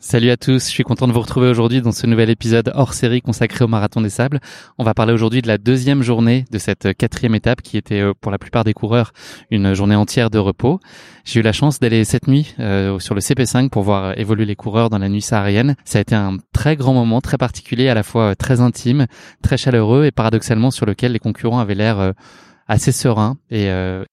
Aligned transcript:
Salut 0.00 0.30
à 0.30 0.36
tous, 0.36 0.64
je 0.64 0.70
suis 0.70 0.84
content 0.84 1.08
de 1.08 1.12
vous 1.12 1.20
retrouver 1.20 1.48
aujourd'hui 1.48 1.82
dans 1.82 1.90
ce 1.90 2.06
nouvel 2.06 2.30
épisode 2.30 2.70
hors 2.76 2.94
série 2.94 3.20
consacré 3.20 3.64
au 3.64 3.68
Marathon 3.68 4.00
des 4.00 4.10
Sables. 4.10 4.38
On 4.78 4.84
va 4.84 4.94
parler 4.94 5.12
aujourd'hui 5.12 5.42
de 5.42 5.48
la 5.48 5.58
deuxième 5.58 6.04
journée 6.04 6.44
de 6.52 6.58
cette 6.58 6.96
quatrième 6.96 7.34
étape 7.34 7.62
qui 7.62 7.76
était 7.76 8.00
euh, 8.00 8.12
pour 8.20 8.30
la 8.30 8.38
plupart 8.38 8.62
des 8.62 8.74
coureurs 8.74 9.10
une 9.50 9.74
journée 9.74 9.96
entière 9.96 10.30
de 10.30 10.38
repos. 10.38 10.78
J'ai 11.24 11.40
eu 11.40 11.42
la 11.42 11.52
chance 11.52 11.80
d'aller 11.80 12.04
cette 12.04 12.28
nuit 12.28 12.54
euh, 12.60 13.00
sur 13.00 13.16
le 13.16 13.20
CP5 13.20 13.70
pour 13.70 13.82
voir 13.82 14.16
évoluer 14.16 14.44
les 14.44 14.54
coureurs 14.54 14.88
dans 14.88 14.98
la 14.98 15.08
nuit 15.08 15.20
saharienne. 15.20 15.74
Ça 15.84 15.98
a 15.98 16.02
été 16.02 16.14
un 16.14 16.36
très 16.52 16.76
grand 16.76 16.94
moment, 16.94 17.20
très 17.20 17.36
particulier, 17.36 17.88
à 17.88 17.94
la 17.94 18.04
fois 18.04 18.36
très 18.36 18.60
intime, 18.60 19.06
très 19.42 19.56
chaleureux 19.56 20.04
et 20.04 20.12
paradoxalement 20.12 20.70
sur 20.70 20.86
lequel 20.86 21.10
les 21.10 21.18
concurrents 21.18 21.58
avaient 21.58 21.74
l'air 21.74 21.98
euh, 21.98 22.12
assez 22.68 22.92
sereins 22.92 23.36
et 23.50 23.68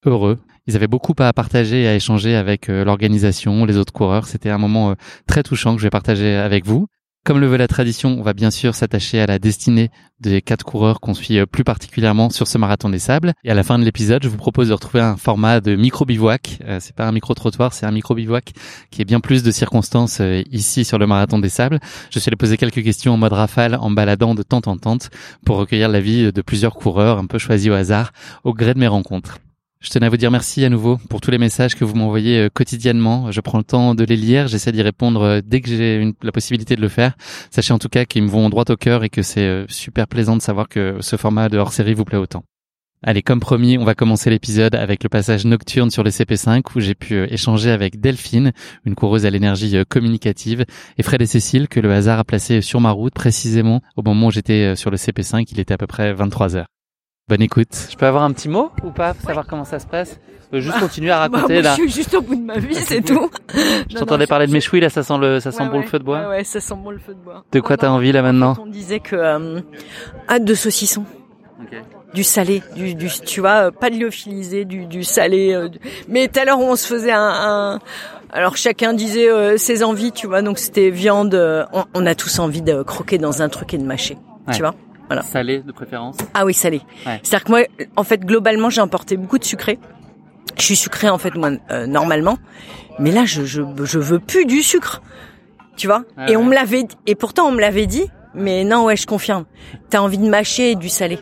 heureux. 0.05 0.39
Ils 0.67 0.75
avaient 0.75 0.87
beaucoup 0.87 1.13
à 1.19 1.31
partager 1.31 1.83
et 1.83 1.87
à 1.87 1.93
échanger 1.93 2.35
avec 2.35 2.69
euh, 2.69 2.83
l'organisation, 2.83 3.65
les 3.65 3.77
autres 3.77 3.93
coureurs. 3.93 4.25
C'était 4.25 4.49
un 4.49 4.57
moment 4.57 4.91
euh, 4.91 4.93
très 5.27 5.43
touchant 5.43 5.75
que 5.75 5.79
je 5.79 5.85
vais 5.85 5.91
partager 5.91 6.35
avec 6.35 6.65
vous. 6.65 6.87
Comme 7.23 7.39
le 7.39 7.45
veut 7.45 7.57
la 7.57 7.67
tradition, 7.67 8.17
on 8.19 8.23
va 8.23 8.33
bien 8.33 8.49
sûr 8.49 8.73
s'attacher 8.73 9.19
à 9.19 9.27
la 9.27 9.37
destinée 9.37 9.89
des 10.19 10.41
quatre 10.41 10.65
coureurs 10.65 11.01
qu'on 11.01 11.13
suit 11.13 11.37
euh, 11.37 11.45
plus 11.45 11.63
particulièrement 11.63 12.31
sur 12.31 12.47
ce 12.47 12.57
marathon 12.57 12.89
des 12.89 12.97
sables. 12.97 13.33
Et 13.43 13.51
à 13.51 13.53
la 13.53 13.61
fin 13.61 13.77
de 13.77 13.83
l'épisode, 13.83 14.23
je 14.23 14.27
vous 14.27 14.37
propose 14.37 14.69
de 14.69 14.73
retrouver 14.73 15.03
un 15.03 15.17
format 15.17 15.61
de 15.61 15.75
micro 15.75 16.03
bivouac. 16.03 16.57
c'est 16.79 16.95
pas 16.95 17.07
un 17.07 17.11
micro 17.11 17.35
trottoir, 17.35 17.71
c'est 17.71 17.85
un 17.85 17.91
micro 17.91 18.15
bivouac 18.15 18.53
qui 18.89 19.03
est 19.03 19.05
bien 19.05 19.19
plus 19.19 19.43
de 19.43 19.51
circonstances 19.51 20.19
ici 20.51 20.83
sur 20.83 20.97
le 20.97 21.05
marathon 21.05 21.37
des 21.37 21.49
sables. 21.49 21.79
Je 22.09 22.17
suis 22.17 22.29
allé 22.29 22.37
poser 22.37 22.57
quelques 22.57 22.83
questions 22.83 23.13
en 23.13 23.17
mode 23.17 23.33
rafale, 23.33 23.77
en 23.79 23.91
baladant 23.91 24.33
de 24.33 24.41
tente 24.41 24.67
en 24.67 24.77
tente 24.77 25.11
pour 25.45 25.57
recueillir 25.57 25.89
l'avis 25.89 26.31
de 26.31 26.41
plusieurs 26.41 26.73
coureurs 26.73 27.19
un 27.19 27.27
peu 27.27 27.37
choisis 27.37 27.69
au 27.69 27.73
hasard 27.73 28.13
au 28.43 28.53
gré 28.55 28.73
de 28.73 28.79
mes 28.79 28.87
rencontres. 28.87 29.37
Je 29.81 29.89
tenais 29.89 30.07
à 30.07 30.09
vous 30.09 30.17
dire 30.17 30.31
merci 30.31 30.65
à 30.65 30.69
nouveau 30.69 30.97
pour 31.09 31.21
tous 31.21 31.31
les 31.31 31.37
messages 31.37 31.75
que 31.75 31.85
vous 31.85 31.95
m'envoyez 31.95 32.39
euh, 32.39 32.49
quotidiennement. 32.51 33.31
Je 33.31 33.39
prends 33.41 33.57
le 33.57 33.63
temps 33.63 33.93
de 33.93 34.03
les 34.03 34.15
lire, 34.15 34.47
j'essaie 34.47 34.71
d'y 34.71 34.81
répondre 34.81 35.21
euh, 35.21 35.41
dès 35.45 35.61
que 35.61 35.69
j'ai 35.69 36.11
la 36.23 36.31
possibilité 36.31 36.75
de 36.75 36.81
le 36.81 36.87
faire. 36.87 37.13
Sachez 37.51 37.73
en 37.73 37.77
tout 37.77 37.89
cas 37.89 38.05
qu'ils 38.05 38.23
me 38.23 38.29
vont 38.29 38.49
droit 38.49 38.63
au 38.69 38.77
cœur 38.77 39.03
et 39.03 39.09
que 39.09 39.21
c'est 39.21 39.45
euh, 39.45 39.65
super 39.67 40.07
plaisant 40.07 40.37
de 40.37 40.41
savoir 40.41 40.69
que 40.69 40.97
ce 41.01 41.17
format 41.17 41.49
de 41.49 41.57
hors-série 41.57 41.93
vous 41.93 42.05
plaît 42.05 42.17
autant. 42.17 42.43
Allez, 43.03 43.21
comme 43.21 43.39
promis, 43.39 43.77
on 43.77 43.83
va 43.83 43.93
commencer 43.93 44.31
l'épisode 44.31 44.73
avec 44.73 45.03
le 45.03 45.09
passage 45.09 45.45
nocturne 45.45 45.91
sur 45.91 46.01
le 46.01 46.09
CP5 46.09 46.63
où 46.75 46.79
j'ai 46.79 46.95
pu 46.95 47.23
échanger 47.25 47.69
avec 47.69 47.99
Delphine, 47.99 48.53
une 48.85 48.95
coureuse 48.95 49.27
à 49.27 49.29
l'énergie 49.29 49.77
communicative, 49.87 50.65
et 50.97 51.03
Fred 51.03 51.21
et 51.21 51.27
Cécile 51.27 51.67
que 51.67 51.79
le 51.79 51.93
hasard 51.93 52.17
a 52.17 52.23
placé 52.23 52.61
sur 52.61 52.81
ma 52.81 52.89
route 52.89 53.13
précisément 53.13 53.81
au 53.95 54.01
moment 54.01 54.27
où 54.27 54.31
j'étais 54.31 54.75
sur 54.75 54.89
le 54.89 54.97
CP5, 54.97 55.45
il 55.51 55.59
était 55.59 55.75
à 55.75 55.77
peu 55.77 55.85
près 55.85 56.13
23 56.13 56.55
heures. 56.55 56.67
Bonne 57.27 57.41
écoute. 57.41 57.87
Je 57.89 57.95
peux 57.95 58.05
avoir 58.05 58.23
un 58.23 58.31
petit 58.33 58.47
mot 58.47 58.69
ou 58.83 58.91
pas 58.91 59.15
pour 59.15 59.25
savoir 59.25 59.47
comment 59.47 59.65
ça 59.65 59.79
se 59.79 59.87
passe? 59.87 60.19
Je 60.53 60.59
juste 60.59 60.79
continuer 60.79 61.09
à 61.09 61.27
bah, 61.27 61.37
raconter 61.37 61.63
là. 61.63 61.71
Je 61.71 61.81
suis 61.81 61.89
juste 61.91 62.13
au 62.13 62.21
bout 62.21 62.35
de 62.35 62.43
ma 62.43 62.59
vie, 62.59 62.75
c'est 62.85 63.01
tout. 63.01 63.31
Je 63.89 63.97
t'entendais 63.97 64.27
parler 64.27 64.45
de 64.45 64.51
mes 64.51 64.61
chouilles 64.61 64.81
là, 64.81 64.91
ça 64.91 65.01
sent 65.01 65.17
le 65.17 65.39
ça 65.39 65.51
sent 65.51 65.67
bon 65.71 65.79
le 65.79 65.87
feu 65.87 65.97
de 65.97 66.03
bois. 66.03 66.19
Ouais, 66.19 66.27
ouais, 66.27 66.43
ça 66.43 66.59
sent 66.59 66.75
bon 66.75 66.91
le 66.91 66.99
feu 66.99 67.15
de 67.15 67.19
bois. 67.19 67.43
De 67.51 67.59
quoi 67.61 67.77
t'as 67.77 67.89
envie 67.89 68.11
là 68.11 68.21
maintenant 68.21 68.53
On 68.61 68.67
disait 68.67 68.99
que 68.99 69.15
euh, 69.15 69.59
hâte 70.29 70.45
de 70.45 70.53
saucisson. 70.53 71.03
Du 72.13 72.23
salé, 72.23 72.61
du, 72.75 72.93
du 72.93 73.09
tu 73.09 73.39
vois, 73.39 73.69
euh, 73.69 73.71
pas 73.71 73.89
de 73.89 73.95
lyophilisé, 73.95 74.63
du, 74.63 74.85
du 74.85 75.03
salé. 75.03 75.51
Euh, 75.51 75.69
Mais 76.07 76.27
tout 76.27 76.39
à 76.39 76.45
l'heure 76.45 76.59
on 76.59 76.75
se 76.75 76.85
faisait 76.85 77.11
un, 77.11 77.19
un 77.19 77.79
alors 78.31 78.55
chacun 78.55 78.93
disait 78.93 79.31
euh, 79.31 79.57
ses 79.57 79.83
envies, 79.83 80.11
tu 80.11 80.27
vois. 80.27 80.43
Donc 80.43 80.59
c'était 80.59 80.91
viande. 80.91 81.33
On, 81.73 81.85
on, 81.95 82.05
a 82.05 82.13
tous 82.13 82.37
envie 82.37 82.61
de 82.61 82.83
croquer 82.83 83.17
dans 83.17 83.41
un 83.41 83.49
truc 83.49 83.73
et 83.73 83.79
de 83.79 83.83
mâcher, 83.83 84.15
tu 84.53 84.59
vois. 84.59 84.75
Voilà. 85.07 85.21
Salé 85.23 85.59
de 85.59 85.71
préférence 85.71 86.17
Ah 86.33 86.45
oui, 86.45 86.53
salé. 86.53 86.81
C'est-à-dire 87.23 87.43
que 87.43 87.51
moi, 87.51 87.59
en 87.95 88.03
fait, 88.03 88.21
globalement, 88.25 88.69
j'ai 88.69 88.81
emporté 88.81 89.17
beaucoup 89.17 89.37
de 89.37 89.43
sucré. 89.43 89.79
Je 90.57 90.63
suis 90.63 90.75
sucré 90.77 91.09
en 91.09 91.17
fait 91.17 91.35
moi 91.35 91.51
euh, 91.71 91.85
normalement, 91.85 92.37
mais 92.97 93.11
là 93.11 93.25
je, 93.25 93.43
je 93.43 93.61
je 93.83 93.99
veux 93.99 94.19
plus 94.19 94.45
du 94.45 94.63
sucre, 94.63 95.01
tu 95.75 95.87
vois? 95.87 96.03
et 96.29 96.37
on 96.37 96.45
me 96.45 96.53
l'avait 96.53 96.85
et 97.07 97.15
pourtant 97.15 97.47
on 97.47 97.51
me 97.51 97.59
l'avait 97.59 97.87
dit, 97.87 98.09
mais 98.33 98.63
non 98.63 98.85
ouais 98.85 98.95
je 98.95 99.05
confirme. 99.05 99.43
T'as 99.89 99.99
envie 99.99 100.17
de 100.17 100.29
mâcher 100.29 100.75
du 100.75 100.87
salé. 100.87 101.19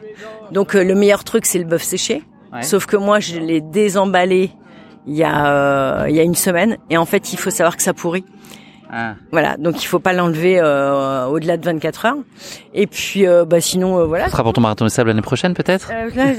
Donc 0.52 0.76
euh, 0.76 0.84
le 0.84 0.94
meilleur 0.94 1.24
truc 1.24 1.48
c'est 1.48 1.58
le 1.58 1.66
bœuf 1.66 1.82
séché. 1.82 2.22
Sauf 2.62 2.86
que 2.86 2.96
moi 2.96 3.20
je 3.20 3.40
l'ai 3.40 3.62
désemballé 3.62 4.52
il 5.08 5.16
y 5.16 5.24
a 5.24 5.48
euh, 5.48 6.06
il 6.10 6.16
y 6.16 6.20
a 6.20 6.24
une 6.24 6.36
semaine 6.36 6.78
et 6.92 6.98
en 6.98 7.06
fait 7.06 7.34
il 7.34 7.40
faut 7.40 7.50
savoir 7.50 7.76
que 7.76 7.82
ça 7.82 7.94
pourrit. 7.96 8.26
Ah. 8.96 9.16
Voilà, 9.32 9.58
donc 9.58 9.82
il 9.82 9.88
faut 9.88 9.98
pas 9.98 10.14
l'enlever 10.14 10.60
euh, 10.60 11.26
au-delà 11.26 11.58
de 11.58 11.66
24 11.66 12.06
heures. 12.06 12.18
Et 12.76 12.86
puis, 12.86 13.26
euh, 13.26 13.44
bah 13.44 13.60
sinon, 13.60 13.98
euh, 13.98 14.06
voilà. 14.06 14.26
Ce 14.26 14.32
sera 14.32 14.44
pour 14.44 14.54
ton 14.54 14.62
marathon 14.62 14.86
de 14.86 14.90
sable 14.90 15.10
l'année 15.10 15.24
prochaine, 15.24 15.56
peut-être 15.56 15.92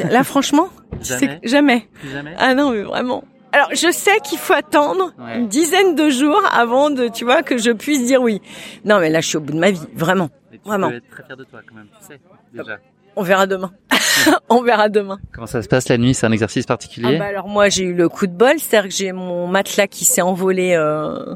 là, 0.09 0.23
franchement, 0.23 0.69
jamais. 1.03 1.41
jamais. 1.43 1.89
jamais. 2.13 2.37
Ah 2.39 2.55
non, 2.55 2.71
mais 2.71 2.83
vraiment. 2.83 3.25
Alors, 3.51 3.71
je 3.73 3.91
sais 3.91 4.21
qu'il 4.23 4.39
faut 4.39 4.53
attendre 4.53 5.13
une 5.35 5.49
dizaine 5.49 5.97
de 5.97 6.11
jours 6.11 6.43
avant 6.53 6.91
de, 6.91 7.09
tu 7.09 7.25
vois, 7.25 7.43
que 7.43 7.59
je 7.59 7.73
puisse 7.73 8.07
dire 8.07 8.23
oui. 8.23 8.41
Non, 8.85 9.01
mais 9.01 9.11
là, 9.11 9.21
je 9.21 9.29
suis 9.29 9.37
au 9.37 9.41
bout 9.41 9.53
de 9.53 9.59
ma 9.59 9.73
vie, 9.73 9.81
vraiment, 9.97 10.31
vraiment. 10.65 10.91
être 10.91 11.09
très 11.11 11.25
fier 11.25 11.37
de 11.37 11.45
toi, 11.45 11.61
quand 11.69 11.75
même. 11.75 11.87
Tu 12.01 12.07
sais, 12.07 12.21
déjà. 12.53 12.79
On 13.17 13.23
verra 13.23 13.47
demain. 13.47 13.73
on 14.49 14.63
verra 14.63 14.89
demain. 14.89 15.19
Comment 15.33 15.47
ça 15.47 15.63
se 15.63 15.69
passe 15.69 15.89
la 15.89 15.99
nuit? 15.99 16.15
C'est 16.15 16.27
un 16.27 16.33
exercice 16.33 16.67
particulier? 16.67 17.15
Ah 17.17 17.19
bah 17.19 17.27
Alors 17.27 17.49
moi, 17.49 17.69
j'ai 17.69 17.85
eu 17.85 17.95
le 17.95 18.09
coup 18.09 18.27
de 18.27 18.33
bol, 18.33 18.59
c'est-à-dire 18.59 18.91
que 18.91 18.95
j'ai 18.95 19.13
mon 19.13 19.47
matelas 19.47 19.87
qui 19.87 20.05
s'est 20.05 20.23
envolé 20.23 20.75
euh, 20.75 21.35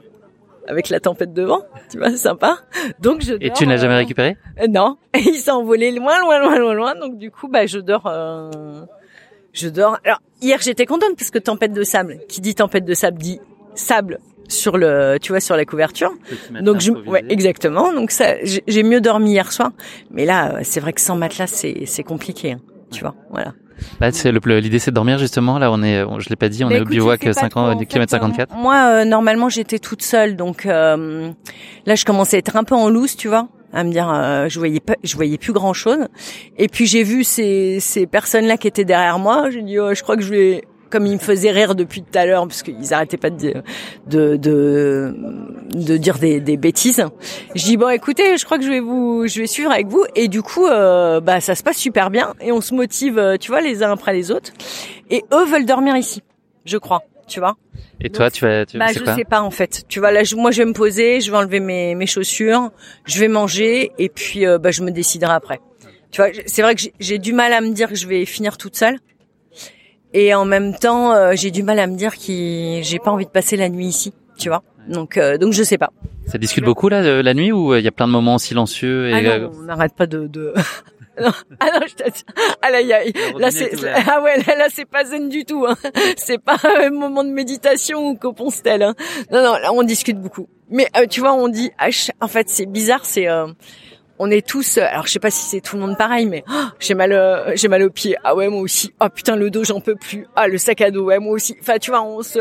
avec 0.68 0.90
la 0.90 1.00
tempête 1.00 1.32
de 1.32 1.42
vent, 1.42 1.62
tu 1.90 1.98
vois, 1.98 2.10
sympa. 2.16 2.58
Donc 3.00 3.22
je 3.22 3.32
dors, 3.32 3.38
Et 3.40 3.50
tu 3.50 3.66
n'as 3.66 3.78
jamais 3.78 3.94
euh, 3.94 3.98
récupéré? 3.98 4.36
Euh, 4.60 4.66
Non, 4.68 4.98
il 5.14 5.34
s'est 5.34 5.50
envolé 5.50 5.90
loin, 5.90 6.20
loin, 6.20 6.38
loin, 6.38 6.58
loin, 6.58 6.74
loin. 6.74 6.94
Donc 6.94 7.18
du 7.18 7.30
coup, 7.30 7.48
bah 7.48 7.66
je 7.66 7.78
dors. 7.78 8.06
Euh, 8.06 8.82
je 9.52 9.68
dors. 9.68 9.98
Alors 10.04 10.20
hier 10.40 10.60
j'étais 10.60 10.86
contente 10.86 11.16
parce 11.16 11.30
que 11.30 11.38
tempête 11.38 11.72
de 11.72 11.82
sable. 11.82 12.18
Qui 12.28 12.40
dit 12.40 12.54
tempête 12.54 12.84
de 12.84 12.94
sable 12.94 13.18
dit 13.18 13.40
sable 13.74 14.18
sur 14.48 14.76
le, 14.76 15.18
tu 15.20 15.32
vois, 15.32 15.40
sur 15.40 15.56
la 15.56 15.64
couverture. 15.64 16.12
Donc 16.60 16.80
je, 16.80 16.92
ouais, 16.92 17.24
exactement. 17.28 17.92
Donc 17.92 18.10
ça, 18.10 18.34
j'ai 18.44 18.82
mieux 18.82 19.00
dormi 19.00 19.32
hier 19.32 19.50
soir. 19.52 19.72
Mais 20.10 20.24
là, 20.24 20.58
c'est 20.62 20.80
vrai 20.80 20.92
que 20.92 21.00
sans 21.00 21.16
matelas, 21.16 21.46
c'est 21.46 21.84
c'est 21.86 22.02
compliqué, 22.02 22.52
hein, 22.52 22.60
tu 22.90 23.00
vois. 23.00 23.14
Voilà. 23.30 23.54
Là, 24.00 24.12
c'est 24.12 24.32
l'idée, 24.32 24.78
c'est 24.78 24.90
de 24.90 24.94
dormir 24.94 25.18
justement. 25.18 25.58
Là, 25.58 25.70
on 25.72 25.82
est, 25.82 26.04
je 26.18 26.28
l'ai 26.28 26.36
pas 26.36 26.48
dit, 26.48 26.64
on 26.64 26.70
est 26.70 26.80
au 26.80 26.84
bivouac 26.84 27.26
50 27.32 27.86
km 27.86 28.10
54. 28.10 28.54
Moi, 28.56 28.74
euh, 28.74 29.04
normalement, 29.04 29.48
j'étais 29.48 29.78
toute 29.78 30.02
seule, 30.02 30.36
donc 30.36 30.66
euh, 30.66 31.30
là, 31.86 31.94
je 31.94 32.04
commençais 32.04 32.36
à 32.36 32.38
être 32.38 32.56
un 32.56 32.64
peu 32.64 32.74
en 32.74 32.88
loose, 32.88 33.16
tu 33.16 33.28
vois 33.28 33.48
à 33.72 33.84
me 33.84 33.90
dire 33.90 34.10
euh, 34.10 34.48
je 34.48 34.58
voyais 34.58 34.80
pas 34.80 34.94
je 35.04 35.14
voyais 35.14 35.36
plus 35.36 35.52
grand 35.52 35.74
chose 35.74 36.08
et 36.56 36.68
puis 36.68 36.86
j'ai 36.86 37.02
vu 37.02 37.22
ces 37.22 37.80
ces 37.80 38.06
personnes 38.06 38.46
là 38.46 38.56
qui 38.56 38.66
étaient 38.66 38.86
derrière 38.86 39.18
moi 39.18 39.50
j'ai 39.50 39.60
dit 39.60 39.78
oh, 39.78 39.92
je 39.92 40.02
crois 40.02 40.16
que 40.16 40.22
je 40.22 40.30
vais 40.30 40.64
comme 40.90 41.06
ils 41.06 41.14
me 41.14 41.18
faisaient 41.18 41.50
rire 41.50 41.74
depuis 41.74 42.02
tout 42.02 42.18
à 42.18 42.26
l'heure 42.26 42.46
parce 42.46 42.62
qu'ils 42.62 42.94
arrêtaient 42.94 43.16
pas 43.16 43.30
de 43.30 43.54
de 44.06 44.36
de, 44.36 45.14
de 45.74 45.96
dire 45.96 46.18
des, 46.18 46.40
des, 46.40 46.56
bêtises. 46.56 47.04
Je 47.54 47.64
dis 47.64 47.76
bon 47.76 47.88
écoutez, 47.88 48.36
je 48.36 48.44
crois 48.44 48.58
que 48.58 48.64
je 48.64 48.70
vais 48.70 48.80
vous 48.80 49.26
je 49.26 49.40
vais 49.40 49.46
suivre 49.46 49.70
avec 49.70 49.86
vous 49.88 50.04
et 50.14 50.28
du 50.28 50.42
coup 50.42 50.66
euh, 50.66 51.20
bah 51.20 51.40
ça 51.40 51.54
se 51.54 51.62
passe 51.62 51.76
super 51.76 52.10
bien 52.10 52.34
et 52.40 52.52
on 52.52 52.60
se 52.60 52.74
motive 52.74 53.18
euh, 53.18 53.36
tu 53.36 53.50
vois 53.50 53.60
les 53.60 53.82
uns 53.82 53.92
après 53.92 54.12
les 54.12 54.30
autres 54.30 54.52
et 55.10 55.24
eux 55.32 55.44
veulent 55.46 55.66
dormir 55.66 55.96
ici, 55.96 56.22
je 56.64 56.76
crois, 56.76 57.02
tu 57.26 57.40
vois. 57.40 57.56
Et 58.00 58.10
toi, 58.10 58.30
tu 58.30 58.44
vas, 58.44 58.64
tu 58.64 58.78
bah, 58.78 58.86
je 58.92 59.04
sais 59.04 59.24
pas 59.24 59.42
en 59.42 59.50
fait. 59.50 59.84
Tu 59.88 59.98
vois 59.98 60.12
là, 60.12 60.22
moi 60.36 60.50
je 60.50 60.62
vais 60.62 60.68
me 60.68 60.72
poser, 60.72 61.20
je 61.20 61.30
vais 61.30 61.36
enlever 61.36 61.60
mes, 61.60 61.94
mes 61.94 62.06
chaussures, 62.06 62.70
je 63.06 63.18
vais 63.18 63.28
manger 63.28 63.92
et 63.98 64.08
puis 64.08 64.46
euh, 64.46 64.58
bah 64.58 64.70
je 64.70 64.82
me 64.82 64.90
déciderai 64.90 65.32
après. 65.32 65.60
Tu 66.10 66.22
vois, 66.22 66.30
c'est 66.46 66.62
vrai 66.62 66.74
que 66.74 66.82
j'ai 67.00 67.18
du 67.18 67.32
mal 67.32 67.52
à 67.52 67.60
me 67.60 67.70
dire 67.70 67.88
que 67.88 67.94
je 67.94 68.06
vais 68.06 68.24
finir 68.24 68.56
toute 68.56 68.76
seule 68.76 68.98
et 70.14 70.34
en 70.34 70.44
même 70.44 70.74
temps, 70.74 71.12
euh, 71.12 71.32
j'ai 71.34 71.50
du 71.50 71.62
mal 71.62 71.78
à 71.78 71.86
me 71.86 71.96
dire 71.96 72.14
que 72.14 72.80
j'ai 72.82 72.98
pas 72.98 73.10
envie 73.10 73.26
de 73.26 73.30
passer 73.30 73.56
la 73.56 73.68
nuit 73.68 73.86
ici, 73.86 74.12
tu 74.38 74.48
vois. 74.48 74.62
Donc, 74.88 75.18
euh, 75.18 75.36
donc 75.36 75.52
je 75.52 75.62
sais 75.62 75.78
pas. 75.78 75.90
Ça 76.26 76.38
discute 76.38 76.64
beaucoup 76.64 76.88
là 76.88 77.22
la 77.22 77.34
nuit 77.34 77.52
ou 77.52 77.74
il 77.74 77.82
y 77.82 77.88
a 77.88 77.90
plein 77.90 78.06
de 78.06 78.12
moments 78.12 78.38
silencieux 78.38 79.08
et 79.08 79.14
ah 79.14 79.38
non, 79.38 79.50
on 79.54 79.62
n'arrête 79.64 79.94
pas 79.94 80.06
de. 80.06 80.26
de... 80.26 80.54
non, 81.20 81.30
ah 81.60 81.66
non, 81.74 81.80
je 81.86 81.94
t'assure. 81.94 82.26
Ah 82.62 82.70
là, 82.70 82.80
y 82.80 82.92
a, 82.92 83.00
là 83.38 83.50
c'est 83.50 83.70
ah 84.06 84.22
ouais, 84.22 84.38
là, 84.46 84.56
là 84.56 84.66
c'est 84.70 84.84
pas 84.86 85.04
zen 85.04 85.28
du 85.28 85.44
tout. 85.44 85.66
Hein. 85.66 85.76
C'est 86.16 86.38
pas 86.38 86.56
un 86.64 86.90
moment 86.90 87.24
de 87.24 87.30
méditation 87.30 88.08
ou 88.08 88.16
coponstelle. 88.16 88.82
Hein. 88.82 88.94
Non, 89.30 89.42
non, 89.42 89.58
là 89.58 89.72
on 89.72 89.82
discute 89.82 90.20
beaucoup. 90.20 90.48
Mais 90.70 90.88
euh, 90.96 91.06
tu 91.06 91.20
vois, 91.20 91.32
on 91.32 91.48
dit, 91.48 91.70
en 92.20 92.28
fait, 92.28 92.48
c'est 92.50 92.66
bizarre, 92.66 93.04
c'est 93.04 93.26
on 94.18 94.30
est 94.30 94.46
tous 94.46 94.78
alors 94.78 95.06
je 95.06 95.12
sais 95.12 95.18
pas 95.18 95.30
si 95.30 95.44
c'est 95.44 95.60
tout 95.60 95.76
le 95.76 95.82
monde 95.82 95.96
pareil 95.96 96.26
mais 96.26 96.44
oh, 96.48 96.64
j'ai 96.80 96.94
mal 96.94 97.12
euh, 97.12 97.52
j'ai 97.54 97.68
mal 97.68 97.82
aux 97.82 97.90
pieds 97.90 98.16
ah 98.24 98.34
ouais 98.34 98.48
moi 98.48 98.60
aussi. 98.60 98.92
Ah 99.00 99.10
putain 99.10 99.36
le 99.36 99.50
dos 99.50 99.64
j'en 99.64 99.80
peux 99.80 99.94
plus. 99.94 100.26
Ah 100.36 100.48
le 100.48 100.58
sac 100.58 100.80
à 100.80 100.90
dos 100.90 101.04
ouais 101.04 101.18
moi 101.18 101.32
aussi. 101.32 101.56
Enfin 101.60 101.78
tu 101.78 101.90
vois 101.90 102.02
on 102.02 102.22
se 102.22 102.38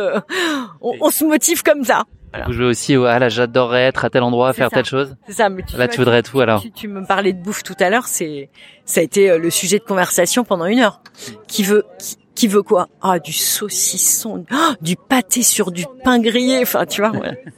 on, 0.81 1.09
se 1.09 1.23
motive 1.23 1.63
comme 1.63 1.83
ça. 1.83 2.03
Voilà. 2.33 2.47
Je 2.49 2.57
veux 2.57 2.69
aussi 2.69 2.95
ah 2.95 3.19
là 3.19 3.29
j'adorerais 3.29 3.83
être 3.83 4.05
à 4.05 4.09
tel 4.09 4.23
endroit 4.23 4.53
faire 4.53 4.69
telle 4.69 4.85
chose. 4.85 5.15
C'est 5.27 5.33
ça 5.33 5.49
mais 5.49 5.63
là 5.75 5.87
tu 5.87 5.97
voudrais 5.97 6.23
tout 6.23 6.39
alors. 6.39 6.61
tu, 6.61 6.71
tu, 6.71 6.87
me 6.87 7.05
parlais 7.05 7.33
de 7.33 7.41
bouffe 7.41 7.63
tout 7.63 7.75
à 7.79 7.89
l'heure 7.89 8.07
c'est 8.07 8.49
ça 8.85 9.01
a 9.01 9.03
été 9.03 9.29
euh, 9.29 9.37
le 9.37 9.49
sujet 9.49 9.79
de 9.79 9.83
conversation 9.83 10.43
pendant 10.43 10.65
une 10.65 10.79
heure. 10.79 11.01
Qui 11.47 11.63
veut 11.63 11.85
qui 11.99 12.17
veut 12.45 12.61
quoi? 12.61 12.87
Ah, 13.01 13.17
du 13.17 13.33
saucisson, 13.33 14.45
oh, 14.51 14.73
du 14.81 14.95
pâté 14.95 15.41
sur 15.41 15.71
du 15.71 15.85
pain 16.03 16.19
grillé. 16.19 16.59
Enfin, 16.61 16.85
tu 16.85 17.01
vois. 17.01 17.11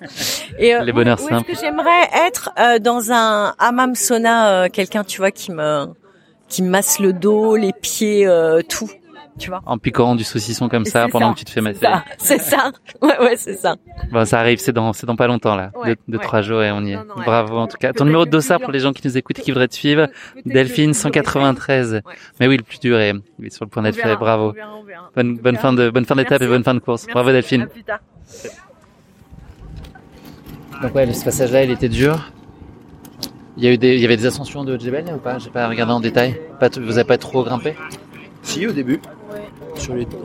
Et 0.57 0.73
euh, 0.73 0.83
les 0.83 0.93
bonheurs 0.93 1.19
simples. 1.19 1.51
Est-ce 1.51 1.59
que 1.59 1.65
j'aimerais 1.65 2.09
être 2.27 2.51
euh, 2.57 2.79
dans 2.79 3.11
un 3.11 3.53
hammam 3.59 3.95
sauna, 3.95 4.63
euh, 4.63 4.69
quelqu'un, 4.69 5.03
tu 5.03 5.17
vois, 5.17 5.31
qui 5.31 5.51
me 5.51 5.87
qui 6.47 6.63
me 6.63 6.69
masse 6.69 6.99
le 6.99 7.11
dos, 7.11 7.57
les 7.57 7.73
pieds, 7.73 8.27
tout? 8.69 8.89
Tu 9.39 9.49
vois. 9.49 9.61
En 9.65 9.77
piquant 9.77 10.15
du 10.15 10.23
saucisson 10.23 10.69
comme 10.69 10.85
ça 10.85 11.07
pendant 11.07 11.29
ça, 11.29 11.33
que 11.33 11.39
tu 11.39 11.45
te 11.45 11.51
fais 11.51 11.61
masser. 11.61 11.87
C'est 12.17 12.39
ça. 12.39 12.71
Ouais, 13.01 13.17
ouais, 13.19 13.35
c'est 13.37 13.55
ça. 13.55 13.75
Bon, 14.11 14.25
ça 14.25 14.39
arrive, 14.39 14.59
c'est 14.59 14.71
dans, 14.73 14.93
c'est 14.93 15.07
dans 15.07 15.15
pas 15.15 15.27
longtemps 15.27 15.55
là, 15.55 15.71
Ouais, 15.75 15.89
deux, 15.89 15.95
deux, 16.09 16.17
ouais. 16.17 16.23
trois 16.23 16.41
jours 16.41 16.61
et 16.61 16.71
on 16.71 16.83
y 16.85 16.91
est. 16.91 16.95
Non, 16.95 17.05
non, 17.05 17.15
ouais. 17.15 17.25
Bravo 17.25 17.57
en 17.57 17.67
tout 17.67 17.77
cas. 17.77 17.93
Ton 17.93 18.05
numéro 18.05 18.25
de 18.25 18.29
dossard 18.29 18.59
plus 18.59 18.65
pour 18.65 18.73
les 18.73 18.79
gens 18.79 18.93
qui 18.93 19.07
nous 19.07 19.17
écoutent 19.17 19.39
et 19.39 19.41
qui 19.41 19.51
voudraient 19.51 19.67
te 19.67 19.75
suivre, 19.75 20.07
Delphine 20.45 20.91
le 20.91 20.93
plus 20.93 21.09
dur 21.09 21.17
est 21.17 21.23
193. 21.23 21.93
Ouais. 21.93 22.01
Mais 22.39 22.47
oui, 22.47 22.57
le 22.57 22.63
plus 22.63 22.79
dur 22.79 22.99
est, 22.99 23.13
il 23.39 23.45
est 23.45 23.49
sur 23.49 23.65
le 23.65 23.69
point 23.69 23.81
d'être 23.81 23.95
fait. 23.95 24.15
Bravo. 24.15 24.49
on 24.49 24.51
verra, 24.51 24.75
on 24.75 24.83
verra. 24.83 25.09
Bonne, 25.15 25.37
bonne 25.37 25.57
fin 25.57 25.73
de, 25.73 25.89
bonne 25.89 26.05
fin 26.05 26.15
d'étape 26.15 26.41
et 26.41 26.47
bonne 26.47 26.63
fin 26.63 26.73
de 26.73 26.79
course. 26.79 27.03
merci. 27.05 27.13
Bravo 27.13 27.31
Delphine. 27.31 27.63
À 27.63 27.67
plus 27.67 27.83
tard. 27.83 27.99
Donc 30.81 30.95
ouais, 30.95 31.11
ce 31.13 31.25
passage-là, 31.25 31.63
il 31.63 31.71
était 31.71 31.89
dur. 31.89 32.31
Il 33.57 33.63
y 33.63 33.67
a 33.67 33.73
eu 33.73 33.77
des, 33.77 33.95
il 33.95 33.99
y 34.01 34.05
avait 34.05 34.15
des 34.15 34.25
ascensions 34.25 34.63
de 34.63 34.77
Djebel 34.77 35.05
ou 35.13 35.17
pas? 35.17 35.37
J'ai 35.37 35.49
pas 35.49 35.67
regardé 35.67 35.91
en 35.91 35.99
détail. 35.99 36.39
Pas, 36.59 36.69
vous 36.79 36.97
avez 36.97 37.07
pas 37.07 37.17
trop 37.17 37.43
grimpé? 37.43 37.75
Si, 38.41 38.65
au 38.65 38.71
début 38.71 39.01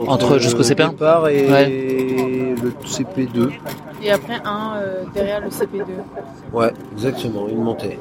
entre, 0.06 0.38
jusqu'au 0.38 0.62
CP1 0.62 1.30
et 1.30 2.54
le 2.62 2.70
CP2. 2.86 3.50
Et 4.02 4.10
après 4.10 4.40
un 4.44 4.76
euh, 4.76 5.04
derrière 5.14 5.40
le 5.40 5.48
CP2. 5.48 5.84
Ouais, 6.52 6.72
exactement, 6.92 7.48
une 7.48 7.62
montée. 7.62 7.98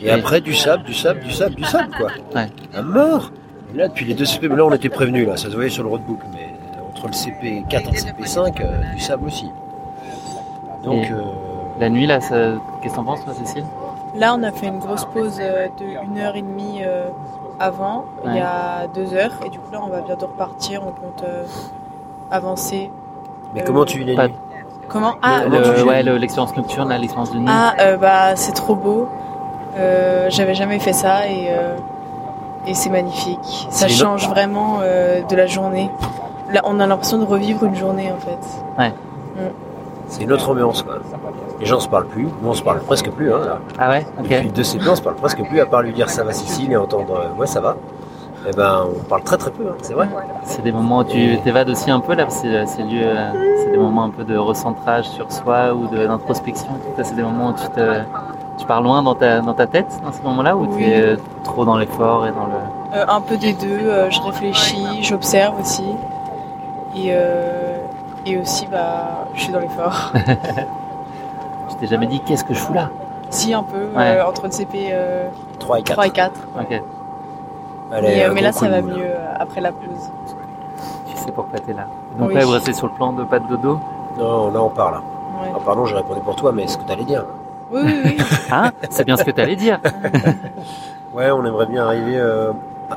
Et, 0.00 0.10
après 0.10 0.40
du 0.40 0.54
sable, 0.54 0.84
du 0.84 0.94
sable, 0.94 1.20
du 1.20 1.30
sable, 1.30 1.54
du 1.54 1.64
sable 1.64 1.90
quoi. 1.96 2.10
Ouais. 2.34 2.82
Mort. 2.82 3.30
Et 3.74 3.78
là 3.78 3.88
depuis 3.88 4.04
les 4.04 4.14
deux 4.14 4.24
CP, 4.24 4.48
mais 4.48 4.56
là 4.56 4.66
on 4.66 4.72
était 4.72 4.88
prévenus 4.88 5.26
là, 5.26 5.36
ça 5.36 5.48
se 5.48 5.54
voyait 5.54 5.70
sur 5.70 5.82
le 5.82 5.88
roadbook, 5.88 6.20
mais 6.32 6.48
entre 6.90 7.06
le 7.06 7.12
CP4 7.12 7.72
et 7.72 7.84
le 7.84 8.24
CP5, 8.24 8.60
euh, 8.60 8.94
du 8.94 9.00
sable 9.00 9.26
aussi. 9.26 9.46
Donc 10.84 11.06
euh, 11.10 11.20
la 11.80 11.88
nuit 11.88 12.06
là, 12.06 12.18
qu'est-ce 12.18 12.92
que 12.92 12.96
t'en 12.96 13.04
penses 13.04 13.24
toi 13.24 13.34
Cécile? 13.34 13.64
Là 14.16 14.34
on 14.38 14.42
a 14.42 14.52
fait 14.52 14.66
une 14.66 14.78
grosse 14.78 15.04
pause 15.06 15.36
de 15.36 15.84
1h30 16.18 16.84
avant, 17.58 18.04
il 18.24 18.34
y 18.34 18.40
a 18.40 18.86
deux 18.94 19.14
heures. 19.14 19.32
Et 19.44 19.50
du 19.50 19.58
coup, 19.58 19.72
là, 19.72 19.80
on 19.82 19.88
va 19.88 20.00
bientôt 20.00 20.26
repartir. 20.26 20.82
On 20.82 20.90
compte 20.90 21.24
euh, 21.24 21.44
avancer. 22.30 22.90
Mais 23.54 23.64
comment 23.64 23.82
euh, 23.82 23.84
tu 23.84 24.04
l'as 24.04 24.28
pas... 24.28 24.34
Comment 24.88 25.14
Ah, 25.22 25.40
l'expérience 25.44 25.78
le, 25.78 25.82
le, 25.82 25.88
ouais, 25.88 26.02
l'expérience 26.18 27.32
de 27.32 27.38
nuit. 27.38 27.46
Ah, 27.48 27.74
euh, 27.80 27.96
bah, 27.96 28.36
c'est 28.36 28.52
trop 28.52 28.74
beau. 28.74 29.08
J'avais 30.28 30.54
jamais 30.54 30.78
fait 30.78 30.92
ça 30.94 31.28
et, 31.28 31.50
et 32.66 32.74
c'est 32.74 32.88
magnifique. 32.88 33.66
Ça 33.70 33.88
change 33.88 34.28
vraiment 34.28 34.78
de 34.78 35.36
la 35.36 35.46
journée. 35.46 35.90
Là, 36.50 36.60
on 36.64 36.78
a 36.80 36.86
l'impression 36.86 37.18
de 37.18 37.24
revivre 37.24 37.64
une 37.64 37.74
journée 37.74 38.10
en 38.12 38.20
fait. 38.20 38.38
Ouais. 38.78 38.90
Mm. 39.36 39.65
C'est 40.08 40.22
une 40.22 40.32
autre 40.32 40.48
ambiance, 40.50 40.82
quoi. 40.82 40.94
Les 41.60 41.66
gens 41.66 41.80
se 41.80 41.88
parlent 41.88 42.06
plus, 42.06 42.24
nous 42.42 42.48
on 42.50 42.54
se 42.54 42.62
parle 42.62 42.80
presque 42.80 43.10
plus, 43.10 43.32
hein, 43.32 43.38
là. 43.44 43.58
Ah 43.78 43.90
ouais, 43.90 44.06
ok. 44.20 44.28
Depuis 44.28 44.48
deux 44.50 44.62
CP, 44.62 44.84
on 44.88 44.94
se 44.96 45.02
parle 45.02 45.16
presque 45.16 45.42
plus, 45.44 45.60
à 45.60 45.66
part 45.66 45.82
lui 45.82 45.92
dire 45.92 46.08
ça 46.10 46.22
va 46.22 46.32
Cécile 46.32 46.70
et 46.72 46.76
entendre 46.76 47.14
euh, 47.18 47.40
ouais, 47.40 47.46
ça 47.46 47.60
va. 47.60 47.76
Eh 48.48 48.52
ben, 48.52 48.84
on 48.88 49.02
parle 49.08 49.22
très 49.22 49.36
très 49.36 49.50
peu, 49.50 49.64
hein, 49.68 49.74
c'est 49.82 49.94
vrai. 49.94 50.08
C'est 50.44 50.62
des 50.62 50.70
moments 50.70 50.98
où 50.98 51.04
tu 51.04 51.38
t'évades 51.42 51.68
aussi 51.68 51.90
un 51.90 51.98
peu 51.98 52.14
là, 52.14 52.24
parce 52.24 52.40
que 52.42 52.64
c'est 52.66 52.82
euh, 52.82 53.30
c'est 53.64 53.70
des 53.72 53.78
moments 53.78 54.04
un 54.04 54.10
peu 54.10 54.22
de 54.22 54.36
recentrage 54.36 55.06
sur 55.08 55.32
soi 55.32 55.74
ou 55.74 55.88
de- 55.88 56.06
d'introspection. 56.06 56.68
et 56.96 57.02
C'est 57.02 57.16
des 57.16 57.22
moments 57.24 57.48
où 57.48 57.54
tu 57.54 57.66
te, 57.70 58.00
tu 58.58 58.66
pars 58.66 58.82
loin 58.82 59.02
dans 59.02 59.16
ta, 59.16 59.40
dans 59.40 59.54
ta 59.54 59.66
tête 59.66 59.88
dans 60.04 60.12
ces 60.12 60.22
moments-là, 60.22 60.56
ou 60.56 60.66
tu 60.76 60.84
es 60.84 61.00
euh, 61.00 61.16
trop 61.42 61.64
dans 61.64 61.76
l'effort 61.76 62.26
et 62.26 62.30
dans 62.30 62.46
le. 62.46 62.98
Euh, 63.00 63.04
un 63.08 63.20
peu 63.20 63.36
des 63.36 63.54
deux, 63.54 63.66
euh, 63.88 64.10
je 64.10 64.20
réfléchis, 64.20 65.02
j'observe 65.02 65.58
aussi. 65.60 65.82
Et, 66.94 67.08
euh, 67.10 67.65
et 68.26 68.38
aussi, 68.38 68.66
bah, 68.66 69.26
je 69.34 69.40
suis 69.42 69.52
dans 69.52 69.60
l'effort. 69.60 70.12
Tu 71.68 71.74
t'es 71.80 71.86
jamais 71.88 72.06
dit 72.06 72.20
qu'est-ce 72.20 72.44
que 72.44 72.54
je 72.54 72.58
fous 72.60 72.72
là? 72.72 72.90
Si, 73.28 73.52
un 73.52 73.62
peu, 73.64 73.86
Ouais. 73.96 74.18
euh, 74.18 74.24
entre 74.26 74.44
le 74.46 74.52
CP 74.52 74.88
euh, 74.92 75.28
3 75.58 75.80
et 75.80 75.82
4. 75.82 75.94
3 75.94 76.06
et 76.06 76.10
4. 76.10 76.32
Ok. 76.60 76.82
Allez, 77.92 78.08
mais, 78.08 78.22
euh, 78.24 78.30
un 78.30 78.34
mais 78.34 78.40
là, 78.40 78.52
ça 78.52 78.68
va 78.68 78.80
mieux 78.80 78.94
euh, 79.04 79.34
après 79.38 79.60
la 79.60 79.72
pause. 79.72 80.10
Tu 81.10 81.16
sais 81.16 81.32
pourquoi 81.32 81.58
t'es 81.58 81.72
là. 81.72 81.86
Donc 82.18 82.28
Oui. 82.28 82.34
là, 82.34 82.44
vous 82.44 82.52
restez 82.52 82.72
sur 82.72 82.86
le 82.86 82.92
plan 82.94 83.12
de 83.12 83.24
pas 83.24 83.40
de 83.40 83.48
dodo. 83.48 83.80
Non, 84.16 84.50
là 84.52 84.62
on 84.62 84.70
parle. 84.70 84.94
Ouais. 84.94 85.52
Ah, 85.54 85.58
pardon, 85.64 85.84
je 85.86 85.94
répondais 85.96 86.20
pour 86.20 86.36
toi, 86.36 86.52
mais 86.52 86.66
ce 86.68 86.78
que 86.78 86.84
t'allais 86.84 87.04
dire. 87.04 87.24
Oui, 87.72 87.80
oui, 87.84 88.00
oui. 88.04 88.16
Hein? 88.52 88.70
C'est 88.88 89.04
bien 89.04 89.16
ce 89.16 89.24
que 89.24 89.30
t'allais 89.32 89.56
dire. 89.56 89.80
Ouais, 91.14 91.30
on 91.30 91.44
aimerait 91.46 91.66
bien 91.66 91.84
arriver 91.86 92.16
euh, 92.18 92.52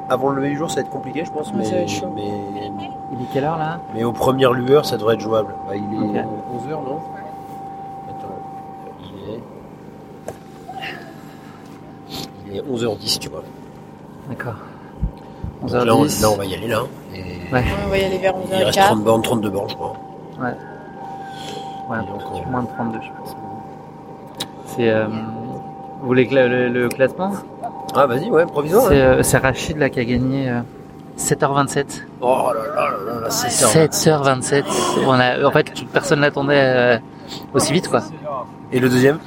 avant 0.10 0.30
le 0.30 0.38
lever 0.38 0.50
du 0.50 0.58
jour, 0.58 0.70
ça 0.70 0.76
va 0.76 0.82
être 0.82 0.90
compliqué, 0.90 1.24
je 1.24 1.32
pense, 1.32 1.54
mais, 1.54 1.64
Il 3.20 3.26
est 3.26 3.28
quelle 3.34 3.44
heure 3.44 3.58
là 3.58 3.80
mais 3.94 4.04
aux 4.04 4.14
premières 4.14 4.54
lueurs, 4.54 4.86
ça 4.86 4.98
devrait 4.98 5.16
être 5.16 5.22
jouable. 5.22 5.54
Bah, 5.68 5.76
il 5.76 5.84
est 5.84 6.22
Ok. 6.22 6.26
11h, 6.56 6.70
non 6.72 7.00
Attends, 8.10 8.40
il 9.04 9.34
est. 9.36 9.40
Il 12.48 12.58
est 12.58 12.62
11h10, 12.62 13.20
tu 13.20 13.30
vois. 13.30 13.44
D'accord. 14.30 14.54
Là, 15.68 15.94
on, 15.96 16.06
11h10. 16.06 16.22
là, 16.22 16.30
on 16.32 16.36
va 16.38 16.46
y 16.46 16.54
aller 16.56 16.68
là. 16.68 16.82
Et 17.14 17.20
Ouais. 17.52 17.60
Ouais, 17.60 17.64
on 17.86 17.90
va 17.90 17.98
y 17.98 18.04
aller 18.06 18.18
vers 18.20 18.34
Il 18.50 18.64
reste 18.64 18.78
11h15. 18.78 18.86
30 18.86 19.04
bornes, 19.04 19.22
32 19.22 19.50
bornes, 19.50 19.70
je 19.70 19.76
crois. 19.76 19.94
Ouais, 20.40 20.50
Et 20.52 22.06
donc, 22.08 22.22
on- 22.32 22.50
moins 22.52 22.62
de 22.64 22.68
32, 22.68 23.00
je 23.02 23.10
pense. 23.20 23.36
C'est. 24.68 24.90
euh, 24.90 25.08
Vous 26.02 26.08
voulez 26.08 26.28
que 26.28 26.36
le, 26.36 26.48
le- 26.48 26.70
le 26.70 26.88
classement? 26.90 27.32
Ah, 27.94 28.06
vas-y, 28.06 28.30
ouais, 28.32 28.46
provisoire. 28.46 28.86
C'est 28.88 29.02
hein. 29.02 29.06
euh, 29.18 29.24
c'est 29.24 29.38
Rachid 29.40 29.78
là 29.78 29.90
qui 29.90 30.00
a 30.00 30.06
gagné 30.06 30.50
euh, 30.50 30.62
7h27. 31.20 32.04
Oh 32.22 32.50
là 32.54 32.62
là 32.76 32.90
là 32.92 33.14
là, 33.16 33.20
là, 33.22 33.30
c'est 33.30 33.50
ça. 33.50 33.68
7h27. 33.86 34.64
On 35.06 35.12
a, 35.12 35.46
en 35.46 35.52
fait, 35.52 35.72
personne 35.94 36.22
l'attendait 36.22 36.56
euh, 36.60 36.98
aussi 37.54 37.74
vite 37.74 37.88
quoi. 37.88 38.02
Et 38.72 38.80
le 38.80 38.90
deuxième? 38.90 39.20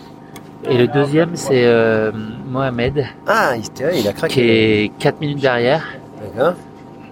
Et 0.68 0.78
le 0.78 0.86
deuxième 0.88 1.34
c'est 1.34 1.64
euh, 1.64 2.12
Mohamed 2.48 3.04
Ah, 3.26 3.52
il, 3.56 3.64
a 3.84 3.90
qui 4.12 4.14
craqué. 4.14 4.84
est 4.84 4.88
4 4.98 5.20
minutes 5.20 5.40
derrière 5.40 5.82
D'accord. 6.22 6.54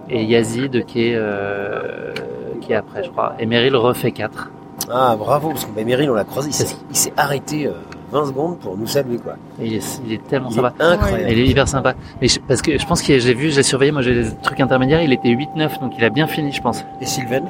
et 0.08 0.22
Yazid 0.24 0.84
qui 0.86 1.08
est 1.08 1.14
euh, 1.16 2.12
qui 2.60 2.72
est 2.72 2.76
après 2.76 3.02
je 3.04 3.10
crois. 3.10 3.34
Et 3.40 3.46
Meryl 3.46 3.74
refait 3.76 4.12
4. 4.12 4.50
Ah, 4.92 5.14
bravo, 5.18 5.48
parce 5.50 5.64
que 5.66 5.70
bah, 5.72 5.82
Meryl, 5.84 6.10
on 6.10 6.14
l'a 6.14 6.24
croisé. 6.24 6.50
Il 6.90 6.96
s'est- 6.96 7.12
arrêté 7.16 7.68
20 8.12 8.26
secondes 8.26 8.58
pour 8.58 8.76
nous 8.76 8.86
saluer, 8.86 9.18
quoi. 9.18 9.34
Et 9.60 9.66
il 9.66 9.74
est, 9.74 10.00
il 10.06 10.12
est 10.12 10.26
tellement 10.26 10.48
Il 10.50 10.54
sympa. 10.56 10.72
est 10.78 10.82
incroyable. 10.82 11.32
Il 11.32 11.38
est 11.38 11.46
hyper 11.46 11.68
sympa. 11.68 11.94
Mais 12.20 12.28
je- 12.28 12.40
parce 12.40 12.62
que 12.62 12.78
je 12.78 12.86
pense 12.86 13.02
que 13.02 13.18
j'ai 13.18 13.34
vu, 13.34 13.50
j'ai 13.50 13.62
surveillé, 13.62 13.92
moi 13.92 14.02
j'ai 14.02 14.14
les 14.14 14.34
trucs 14.42 14.60
intermédiaires, 14.60 15.02
il 15.02 15.12
était 15.12 15.28
8-9, 15.28 15.78
donc 15.80 15.92
il 15.96 16.04
a 16.04 16.10
bien 16.10 16.26
fini, 16.26 16.52
je 16.52 16.60
pense. 16.62 16.84
Et 17.00 17.06
Sylvain? 17.06 17.42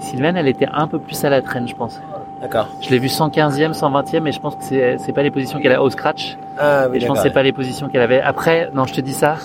Sylvaine, 0.00 0.36
elle 0.36 0.48
était 0.48 0.68
un 0.72 0.86
peu 0.86 0.98
plus 0.98 1.24
à 1.24 1.30
la 1.30 1.40
traîne, 1.40 1.66
je 1.68 1.74
pense. 1.74 2.00
D'accord. 2.42 2.68
Je 2.82 2.90
l'ai 2.90 2.98
vu 2.98 3.06
115e, 3.08 3.72
120e, 3.72 4.20
mais 4.20 4.32
je 4.32 4.40
pense 4.40 4.56
que 4.56 4.64
c'est, 4.64 4.98
c'est 4.98 5.12
pas 5.12 5.22
les 5.22 5.30
positions 5.30 5.60
qu'elle 5.60 5.72
a 5.72 5.82
au 5.82 5.88
scratch. 5.88 6.36
Ah, 6.58 6.88
oui, 6.90 6.98
et 6.98 7.00
je 7.00 7.06
pense 7.06 7.16
que 7.18 7.22
c'est 7.22 7.30
pas 7.32 7.42
les 7.42 7.52
positions 7.52 7.88
qu'elle 7.88 8.02
avait. 8.02 8.20
Après, 8.20 8.70
non, 8.74 8.84
je 8.84 8.92
te 8.92 9.00
dis 9.00 9.14
ça. 9.14 9.36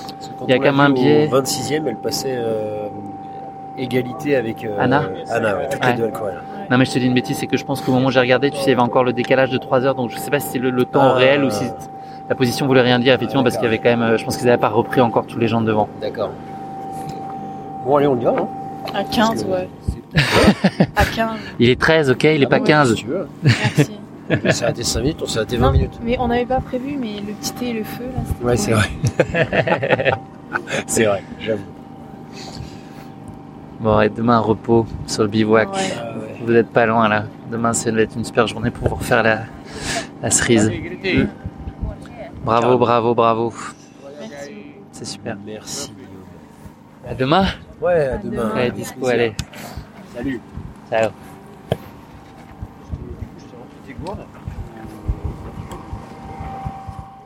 Il 0.48 0.50
y 0.50 0.54
a 0.54 0.58
quand 0.58 0.64
même 0.64 0.80
un 0.82 0.90
biais. 0.90 1.30
Au 1.32 1.42
26e, 1.42 1.84
elle 1.88 1.96
passait 1.96 2.36
euh, 2.36 2.88
égalité 3.78 4.36
avec 4.36 4.66
euh, 4.66 4.76
Anna 4.80 5.04
Anna, 5.30 5.56
ouais, 5.56 5.70
toutes 5.72 5.84
Ouais. 5.86 5.92
les 5.92 5.98
deux, 5.98 6.06
elle 6.06 6.12
courait, 6.12 6.34
là. 6.34 6.42
Non, 6.70 6.78
mais 6.78 6.86
je 6.86 6.92
te 6.92 7.00
dis 7.00 7.08
une 7.08 7.14
bêtise, 7.16 7.38
c'est 7.38 7.48
que 7.48 7.58
je 7.58 7.66
pense 7.66 7.82
qu'au 7.82 7.92
moment 7.92 8.08
où 8.08 8.12
j'ai 8.12 8.20
regardé, 8.20 8.52
tu 8.52 8.58
sais, 8.58 8.66
il 8.66 8.70
y 8.70 8.72
avait 8.74 8.82
encore 8.82 9.04
le 9.04 9.12
décalage 9.14 9.50
de 9.50 9.58
3 9.58 9.86
heures, 9.86 9.96
donc 9.96 10.12
je 10.12 10.18
sais 10.18 10.30
pas 10.30 10.40
si 10.40 10.50
c'est 10.50 10.60
le, 10.60 10.70
le 10.70 10.86
temps 10.86 11.02
Ah. 11.02 11.14
réel 11.14 11.44
ou 11.44 11.50
si 11.50 11.64
la 12.30 12.36
position 12.36 12.68
voulait 12.68 12.82
rien 12.82 13.00
dire, 13.00 13.14
effectivement, 13.16 13.42
parce 13.44 13.56
qu'il 13.56 13.64
y 13.64 13.68
avait 13.68 13.80
quand 13.80 13.90
même, 13.90 14.04
euh, 14.04 14.18
je 14.18 14.24
pense 14.24 14.38
qu'ils 14.38 14.48
avaient 14.48 14.58
pas 14.60 14.70
repris 14.70 15.02
encore 15.02 15.26
tous 15.26 15.40
les 15.40 15.48
gens 15.48 15.62
devant. 15.62 15.90
D'accord. 16.00 16.30
Bon, 17.86 17.96
allez, 17.96 18.06
on 18.08 18.20
y 18.20 18.24
va, 18.24 18.36
hein 18.38 18.48
À 18.94 19.04
15, 19.04 19.46
ouais. 19.46 19.68
À 20.96 21.06
15, 21.06 21.38
Il 21.60 21.70
est 21.70 21.80
13, 21.80 22.12
ok, 22.12 22.24
il 22.24 22.44
est 22.44 22.46
Ah 22.46 22.50
pas 22.50 22.60
bon, 22.60 22.66
15. 22.66 22.90
Si 22.90 22.96
tu 23.04 23.08
veux. 23.08 23.28
merci. 23.44 23.92
On 24.46 24.52
s'est 24.52 24.64
arrêté 24.64 24.84
5 24.84 25.00
minutes, 25.02 25.20
on 25.24 25.26
s'est 25.26 25.38
arrêté 25.40 25.58
20 25.58 25.66
Non, 25.66 25.72
minutes. 25.74 26.00
Mais 26.04 26.18
on 26.20 26.28
n'avait 26.28 26.46
pas 26.46 26.60
prévu, 26.60 26.98
mais 27.02 27.16
le 27.26 27.34
petit 27.34 27.52
thé 27.54 27.70
et 27.70 27.74
le 27.74 27.84
feu, 27.84 28.04
là, 28.16 28.22
c'était 28.28 28.44
Ouais, 28.46 28.58
c'est 28.58 28.72
vrai. 28.74 30.12
c'est 30.86 31.06
vrai, 31.06 31.24
j'avoue. 31.40 31.64
Bon, 33.80 34.00
et 34.02 34.10
demain, 34.10 34.38
repos 34.40 34.86
sur 35.08 35.24
le 35.24 35.30
bivouac. 35.30 35.74
Ouais. 35.74 35.80
Vous 36.42 36.52
n'êtes 36.52 36.70
pas 36.70 36.86
loin 36.86 37.08
là. 37.08 37.26
Demain, 37.52 37.74
ça 37.74 37.92
va 37.92 38.02
être 38.02 38.16
une 38.16 38.24
super 38.24 38.48
journée 38.48 38.72
pour 38.72 38.88
vous 38.88 38.96
refaire 38.96 39.24
la, 39.24 39.44
la 40.22 40.32
cerise. 40.32 40.72
Bravo, 42.44 42.78
bravo, 42.78 43.14
bravo. 43.14 43.54
C'est 44.92 45.06
super. 45.06 45.38
Merci. 45.46 45.94
À 47.08 47.14
demain. 47.14 47.46
Ouais, 47.82 48.08
à 48.08 48.18
demain. 48.18 48.52
Allez, 48.56 48.72
dispo, 48.72 49.08
allez. 49.08 49.34
Salut. 50.16 50.42
Ciao. 50.90 51.10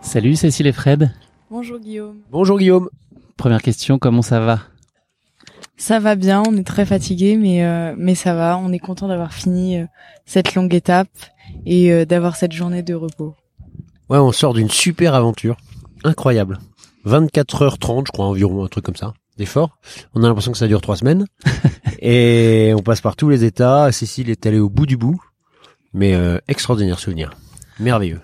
Salut 0.01 0.35
Cécile 0.35 0.67
et 0.67 0.71
Fred. 0.71 1.11
Bonjour 1.49 1.79
Guillaume. 1.79 2.17
Bonjour 2.31 2.57
Guillaume. 2.57 2.89
Première 3.37 3.61
question, 3.61 3.97
comment 3.99 4.21
ça 4.21 4.39
va? 4.39 4.59
Ça 5.77 5.99
va 5.99 6.15
bien, 6.15 6.43
on 6.47 6.55
est 6.55 6.65
très 6.65 6.85
fatigué, 6.85 7.35
mais 7.35 7.65
euh, 7.65 7.95
mais 7.97 8.15
ça 8.15 8.33
va. 8.33 8.57
On 8.57 8.71
est 8.71 8.79
content 8.79 9.07
d'avoir 9.07 9.33
fini 9.33 9.77
euh, 9.77 9.85
cette 10.25 10.55
longue 10.55 10.73
étape 10.73 11.09
et 11.65 11.91
euh, 11.91 12.05
d'avoir 12.05 12.35
cette 12.35 12.51
journée 12.51 12.83
de 12.83 12.93
repos. 12.93 13.35
Ouais, 14.09 14.19
on 14.19 14.31
sort 14.31 14.53
d'une 14.53 14.69
super 14.69 15.15
aventure. 15.15 15.57
Incroyable. 16.03 16.59
24h30, 17.05 18.07
je 18.07 18.11
crois, 18.11 18.25
environ, 18.25 18.63
un 18.63 18.67
truc 18.67 18.85
comme 18.85 18.95
ça. 18.95 19.13
D'effort. 19.37 19.77
On 20.13 20.23
a 20.23 20.27
l'impression 20.27 20.51
que 20.51 20.57
ça 20.57 20.67
dure 20.67 20.81
trois 20.81 20.95
semaines. 20.95 21.25
et 21.99 22.73
on 22.77 22.81
passe 22.81 23.01
par 23.01 23.15
tous 23.15 23.29
les 23.29 23.43
états. 23.43 23.91
Cécile 23.91 24.29
est 24.29 24.45
allée 24.45 24.59
au 24.59 24.69
bout 24.69 24.85
du 24.85 24.97
bout. 24.97 25.19
Mais 25.93 26.13
euh, 26.13 26.37
extraordinaire 26.47 26.99
souvenir. 26.99 27.31
Merveilleux. 27.79 28.21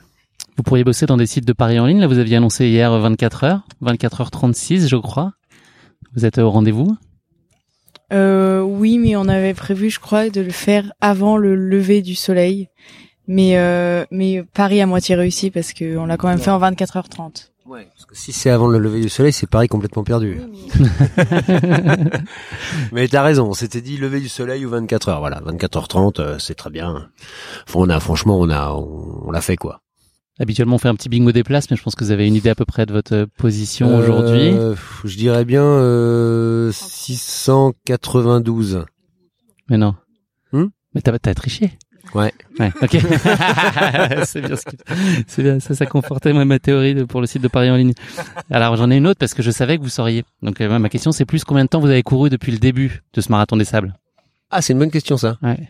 Vous 0.55 0.63
pourriez 0.63 0.83
bosser 0.83 1.05
dans 1.05 1.17
des 1.17 1.25
sites 1.25 1.47
de 1.47 1.53
paris 1.53 1.79
en 1.79 1.85
ligne. 1.87 1.99
Là, 1.99 2.07
vous 2.07 2.19
aviez 2.19 2.35
annoncé 2.35 2.67
hier 2.67 2.91
24 2.91 3.43
heures, 3.45 3.61
24h36, 3.81 4.87
je 4.87 4.97
crois. 4.97 5.33
Vous 6.15 6.25
êtes 6.25 6.37
au 6.37 6.49
rendez-vous 6.49 6.97
Euh, 8.11 8.61
oui, 8.61 8.97
mais 8.97 9.15
on 9.15 9.27
avait 9.27 9.53
prévu, 9.53 9.89
je 9.89 9.99
crois, 9.99 10.29
de 10.29 10.41
le 10.41 10.51
faire 10.51 10.91
avant 11.01 11.37
le 11.37 11.55
lever 11.55 12.01
du 12.01 12.15
soleil. 12.15 12.69
Mais 13.27 13.57
euh, 13.57 14.05
mais 14.09 14.43
Paris 14.53 14.81
à 14.81 14.87
moitié 14.87 15.13
réussi 15.13 15.51
parce 15.51 15.73
que 15.73 15.97
on 15.97 16.07
l'a 16.07 16.17
quand 16.17 16.29
même 16.29 16.39
fait 16.39 16.49
en 16.49 16.59
24h30. 16.59 17.49
Ouais, 17.69 17.87
parce 17.93 18.05
que 18.07 18.15
si 18.17 18.33
c'est 18.33 18.49
avant 18.49 18.65
le 18.65 18.79
lever 18.79 18.99
du 18.99 19.09
soleil, 19.09 19.31
c'est 19.31 19.45
Paris 19.45 19.67
complètement 19.67 20.03
perdu. 20.03 20.41
mais 22.91 23.07
t'as 23.07 23.21
raison, 23.21 23.45
on 23.47 23.53
s'était 23.53 23.81
dit 23.81 23.97
lever 23.97 24.19
du 24.19 24.29
soleil 24.29 24.65
ou 24.65 24.69
24 24.71 25.11
h 25.11 25.19
Voilà, 25.19 25.39
24h30, 25.41 26.19
euh, 26.19 26.39
c'est 26.39 26.55
très 26.55 26.71
bien. 26.71 27.11
on 27.75 27.87
a, 27.87 27.99
franchement, 27.99 28.39
on 28.39 28.49
a, 28.49 28.71
on, 28.71 29.29
l'a 29.29 29.41
fait 29.41 29.55
quoi. 29.55 29.81
Habituellement, 30.39 30.75
on 30.75 30.79
fait 30.79 30.87
un 30.87 30.95
petit 30.95 31.09
bingo 31.09 31.33
des 31.33 31.43
places, 31.43 31.69
mais 31.69 31.75
je 31.75 31.83
pense 31.83 31.95
que 31.95 32.03
vous 32.03 32.11
avez 32.11 32.25
une 32.25 32.35
idée 32.35 32.49
à 32.49 32.55
peu 32.55 32.65
près 32.65 32.85
de 32.85 32.93
votre 32.93 33.27
position 33.37 33.89
euh, 33.89 33.99
aujourd'hui. 33.99 34.53
Je 35.03 35.17
dirais 35.17 35.43
bien 35.43 35.63
euh, 35.63 36.71
692. 36.71 38.85
Mais 39.69 39.77
non. 39.77 39.95
Hmm? 40.53 40.67
Mais 40.95 41.01
t'as, 41.01 41.19
t'as 41.19 41.33
triché. 41.33 41.71
Ouais. 42.15 42.33
Ouais. 42.57 42.71
Ok. 42.81 42.91
c'est 44.25 44.41
bien. 44.41 44.55
Ce 44.55 44.63
C'est 45.27 45.43
bien. 45.43 45.59
Ça, 45.59 45.75
ça 45.75 45.85
confortait 45.85 46.33
moi, 46.33 46.45
ma 46.45 46.59
théorie 46.59 47.05
pour 47.05 47.21
le 47.21 47.27
site 47.27 47.41
de 47.41 47.47
Paris 47.47 47.69
en 47.69 47.75
ligne. 47.75 47.93
Alors 48.49 48.75
j'en 48.77 48.89
ai 48.89 48.97
une 48.97 49.07
autre 49.07 49.19
parce 49.19 49.33
que 49.33 49.43
je 49.43 49.51
savais 49.51 49.77
que 49.77 49.83
vous 49.83 49.89
sauriez. 49.89 50.23
Donc 50.41 50.61
euh, 50.61 50.79
ma 50.79 50.89
question 50.89 51.11
c'est 51.11 51.25
plus 51.25 51.43
combien 51.43 51.65
de 51.65 51.69
temps 51.69 51.79
vous 51.79 51.89
avez 51.89 52.03
couru 52.03 52.29
depuis 52.29 52.51
le 52.51 52.57
début 52.57 53.03
de 53.13 53.21
ce 53.21 53.31
marathon 53.31 53.57
des 53.57 53.65
sables? 53.65 53.95
Ah, 54.49 54.61
c'est 54.61 54.73
une 54.73 54.79
bonne 54.79 54.91
question 54.91 55.17
ça. 55.17 55.37
Ouais. 55.43 55.69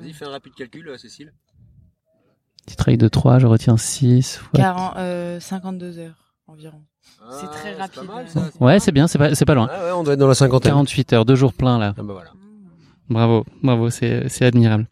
Vas-y, 0.00 0.12
fais 0.12 0.24
un 0.24 0.30
rapide 0.30 0.54
calcul, 0.56 0.88
euh, 0.88 0.96
Cécile. 0.96 1.32
Petit 2.66 2.76
trail 2.76 2.96
de 2.96 3.08
3, 3.08 3.38
je 3.38 3.46
retiens 3.46 3.76
6. 3.76 4.40
40, 4.54 4.94
euh, 4.96 5.40
52 5.40 5.98
heures 5.98 6.34
environ. 6.46 6.82
Ah, 7.20 7.30
c'est 7.40 7.46
très 7.46 7.74
rapide. 7.74 8.02
Mal, 8.06 8.28
ça, 8.28 8.50
ouais, 8.60 8.78
c'est 8.78 8.92
bien, 8.92 9.06
c'est 9.06 9.18
pas, 9.18 9.34
c'est 9.34 9.44
pas 9.44 9.54
loin. 9.54 9.68
Ah 9.72 9.84
ouais, 9.84 9.92
on 9.92 10.02
doit 10.02 10.14
être 10.14 10.20
dans 10.20 10.28
la 10.28 10.34
cinquantaine. 10.34 10.72
48 10.72 11.12
heures, 11.12 11.24
deux 11.24 11.34
jours 11.34 11.52
pleins 11.52 11.78
là. 11.78 11.94
Ah 11.98 12.02
bah 12.02 12.12
voilà. 12.12 12.30
Bravo, 13.08 13.44
bravo, 13.62 13.90
c'est, 13.90 14.28
c'est 14.28 14.44
admirable. 14.44 14.86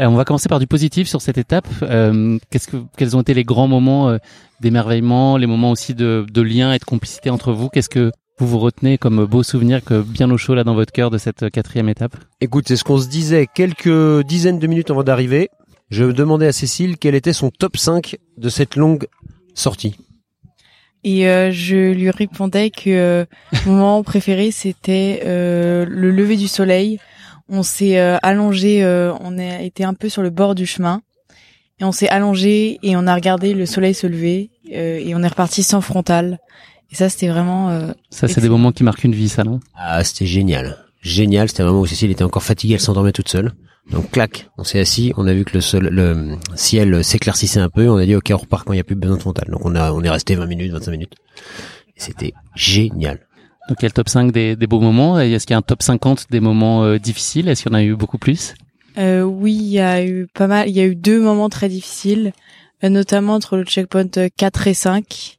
Euh, 0.00 0.06
on 0.06 0.14
va 0.14 0.24
commencer 0.24 0.48
par 0.48 0.58
du 0.58 0.66
positif 0.66 1.08
sur 1.08 1.20
cette 1.22 1.38
étape. 1.38 1.68
Euh, 1.82 2.38
qu'est-ce 2.50 2.68
que, 2.68 2.76
quels 2.96 3.16
ont 3.16 3.22
été 3.22 3.34
les 3.34 3.44
grands 3.44 3.68
moments 3.68 4.10
euh, 4.10 4.18
d'émerveillement, 4.60 5.36
les 5.36 5.46
moments 5.46 5.70
aussi 5.70 5.94
de, 5.94 6.26
de 6.30 6.42
lien 6.42 6.72
et 6.72 6.78
de 6.78 6.84
complicité 6.84 7.30
entre 7.30 7.52
vous? 7.52 7.68
Qu'est-ce 7.68 7.88
que 7.88 8.12
vous 8.38 8.46
vous 8.46 8.58
retenez 8.58 8.98
comme 8.98 9.24
beau 9.24 9.42
souvenir 9.42 9.82
que 9.82 10.02
bien 10.02 10.30
au 10.30 10.36
chaud 10.36 10.54
là 10.54 10.64
dans 10.64 10.74
votre 10.74 10.92
cœur 10.92 11.10
de 11.10 11.18
cette 11.18 11.50
quatrième 11.50 11.88
étape? 11.88 12.16
Écoute, 12.40 12.66
c'est 12.68 12.76
ce 12.76 12.84
qu'on 12.84 12.98
se 12.98 13.08
disait 13.08 13.46
quelques 13.52 14.22
dizaines 14.26 14.58
de 14.58 14.66
minutes 14.66 14.90
avant 14.90 15.02
d'arriver. 15.02 15.48
Je 15.90 16.04
demandais 16.04 16.46
à 16.46 16.52
Cécile 16.52 16.96
quel 16.98 17.14
était 17.14 17.32
son 17.32 17.50
top 17.50 17.76
5 17.76 18.16
de 18.36 18.48
cette 18.48 18.76
longue 18.76 19.06
sortie. 19.54 19.96
Et 21.04 21.22
je 21.52 21.92
lui 21.92 22.10
répondais 22.10 22.70
que 22.70 23.26
mon 23.64 23.72
moment 23.72 24.02
préféré 24.02 24.50
c'était 24.50 25.20
le 25.24 26.10
lever 26.10 26.36
du 26.36 26.48
soleil 26.48 26.98
on 27.48 27.62
s'est 27.62 27.98
euh, 27.98 28.16
allongé, 28.22 28.84
euh, 28.84 29.12
on 29.20 29.38
a 29.38 29.62
été 29.62 29.84
un 29.84 29.94
peu 29.94 30.08
sur 30.08 30.22
le 30.22 30.30
bord 30.30 30.54
du 30.54 30.66
chemin 30.66 31.02
et 31.78 31.84
on 31.84 31.92
s'est 31.92 32.08
allongé 32.08 32.78
et 32.82 32.96
on 32.96 33.06
a 33.06 33.14
regardé 33.14 33.54
le 33.54 33.66
soleil 33.66 33.94
se 33.94 34.06
lever 34.06 34.50
euh, 34.72 34.98
et 34.98 35.14
on 35.14 35.22
est 35.22 35.28
reparti 35.28 35.62
sans 35.62 35.80
frontal. 35.80 36.38
Et 36.90 36.94
ça, 36.94 37.08
c'était 37.08 37.28
vraiment. 37.28 37.90
ça, 38.10 38.28
c'est 38.28 38.40
des 38.40 38.48
moments 38.48 38.70
qui 38.70 38.84
marquent 38.84 39.02
une 39.02 39.14
vie, 39.14 39.28
ça, 39.28 39.42
non? 39.42 39.58
Ah, 39.74 40.04
c'était 40.04 40.24
génial, 40.24 40.78
génial. 41.00 41.48
C'était 41.48 41.64
un 41.64 41.66
moment 41.66 41.80
où 41.80 41.86
Cécile 41.86 42.12
était 42.12 42.22
encore 42.22 42.44
fatiguée, 42.44 42.74
elle 42.74 42.80
s'endormait 42.80 43.10
toute 43.10 43.28
seule. 43.28 43.52
Donc 43.90 44.10
clac, 44.10 44.50
on 44.58 44.64
s'est 44.64 44.80
assis, 44.80 45.12
on 45.16 45.26
a 45.28 45.32
vu 45.32 45.44
que 45.44 45.54
le, 45.54 45.60
sol, 45.60 45.88
le 45.88 46.36
ciel 46.56 47.04
s'éclaircissait 47.04 47.60
un 47.60 47.68
peu, 47.68 47.88
on 47.88 47.96
a 47.96 48.04
dit 48.04 48.16
ok 48.16 48.32
on 48.32 48.36
repart 48.36 48.66
quand 48.66 48.72
il 48.72 48.76
n'y 48.76 48.80
a 48.80 48.84
plus 48.84 48.96
besoin 48.96 49.16
de 49.16 49.20
frontal. 49.22 49.48
Donc 49.48 49.64
on 49.64 49.74
a 49.76 49.92
on 49.92 50.02
est 50.02 50.10
resté 50.10 50.34
20 50.34 50.46
minutes, 50.46 50.72
25 50.72 50.90
minutes. 50.90 51.14
C'était 51.96 52.32
génial. 52.54 53.26
Donc 53.68 53.78
il 53.80 53.82
y 53.82 53.86
a 53.86 53.88
le 53.88 53.92
top 53.92 54.08
5 54.08 54.32
des, 54.32 54.56
des 54.56 54.66
beaux 54.66 54.80
moments. 54.80 55.18
Est-ce 55.18 55.46
qu'il 55.46 55.54
y 55.54 55.56
a 55.56 55.58
un 55.58 55.62
top 55.62 55.82
50 55.82 56.26
des 56.30 56.40
moments 56.40 56.84
euh, 56.84 56.98
difficiles? 56.98 57.48
Est-ce 57.48 57.62
qu'il 57.62 57.72
y 57.72 57.74
en 57.74 57.78
a 57.78 57.82
eu 57.82 57.96
beaucoup 57.96 58.18
plus? 58.18 58.54
Euh, 58.98 59.22
Oui, 59.22 59.54
il 59.54 59.68
y 59.70 59.80
a 59.80 60.04
eu 60.04 60.26
pas 60.32 60.46
mal. 60.46 60.68
Il 60.68 60.76
y 60.76 60.80
a 60.80 60.84
eu 60.84 60.94
deux 60.94 61.20
moments 61.20 61.48
très 61.48 61.68
difficiles, 61.68 62.32
euh, 62.84 62.88
notamment 62.88 63.34
entre 63.34 63.56
le 63.56 63.64
checkpoint 63.64 64.08
4 64.36 64.66
et 64.68 64.74
5, 64.74 65.38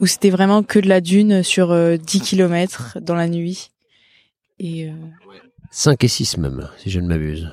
où 0.00 0.06
c'était 0.06 0.30
vraiment 0.30 0.62
que 0.62 0.78
de 0.78 0.88
la 0.88 1.00
dune 1.00 1.42
sur 1.42 1.76
10 1.98 2.20
km 2.20 2.98
dans 3.00 3.14
la 3.14 3.28
nuit. 3.28 3.70
Et 4.58 4.90
5 5.70 6.02
et 6.04 6.08
6 6.08 6.38
même, 6.38 6.68
si 6.78 6.90
je 6.90 7.00
ne 7.00 7.06
m'abuse. 7.06 7.50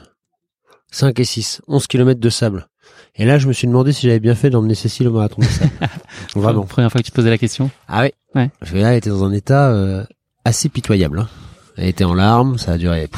5 0.92 1.20
et 1.20 1.24
6, 1.24 1.62
11 1.68 1.88
km 1.88 2.20
de 2.20 2.30
sable. 2.30 2.68
Et 3.16 3.26
là, 3.26 3.38
je 3.38 3.48
me 3.48 3.54
suis 3.54 3.68
demandé 3.68 3.92
si 3.92 4.08
j'avais 4.08 4.20
bien 4.20 4.36
fait 4.36 4.50
d'emmener 4.50 4.76
Cécile 4.76 5.08
au 5.08 5.12
marathon 5.12 5.42
de 5.42 5.48
sable. 5.48 5.72
Vraiment. 6.36 6.66
Première 6.66 6.92
fois 6.92 7.02
que 7.02 7.06
tu 7.06 7.12
posais 7.12 7.30
la 7.30 7.38
question. 7.38 7.70
Ah 7.88 8.04
oui. 8.04 8.12
Ouais. 8.36 8.50
Parce 8.60 8.72
que 8.72 8.78
là, 8.78 8.92
elle 8.92 8.98
était 8.98 9.10
dans 9.10 9.24
un 9.24 9.34
état 9.34 9.72
euh, 9.72 10.06
assez 10.46 10.70
pitoyable. 10.70 11.20
Hein. 11.20 11.30
Elle 11.78 11.88
était 11.88 12.04
en 12.04 12.14
larmes, 12.14 12.58
ça 12.58 12.74
a 12.74 12.78
duré. 12.78 13.10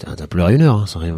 T'as 0.00 0.26
pleuré 0.26 0.54
une 0.54 0.62
heure, 0.62 0.76
hein, 0.76 0.86
sans 0.86 1.00
rien. 1.00 1.16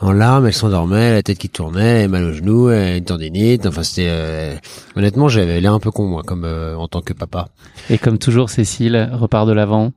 En 0.00 0.12
larmes, 0.12 0.46
elle 0.46 0.52
s'endormait, 0.52 1.12
la 1.12 1.22
tête 1.22 1.38
qui 1.38 1.48
tournait, 1.48 2.02
elle 2.02 2.10
mal 2.10 2.24
au 2.24 2.32
genou, 2.32 2.68
une 2.70 3.04
tendinite. 3.04 3.66
Enfin, 3.66 3.82
c'était 3.82 4.08
euh, 4.10 4.54
honnêtement, 4.94 5.28
j'avais 5.28 5.60
l'air 5.60 5.72
un 5.72 5.80
peu 5.80 5.90
con 5.90 6.06
moi, 6.06 6.22
comme 6.22 6.44
euh, 6.44 6.76
en 6.76 6.86
tant 6.86 7.00
que 7.00 7.12
papa. 7.12 7.48
Et 7.88 7.96
comme 7.96 8.18
toujours, 8.18 8.50
Cécile 8.50 9.10
repart 9.12 9.46
de 9.48 9.52
l'avant. 9.52 9.92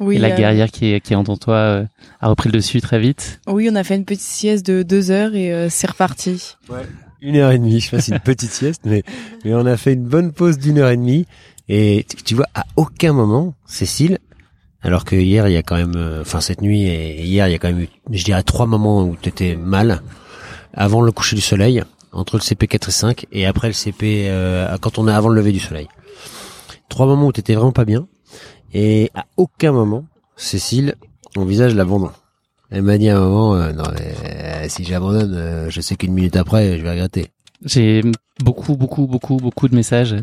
Oui, 0.00 0.16
et 0.16 0.18
la 0.18 0.30
guerrière 0.30 0.70
qui 0.70 0.92
est, 0.92 1.00
qui 1.00 1.12
est 1.12 1.16
en 1.16 1.24
toi 1.24 1.84
a 2.20 2.28
repris 2.28 2.48
le 2.48 2.54
dessus 2.54 2.80
très 2.80 2.98
vite. 2.98 3.40
Oui, 3.46 3.68
on 3.70 3.74
a 3.76 3.84
fait 3.84 3.96
une 3.96 4.04
petite 4.04 4.22
sieste 4.22 4.66
de 4.66 4.82
deux 4.82 5.10
heures 5.10 5.34
et 5.34 5.68
c'est 5.70 5.88
reparti. 5.88 6.56
Ouais 6.68 6.82
une 7.24 7.36
heure 7.36 7.50
et 7.50 7.58
demie. 7.58 7.80
Je 7.80 7.88
fasse 7.88 8.08
une 8.08 8.20
petite 8.20 8.50
sieste, 8.52 8.82
mais 8.84 9.02
mais 9.44 9.54
on 9.54 9.66
a 9.66 9.76
fait 9.76 9.94
une 9.94 10.04
bonne 10.04 10.32
pause 10.32 10.58
d'une 10.58 10.78
heure 10.78 10.90
et 10.90 10.96
demie. 10.96 11.26
Et 11.68 12.06
tu, 12.26 12.34
vois, 12.34 12.46
à 12.54 12.64
aucun 12.76 13.14
moment, 13.14 13.54
Cécile, 13.64 14.18
alors 14.82 15.04
que 15.04 15.16
hier 15.16 15.48
il 15.48 15.54
y 15.54 15.56
a 15.56 15.62
quand 15.62 15.76
même, 15.76 15.94
euh, 15.96 16.20
enfin 16.20 16.42
cette 16.42 16.60
nuit 16.60 16.82
et 16.82 17.22
hier 17.22 17.48
il 17.48 17.52
y 17.52 17.54
a 17.54 17.58
quand 17.58 17.68
même 17.68 17.80
eu, 17.80 17.88
je 18.10 18.22
dirais 18.22 18.42
trois 18.42 18.66
moments 18.66 19.02
où 19.02 19.16
tu 19.20 19.30
étais 19.30 19.56
mal, 19.56 20.02
avant 20.74 21.00
le 21.00 21.10
coucher 21.10 21.36
du 21.36 21.42
soleil, 21.42 21.82
entre 22.12 22.36
le 22.36 22.42
CP 22.42 22.66
4 22.66 22.88
et 22.88 22.92
5 22.92 23.26
et 23.32 23.46
après 23.46 23.68
le 23.68 23.72
CP 23.72 24.26
euh, 24.28 24.76
quand 24.78 24.98
on 24.98 25.08
est 25.08 25.12
avant 25.12 25.30
le 25.30 25.36
lever 25.36 25.52
du 25.52 25.60
soleil. 25.60 25.88
Trois 26.90 27.06
moments 27.06 27.28
où 27.28 27.32
tu 27.32 27.40
étais 27.40 27.54
vraiment 27.54 27.72
pas 27.72 27.86
bien 27.86 28.06
et 28.74 29.10
à 29.14 29.24
aucun 29.36 29.72
moment, 29.72 30.04
Cécile, 30.36 30.96
mon 31.36 31.44
visage 31.44 31.74
l'abandon. 31.74 32.10
Elle 32.70 32.82
m'a 32.82 32.98
dit 32.98 33.08
à 33.08 33.16
un 33.16 33.20
moment, 33.20 33.54
euh, 33.54 33.72
non, 33.72 33.84
euh, 33.84 34.66
si 34.68 34.84
j'abandonne, 34.84 35.34
euh, 35.34 35.70
je 35.70 35.80
sais 35.80 35.94
qu'une 35.94 36.12
minute 36.12 36.36
après, 36.36 36.76
je 36.76 36.82
vais 36.82 36.90
regretter. 36.90 37.28
J'ai 37.64 38.02
beaucoup, 38.40 38.76
beaucoup, 38.76 39.06
beaucoup, 39.06 39.36
beaucoup 39.36 39.68
de 39.68 39.74
messages 39.74 40.14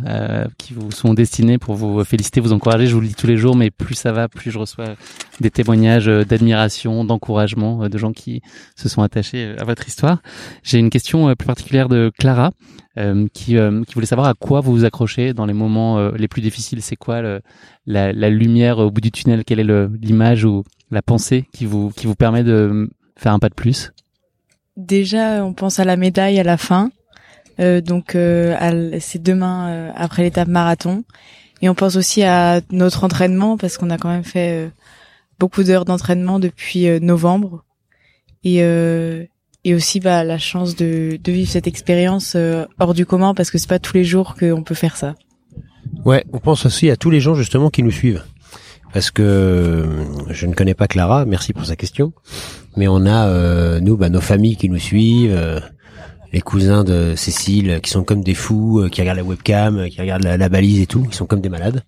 qui 0.58 0.74
vous 0.74 0.92
sont 0.92 1.14
destinés 1.16 1.58
pour 1.58 1.74
vous 1.74 2.04
féliciter, 2.04 2.40
vous 2.40 2.54
encourager. 2.54 2.86
Je 2.86 2.94
vous 2.94 3.02
le 3.02 3.08
dis 3.08 3.16
tous 3.16 3.26
les 3.26 3.38
jours, 3.38 3.56
mais 3.56 3.72
plus 3.72 3.96
ça 3.96 4.12
va, 4.12 4.28
plus 4.28 4.52
je 4.52 4.60
reçois 4.60 4.96
des 5.40 5.50
témoignages 5.50 6.06
d'admiration, 6.06 7.04
d'encouragement 7.04 7.90
de 7.90 7.98
gens 7.98 8.12
qui 8.12 8.42
se 8.76 8.90
sont 8.90 9.02
attachés 9.02 9.56
à 9.58 9.64
votre 9.64 9.88
histoire. 9.88 10.22
J'ai 10.62 10.78
une 10.78 10.92
question 10.92 11.34
plus 11.36 11.48
particulière 11.48 11.90
de 11.90 12.12
Clara 12.20 12.52
qui, 13.34 13.56
qui 13.56 13.94
voulait 13.94 14.06
savoir 14.06 14.28
à 14.28 14.36
quoi 14.36 14.62
vous 14.62 14.74
vous 14.74 14.86
accrochez 14.86 15.34
dans 15.34 15.48
les 15.48 15.54
moments 15.54 16.12
les 16.12 16.28
plus 16.28 16.42
difficiles. 16.42 16.84
C'est 16.84 16.96
quoi 16.96 17.22
le, 17.22 17.42
la, 17.88 18.14
la, 18.14 18.30
lumière 18.30 18.78
au 18.78 18.92
bout 18.92 19.02
du 19.02 19.12
tunnel? 19.12 19.46
Quelle 19.46 19.60
est 19.60 19.88
l'image 20.00 20.46
ou 20.46 20.64
la 20.92 21.02
pensée 21.02 21.48
qui 21.54 21.66
vous 21.66 21.90
qui 21.90 22.06
vous 22.06 22.16
permet 22.16 22.44
de 22.44 22.88
faire 23.18 23.34
un 23.34 23.40
pas 23.40 23.50
de 23.50 23.56
plus? 23.56 23.92
Déjà, 24.78 25.44
on 25.44 25.54
pense 25.54 25.80
à 25.80 25.86
la 25.86 25.98
médaille 25.98 26.40
à 26.40 26.44
la 26.44 26.58
fin. 26.58 26.92
Euh, 27.60 27.82
donc 27.82 28.16
euh, 28.16 28.56
c'est 29.00 29.22
demain 29.22 29.70
euh, 29.70 29.92
après 29.96 30.24
l'étape 30.24 30.48
marathon. 30.48 31.04
Et 31.62 31.70
on 31.70 31.76
pense 31.76 31.96
aussi 31.96 32.24
à 32.24 32.62
notre 32.72 33.04
entraînement 33.04 33.58
parce 33.58 33.78
qu'on 33.78 33.90
a 33.90 33.98
quand 33.98 34.10
même 34.10 34.24
fait 34.24 34.66
euh, 34.66 34.70
beaucoup 35.40 35.64
d'heures 35.64 35.86
d'entraînement 35.86 36.40
depuis 36.40 36.88
novembre. 37.00 37.64
Et, 38.44 38.58
et 39.64 39.76
aussi 39.76 40.00
bah, 40.00 40.24
la 40.24 40.40
chance 40.40 40.76
de, 40.76 41.20
de 41.24 41.32
vivre 41.32 41.50
cette 41.50 41.68
expérience 41.68 42.36
hors 42.80 42.96
du 42.96 43.06
commun 43.06 43.36
parce 43.36 43.52
que 43.52 43.60
c'est 43.60 43.70
pas 43.70 43.78
tous 43.78 43.94
les 43.96 44.04
jours 44.04 44.36
qu'on 44.36 44.64
peut 44.64 44.74
faire 44.74 44.98
ça. 44.98 45.14
Ouais, 46.06 46.26
on 46.34 46.40
pense 46.40 46.66
aussi 46.66 46.90
à 46.90 46.96
tous 46.96 47.12
les 47.12 47.20
gens 47.20 47.36
justement 47.36 47.70
qui 47.70 47.84
nous 47.84 47.92
suivent 47.92 48.24
parce 48.94 49.12
que 49.12 49.22
euh, 49.22 49.86
je 50.30 50.48
ne 50.48 50.54
connais 50.54 50.74
pas 50.74 50.88
Clara, 50.88 51.26
merci 51.26 51.54
pour 51.54 51.66
sa 51.66 51.76
question, 51.76 52.14
mais 52.76 52.88
on 52.88 53.06
a 53.06 53.28
euh, 53.28 53.80
nous 53.80 53.98
bah, 53.98 54.10
nos 54.10 54.22
familles 54.22 54.58
qui 54.58 54.70
nous 54.70 54.80
suivent, 54.80 55.34
euh, 55.34 55.60
les 56.32 56.42
cousins 56.42 56.84
de 56.84 57.16
Cécile 57.16 57.80
qui 57.82 57.90
sont 57.90 58.04
comme 58.04 58.24
des 58.24 58.34
fous, 58.34 58.88
qui 58.92 59.02
regardent 59.02 59.18
la 59.18 59.24
webcam, 59.24 59.90
qui 59.90 60.00
regardent 60.00 60.24
la, 60.24 60.50
balise 60.50 60.80
et 60.80 60.88
tout, 60.88 61.04
qui 61.04 61.16
sont 61.16 61.26
comme 61.26 61.42
des 61.42 61.50
malades. 61.50 61.84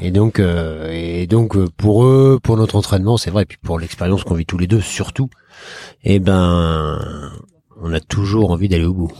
Et 0.00 0.10
donc 0.10 0.40
et 0.40 1.26
donc 1.26 1.56
pour 1.76 2.04
eux, 2.04 2.40
pour 2.42 2.56
notre 2.56 2.76
entraînement, 2.76 3.16
c'est 3.16 3.30
vrai, 3.30 3.42
et 3.42 3.46
puis 3.46 3.58
pour 3.62 3.78
l'expérience 3.78 4.24
qu'on 4.24 4.34
vit 4.34 4.46
tous 4.46 4.58
les 4.58 4.66
deux 4.66 4.80
surtout, 4.80 5.28
eh 6.02 6.18
ben 6.18 6.98
on 7.80 7.92
a 7.92 8.00
toujours 8.00 8.50
envie 8.50 8.68
d'aller 8.68 8.86
au 8.86 8.94
bout. 8.94 9.12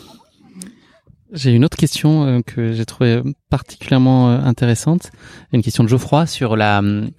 J'ai 1.34 1.50
une 1.50 1.64
autre 1.64 1.76
question 1.76 2.26
euh, 2.26 2.40
que 2.42 2.72
j'ai 2.72 2.86
trouvée 2.86 3.20
particulièrement 3.50 4.30
euh, 4.30 4.38
intéressante, 4.38 5.10
une 5.52 5.62
question 5.62 5.82
de 5.82 5.88
Geoffroy 5.88 6.26
sur 6.26 6.56
la 6.56 6.78
hum, 6.78 7.10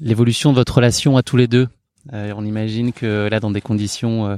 l'évolution 0.00 0.50
de 0.50 0.56
votre 0.56 0.74
relation 0.74 1.16
à 1.18 1.22
tous 1.22 1.36
les 1.36 1.46
deux 1.46 1.68
Euh, 2.12 2.34
on 2.36 2.44
imagine 2.44 2.92
que 2.92 3.28
là, 3.30 3.40
dans 3.40 3.50
des 3.50 3.62
conditions 3.62 4.26
euh, 4.26 4.36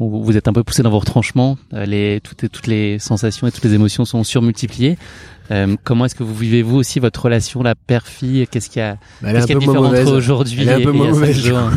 où 0.00 0.22
vous 0.22 0.36
êtes 0.36 0.48
un 0.48 0.52
peu 0.52 0.64
poussé 0.64 0.82
dans 0.82 0.90
vos 0.90 0.98
retranchements, 0.98 1.56
euh, 1.72 1.86
les, 1.86 2.20
toutes, 2.20 2.50
toutes 2.50 2.66
les 2.66 2.98
sensations 2.98 3.46
et 3.46 3.52
toutes 3.52 3.64
les 3.64 3.74
émotions 3.74 4.04
sont 4.04 4.24
surmultipliées. 4.24 4.98
Euh, 5.50 5.76
comment 5.84 6.06
est-ce 6.06 6.14
que 6.14 6.24
vous 6.24 6.34
vivez 6.34 6.62
vous 6.62 6.76
aussi 6.76 7.00
votre 7.00 7.22
relation 7.22 7.62
la 7.62 7.74
père-fille 7.74 8.46
Qu'est-ce 8.50 8.70
qu'il 8.70 8.80
y 8.80 8.82
a, 8.82 8.96
qu'est-ce 9.20 9.46
qu'il 9.46 9.50
y 9.50 9.52
a 9.52 9.54
de 9.54 9.60
différent 9.60 9.86
entre 9.86 10.12
aujourd'hui 10.12 10.62
Elle 10.62 10.68
est 10.68 10.72
un 10.72 10.78
et, 10.78 10.84
peu 10.84 10.94
et 10.94 10.98
mauvaise, 10.98 11.38
jours 11.38 11.70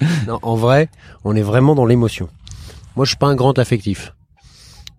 Non, 0.26 0.38
en 0.42 0.54
vrai, 0.54 0.88
on 1.24 1.36
est 1.36 1.42
vraiment 1.42 1.74
dans 1.74 1.84
l'émotion. 1.84 2.28
Moi, 2.96 3.04
je 3.04 3.10
suis 3.10 3.18
pas 3.18 3.26
un 3.26 3.34
grand 3.34 3.58
affectif. 3.58 4.14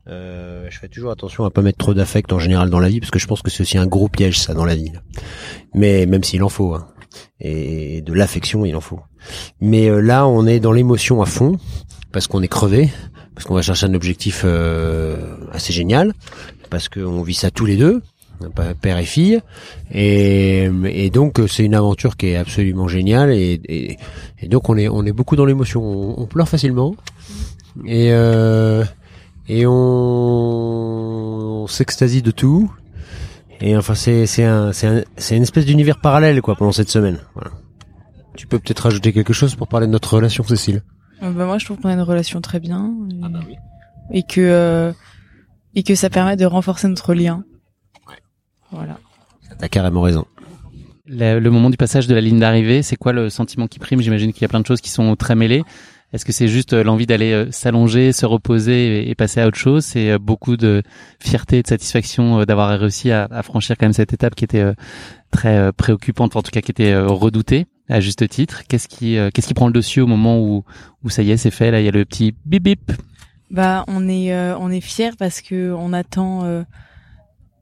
Euh, 0.07 0.67
je 0.69 0.79
fais 0.79 0.87
toujours 0.87 1.11
attention 1.11 1.43
à 1.45 1.51
pas 1.51 1.61
mettre 1.61 1.77
trop 1.77 1.93
d'affect 1.93 2.31
en 2.33 2.39
général 2.39 2.69
dans 2.69 2.79
la 2.79 2.89
vie 2.89 2.99
parce 2.99 3.11
que 3.11 3.19
je 3.19 3.27
pense 3.27 3.41
que 3.41 3.51
c'est 3.51 3.61
aussi 3.61 3.77
un 3.77 3.85
gros 3.85 4.07
piège 4.07 4.39
ça 4.39 4.53
dans 4.53 4.65
la 4.65 4.75
vie. 4.75 4.91
là. 4.91 5.01
Mais 5.73 6.05
même 6.05 6.23
s'il 6.23 6.43
en 6.43 6.49
faut, 6.49 6.73
hein. 6.73 6.87
Et 7.39 8.01
de 8.01 8.13
l'affection 8.13 8.65
il 8.65 8.75
en 8.75 8.81
faut. 8.81 8.99
Mais 9.61 9.89
euh, 9.89 9.99
là, 9.99 10.27
on 10.27 10.45
est 10.45 10.59
dans 10.59 10.71
l'émotion 10.71 11.21
à 11.21 11.25
fond 11.25 11.57
parce 12.11 12.27
qu'on 12.27 12.41
est 12.41 12.47
crevé, 12.47 12.89
parce 13.35 13.45
qu'on 13.45 13.53
va 13.53 13.61
chercher 13.61 13.85
un 13.85 13.93
objectif 13.93 14.41
euh, 14.45 15.17
assez 15.51 15.73
génial, 15.73 16.13
parce 16.69 16.89
qu'on 16.89 17.21
vit 17.21 17.33
ça 17.33 17.51
tous 17.51 17.65
les 17.65 17.77
deux, 17.77 18.01
père 18.81 18.97
et 18.97 19.05
fille, 19.05 19.39
et, 19.91 20.69
et 20.85 21.09
donc 21.09 21.39
euh, 21.39 21.47
c'est 21.47 21.63
une 21.63 21.75
aventure 21.75 22.17
qui 22.17 22.27
est 22.27 22.35
absolument 22.35 22.87
géniale 22.87 23.31
et, 23.31 23.61
et, 23.67 23.97
et 24.39 24.47
donc 24.47 24.69
on 24.69 24.77
est 24.77 24.87
on 24.87 25.05
est 25.05 25.11
beaucoup 25.11 25.35
dans 25.35 25.45
l'émotion, 25.45 25.81
on, 25.83 26.25
pleure 26.25 26.47
facilement 26.47 26.95
et 27.85 28.09
euh, 28.11 28.83
et 29.47 29.65
on 29.67 31.65
s'extasie 31.67 32.21
de 32.21 32.31
tout. 32.31 32.71
Et 33.61 33.75
enfin, 33.75 33.95
c'est 33.95 34.25
c'est 34.25 34.45
un 34.45 34.71
c'est 34.71 34.87
un, 34.87 35.03
c'est 35.17 35.35
une 35.35 35.43
espèce 35.43 35.65
d'univers 35.65 35.99
parallèle 35.99 36.41
quoi 36.41 36.55
pendant 36.55 36.71
cette 36.71 36.89
semaine. 36.89 37.19
Voilà. 37.33 37.51
Tu 38.37 38.47
peux 38.47 38.57
peut-être 38.59 38.79
rajouter 38.79 39.11
quelque 39.11 39.33
chose 39.33 39.55
pour 39.55 39.67
parler 39.67 39.85
de 39.87 39.91
notre 39.91 40.13
relation, 40.13 40.43
Cécile? 40.45 40.81
Euh, 41.21 41.31
bah, 41.31 41.45
moi, 41.45 41.57
je 41.57 41.65
trouve 41.65 41.77
qu'on 41.77 41.89
a 41.89 41.93
une 41.93 42.01
relation 42.01 42.39
très 42.39 42.61
bien 42.61 42.93
et, 43.11 43.29
bah 43.29 43.39
oui. 43.45 43.55
et 44.11 44.23
que 44.23 44.39
euh, 44.39 44.93
et 45.75 45.83
que 45.83 45.93
ça 45.95 46.09
permet 46.09 46.37
de 46.37 46.45
renforcer 46.45 46.87
notre 46.87 47.13
lien. 47.13 47.43
Voilà. 48.71 48.97
T'as 49.57 49.67
carrément 49.67 50.01
raison. 50.01 50.25
Le, 51.05 51.39
le 51.39 51.49
moment 51.49 51.69
du 51.69 51.75
passage 51.75 52.07
de 52.07 52.15
la 52.15 52.21
ligne 52.21 52.39
d'arrivée, 52.39 52.83
c'est 52.83 52.95
quoi 52.95 53.11
le 53.11 53.29
sentiment 53.29 53.67
qui 53.67 53.79
prime? 53.79 53.99
J'imagine 53.99 54.31
qu'il 54.31 54.43
y 54.43 54.45
a 54.45 54.47
plein 54.47 54.61
de 54.61 54.65
choses 54.65 54.79
qui 54.79 54.91
sont 54.91 55.15
très 55.15 55.35
mêlées. 55.35 55.63
Est-ce 56.11 56.25
que 56.25 56.31
c'est 56.31 56.47
juste 56.47 56.73
euh, 56.73 56.83
l'envie 56.83 57.05
d'aller 57.05 57.31
euh, 57.33 57.51
s'allonger, 57.51 58.13
se 58.13 58.25
reposer 58.25 59.09
et, 59.09 59.15
passer 59.15 59.41
à 59.41 59.47
autre 59.47 59.57
chose? 59.57 59.85
C'est 59.85 60.11
euh, 60.11 60.17
beaucoup 60.17 60.57
de 60.57 60.81
fierté 61.19 61.59
et 61.59 61.61
de 61.61 61.67
satisfaction 61.67 62.43
d'avoir 62.45 62.79
réussi 62.79 63.11
à, 63.11 63.27
franchir 63.43 63.77
quand 63.77 63.85
même 63.85 63.93
cette 63.93 64.13
étape 64.13 64.33
qui 64.33 64.43
était 64.43 64.73
très 65.31 65.71
préoccupante, 65.73 66.35
en 66.35 66.41
tout 66.41 66.51
cas 66.51 66.61
qui 66.61 66.71
était 66.71 66.97
redoutée 66.97 67.67
à 67.89 67.99
juste 67.99 68.27
titre. 68.27 68.63
Qu'est-ce 68.67 68.87
qui, 68.87 69.17
qu'est-ce 69.33 69.47
qui 69.47 69.53
prend 69.53 69.67
le 69.67 69.73
dessus 69.73 70.01
au 70.01 70.07
moment 70.07 70.39
où, 70.39 70.63
où 71.03 71.09
ça 71.09 71.21
y 71.21 71.31
est, 71.31 71.37
c'est 71.37 71.51
fait? 71.51 71.71
Là, 71.71 71.79
il 71.79 71.85
y 71.85 71.87
a 71.87 71.91
le 71.91 72.05
petit 72.05 72.33
bip 72.45 72.63
bip. 72.63 72.91
Bah, 73.51 73.83
on 73.87 74.07
est 74.07 74.33
on 74.53 74.69
est 74.69 74.81
fiers 74.81 75.11
parce 75.17 75.41
que 75.41 75.73
on 75.73 75.93
attend 75.93 76.63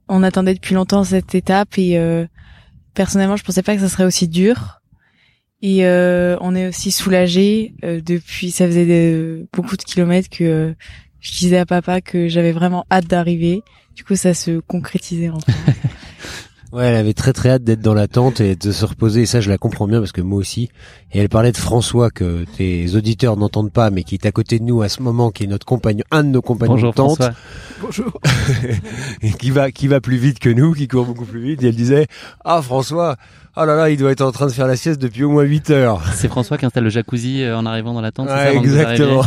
on 0.08 0.22
attendait 0.22 0.54
depuis 0.54 0.74
longtemps 0.74 1.04
cette 1.04 1.34
étape 1.34 1.78
et 1.78 1.98
personnellement, 2.94 3.36
je 3.36 3.44
pensais 3.44 3.62
pas 3.62 3.74
que 3.74 3.80
ça 3.80 3.88
serait 3.88 4.04
aussi 4.04 4.28
dur. 4.28 4.80
Et 5.60 5.84
euh, 5.84 6.36
on 6.40 6.54
est 6.54 6.68
aussi 6.68 6.90
soulagé 6.92 7.74
depuis 7.82 8.50
ça 8.50 8.66
faisait 8.66 9.44
beaucoup 9.52 9.76
de 9.76 9.82
kilomètres 9.82 10.28
que 10.28 10.44
euh, 10.44 10.74
je 11.20 11.32
disais 11.36 11.58
à 11.58 11.66
papa 11.66 12.00
que 12.00 12.28
j'avais 12.28 12.52
vraiment 12.52 12.86
hâte 12.90 13.06
d'arriver. 13.06 13.62
Du 13.96 14.04
coup, 14.04 14.14
ça 14.14 14.34
se 14.34 14.60
concrétisait 14.60 15.30
enfin. 15.30 15.52
Ouais, 16.70 16.84
elle 16.84 16.96
avait 16.96 17.14
très 17.14 17.32
très 17.32 17.48
hâte 17.48 17.64
d'être 17.64 17.80
dans 17.80 17.94
la 17.94 18.08
tente 18.08 18.40
et 18.40 18.54
de 18.54 18.72
se 18.72 18.84
reposer. 18.84 19.22
Et 19.22 19.26
ça, 19.26 19.40
je 19.40 19.48
la 19.48 19.56
comprends 19.56 19.88
bien 19.88 20.00
parce 20.00 20.12
que 20.12 20.20
moi 20.20 20.38
aussi. 20.38 20.68
Et 21.12 21.18
elle 21.18 21.30
parlait 21.30 21.52
de 21.52 21.56
François 21.56 22.10
que 22.10 22.44
tes 22.56 22.94
auditeurs 22.94 23.38
n'entendent 23.38 23.72
pas, 23.72 23.90
mais 23.90 24.02
qui 24.02 24.14
est 24.14 24.26
à 24.26 24.32
côté 24.32 24.58
de 24.58 24.64
nous 24.64 24.82
à 24.82 24.90
ce 24.90 25.02
moment, 25.02 25.30
qui 25.30 25.44
est 25.44 25.46
notre 25.46 25.64
compagnon, 25.64 26.04
un 26.10 26.24
de 26.24 26.28
nos 26.28 26.42
compagnons 26.42 26.74
Bonjour 26.74 26.90
de 26.90 26.96
tente. 26.96 27.16
François. 27.16 27.34
Bonjour. 27.80 28.20
et 29.22 29.32
qui 29.32 29.50
va, 29.50 29.70
qui 29.70 29.88
va 29.88 30.02
plus 30.02 30.18
vite 30.18 30.40
que 30.40 30.50
nous, 30.50 30.74
qui 30.74 30.88
court 30.88 31.06
beaucoup 31.06 31.24
plus 31.24 31.40
vite. 31.40 31.62
Et 31.62 31.68
elle 31.68 31.76
disait, 31.76 32.06
ah 32.44 32.60
François, 32.60 33.16
oh 33.56 33.64
là 33.64 33.74
là, 33.74 33.88
il 33.88 33.96
doit 33.96 34.12
être 34.12 34.20
en 34.20 34.32
train 34.32 34.46
de 34.46 34.52
faire 34.52 34.66
la 34.66 34.76
sieste 34.76 35.00
depuis 35.00 35.24
au 35.24 35.30
moins 35.30 35.44
8 35.44 35.70
heures. 35.70 36.02
C'est 36.14 36.28
François 36.28 36.58
qui 36.58 36.66
installe 36.66 36.84
le 36.84 36.90
jacuzzi 36.90 37.44
euh, 37.44 37.56
en 37.56 37.64
arrivant 37.64 37.94
dans 37.94 38.02
la 38.02 38.12
tente. 38.12 38.28
Ouais, 38.28 38.34
ça, 38.34 38.52
exactement. 38.52 39.22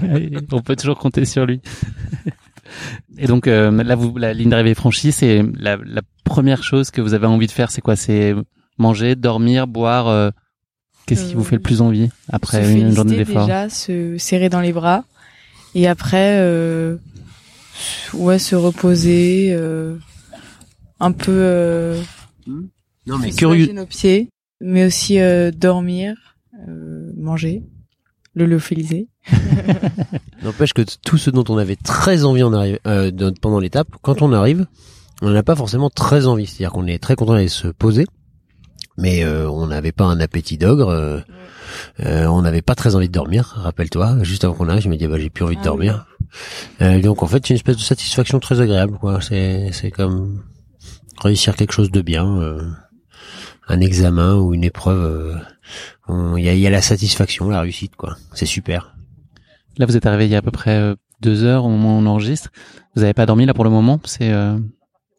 On 0.52 0.62
peut 0.62 0.76
toujours 0.76 0.98
compter 0.98 1.24
sur 1.24 1.46
lui. 1.46 1.60
Et 3.22 3.26
donc 3.26 3.46
euh, 3.46 3.70
là, 3.84 3.94
vous, 3.96 4.16
la 4.16 4.32
ligne 4.32 4.48
d'arrivée 4.50 4.70
est 4.70 4.74
franchie. 4.74 5.12
C'est 5.12 5.42
la, 5.58 5.76
la 5.76 6.00
première 6.24 6.62
chose 6.64 6.90
que 6.90 7.00
vous 7.00 7.14
avez 7.14 7.26
envie 7.26 7.46
de 7.46 7.52
faire, 7.52 7.70
c'est 7.70 7.80
quoi? 7.82 7.94
C'est 7.96 8.34
manger, 8.78 9.14
dormir, 9.14 9.66
boire. 9.66 10.08
euh, 10.08 10.30
Qu'est-ce 11.06 11.26
qui 11.26 11.34
Euh, 11.34 11.38
vous 11.38 11.44
fait 11.44 11.56
le 11.56 11.62
plus 11.62 11.80
envie 11.82 12.08
après 12.30 12.72
une 12.72 12.92
journée 12.94 13.16
d'effort? 13.16 13.46
déjà, 13.46 13.68
se 13.68 14.16
serrer 14.18 14.48
dans 14.48 14.60
les 14.60 14.72
bras 14.72 15.04
et 15.74 15.86
après 15.88 16.38
euh, 16.40 16.96
ouais 18.14 18.38
se 18.38 18.54
reposer 18.56 19.48
euh, 19.52 19.96
un 21.00 21.12
peu 21.12 21.32
euh, 21.32 22.00
Non 22.46 23.18
mais 23.18 23.32
se 23.32 23.36
curieux. 23.38 23.72
nos 23.72 23.86
pieds 23.86 24.28
mais 24.60 24.84
aussi 24.86 25.18
euh, 25.20 25.50
dormir 25.50 26.36
euh, 26.68 27.10
manger 27.16 27.62
le 28.34 28.46
lyophilisé 28.46 29.08
N'empêche 30.42 30.72
que 30.72 30.82
tout 31.04 31.18
ce 31.18 31.30
dont 31.30 31.44
on 31.48 31.58
avait 31.58 31.76
très 31.76 32.24
envie 32.24 32.42
en 32.42 32.52
arrive, 32.52 32.78
euh, 32.86 33.10
pendant 33.40 33.58
l'étape, 33.58 33.88
quand 34.02 34.22
on 34.22 34.32
arrive, 34.32 34.66
on 35.22 35.28
n'en 35.30 35.36
a 35.36 35.42
pas 35.42 35.56
forcément 35.56 35.90
très 35.90 36.26
envie. 36.26 36.46
C'est-à-dire 36.46 36.72
qu'on 36.72 36.86
est 36.86 36.98
très 37.02 37.16
content 37.16 37.32
d'aller 37.34 37.48
se 37.48 37.68
poser, 37.68 38.06
mais 38.96 39.24
euh, 39.24 39.50
on 39.50 39.66
n'avait 39.66 39.92
pas 39.92 40.04
un 40.04 40.20
appétit 40.20 40.56
d'ogre. 40.58 40.88
euh, 40.88 41.20
euh, 42.00 42.26
on 42.26 42.42
n'avait 42.42 42.62
pas 42.62 42.74
très 42.74 42.96
envie 42.96 43.08
de 43.08 43.12
dormir. 43.12 43.54
Rappelle-toi, 43.56 44.22
juste 44.22 44.44
avant 44.44 44.54
qu'on 44.54 44.68
arrive, 44.68 44.82
je 44.82 44.88
me 44.88 44.96
dis 44.96 45.06
bah 45.06 45.18
j'ai 45.18 45.30
plus 45.30 45.44
envie 45.44 45.56
de 45.56 45.60
Ah 45.60 45.64
dormir. 45.64 46.06
Euh, 46.80 47.00
donc 47.00 47.22
en 47.22 47.26
fait, 47.26 47.42
c'est 47.44 47.50
une 47.50 47.56
espèce 47.56 47.76
de 47.76 47.82
satisfaction 47.82 48.40
très 48.40 48.60
agréable. 48.60 48.96
quoi. 48.98 49.20
C'est 49.20 49.70
c'est 49.72 49.90
comme 49.90 50.42
réussir 51.22 51.54
quelque 51.56 51.72
chose 51.72 51.90
de 51.90 52.00
bien, 52.00 52.26
euh, 52.40 52.62
un 53.70 53.80
examen 53.80 54.36
ou 54.36 54.54
une 54.54 54.64
épreuve. 54.64 55.40
euh, 56.08 56.34
Il 56.38 56.44
y, 56.44 56.48
a, 56.48 56.54
il 56.54 56.60
y 56.60 56.66
a 56.66 56.70
la 56.70 56.82
satisfaction, 56.82 57.48
la 57.48 57.60
réussite, 57.60 57.96
quoi. 57.96 58.16
C'est 58.34 58.46
super. 58.46 58.96
Là, 59.78 59.86
vous 59.86 59.96
êtes 59.96 60.06
arrivé 60.06 60.26
il 60.26 60.30
y 60.30 60.34
a 60.34 60.38
à 60.38 60.42
peu 60.42 60.50
près 60.50 60.76
euh, 60.78 60.94
deux 61.20 61.44
heures 61.44 61.64
au 61.64 61.68
moment 61.68 61.96
où 61.96 62.00
on 62.02 62.06
enregistre. 62.06 62.50
Vous 62.94 63.02
n'avez 63.02 63.14
pas 63.14 63.26
dormi 63.26 63.46
là 63.46 63.54
pour 63.54 63.64
le 63.64 63.70
moment? 63.70 64.00
C'est 64.04 64.32
euh, 64.32 64.58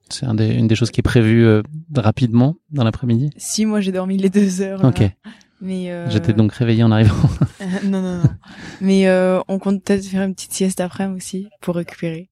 c'est 0.10 0.26
un 0.26 0.34
des, 0.36 0.50
une 0.54 0.68
des 0.68 0.76
choses 0.76 0.92
qui 0.92 1.00
est 1.00 1.04
prévue 1.04 1.46
euh, 1.46 1.62
rapidement 1.96 2.58
dans 2.72 2.84
l'après-midi? 2.84 3.30
si 3.38 3.66
moi 3.66 3.80
j'ai 3.80 3.94
dormi 3.94 4.18
les 4.18 4.30
deux 4.30 4.62
heures 4.62 4.82
là. 4.84 4.90
Ok. 4.90 5.02
mais 5.62 5.90
euh, 5.90 6.10
J'étais 6.10 6.34
donc 6.34 6.52
réveillé 6.52 6.84
en 6.84 6.92
arrivant. 6.92 7.16
non 7.86 8.02
non 8.02 8.18
non 8.18 8.30
mais 8.82 9.08
euh, 9.08 9.40
on 9.48 9.58
compte 9.58 9.82
peut-être 9.84 10.06
faire 10.06 10.24
une 10.24 10.36
petite 10.36 10.52
sieste 10.52 10.82
après 10.82 11.06
aussi 11.08 11.48
pour 11.62 11.76
récupérer 11.76 12.30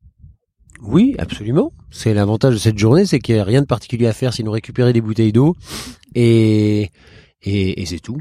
Oui, 0.82 1.16
absolument. 1.20 1.72
C'est 1.90 2.14
l'avantage 2.14 2.54
de 2.56 2.60
cette 2.60 2.78
journée, 2.78 3.06
c'est 3.06 3.20
qu'il 3.20 3.36
n'y 3.36 3.42
a 3.42 3.46
rien 3.46 3.62
de 3.62 3.66
particulier 3.66 4.08
à 4.08 4.14
faire 4.14 4.34
sinon 4.34 4.52
récupérer 4.52 4.92
des 4.92 5.02
bouteilles 5.02 5.32
d'eau 5.32 5.56
et 6.16 6.92
et, 7.44 7.82
et 7.82 7.86
c'est 7.86 8.00
tout. 8.00 8.18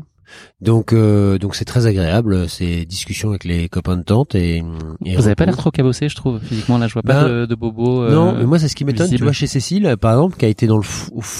Donc 0.61 0.93
euh, 0.93 1.39
donc 1.39 1.55
c'est 1.55 1.65
très 1.65 1.87
agréable 1.87 2.51
ces 2.51 2.85
discussions 2.85 3.31
avec 3.31 3.45
les 3.45 3.71
copains 3.71 3.97
de 3.97 4.03
tente 4.03 4.35
et, 4.35 4.63
et 5.07 5.17
vous 5.17 5.25
avez 5.25 5.35
pas 5.35 5.47
l'air 5.47 5.57
trop 5.57 5.71
cabossé, 5.71 6.11
je 6.11 6.17
trouve. 6.17 6.39
Physiquement, 6.41 6.77
là, 6.77 6.87
je 6.87 6.93
vois 6.93 7.03
pas 7.03 7.23
Ben, 7.25 7.29
de, 7.29 7.47
de 7.47 7.55
bobo. 7.55 8.03
euh, 8.03 8.13
Non, 8.15 8.35
mais 8.37 8.45
moi 8.45 8.59
c'est 8.59 8.69
ce 8.69 8.77
qui 8.77 8.85
m'étonne. 8.85 9.09
Tu 9.09 9.23
vois 9.23 9.33
chez 9.33 9.47
Cécile 9.47 9.97
par 9.99 10.13
exemple 10.13 10.37
qui 10.37 10.45
a 10.45 10.49
été 10.49 10.67
dans 10.67 10.77
le 10.77 10.85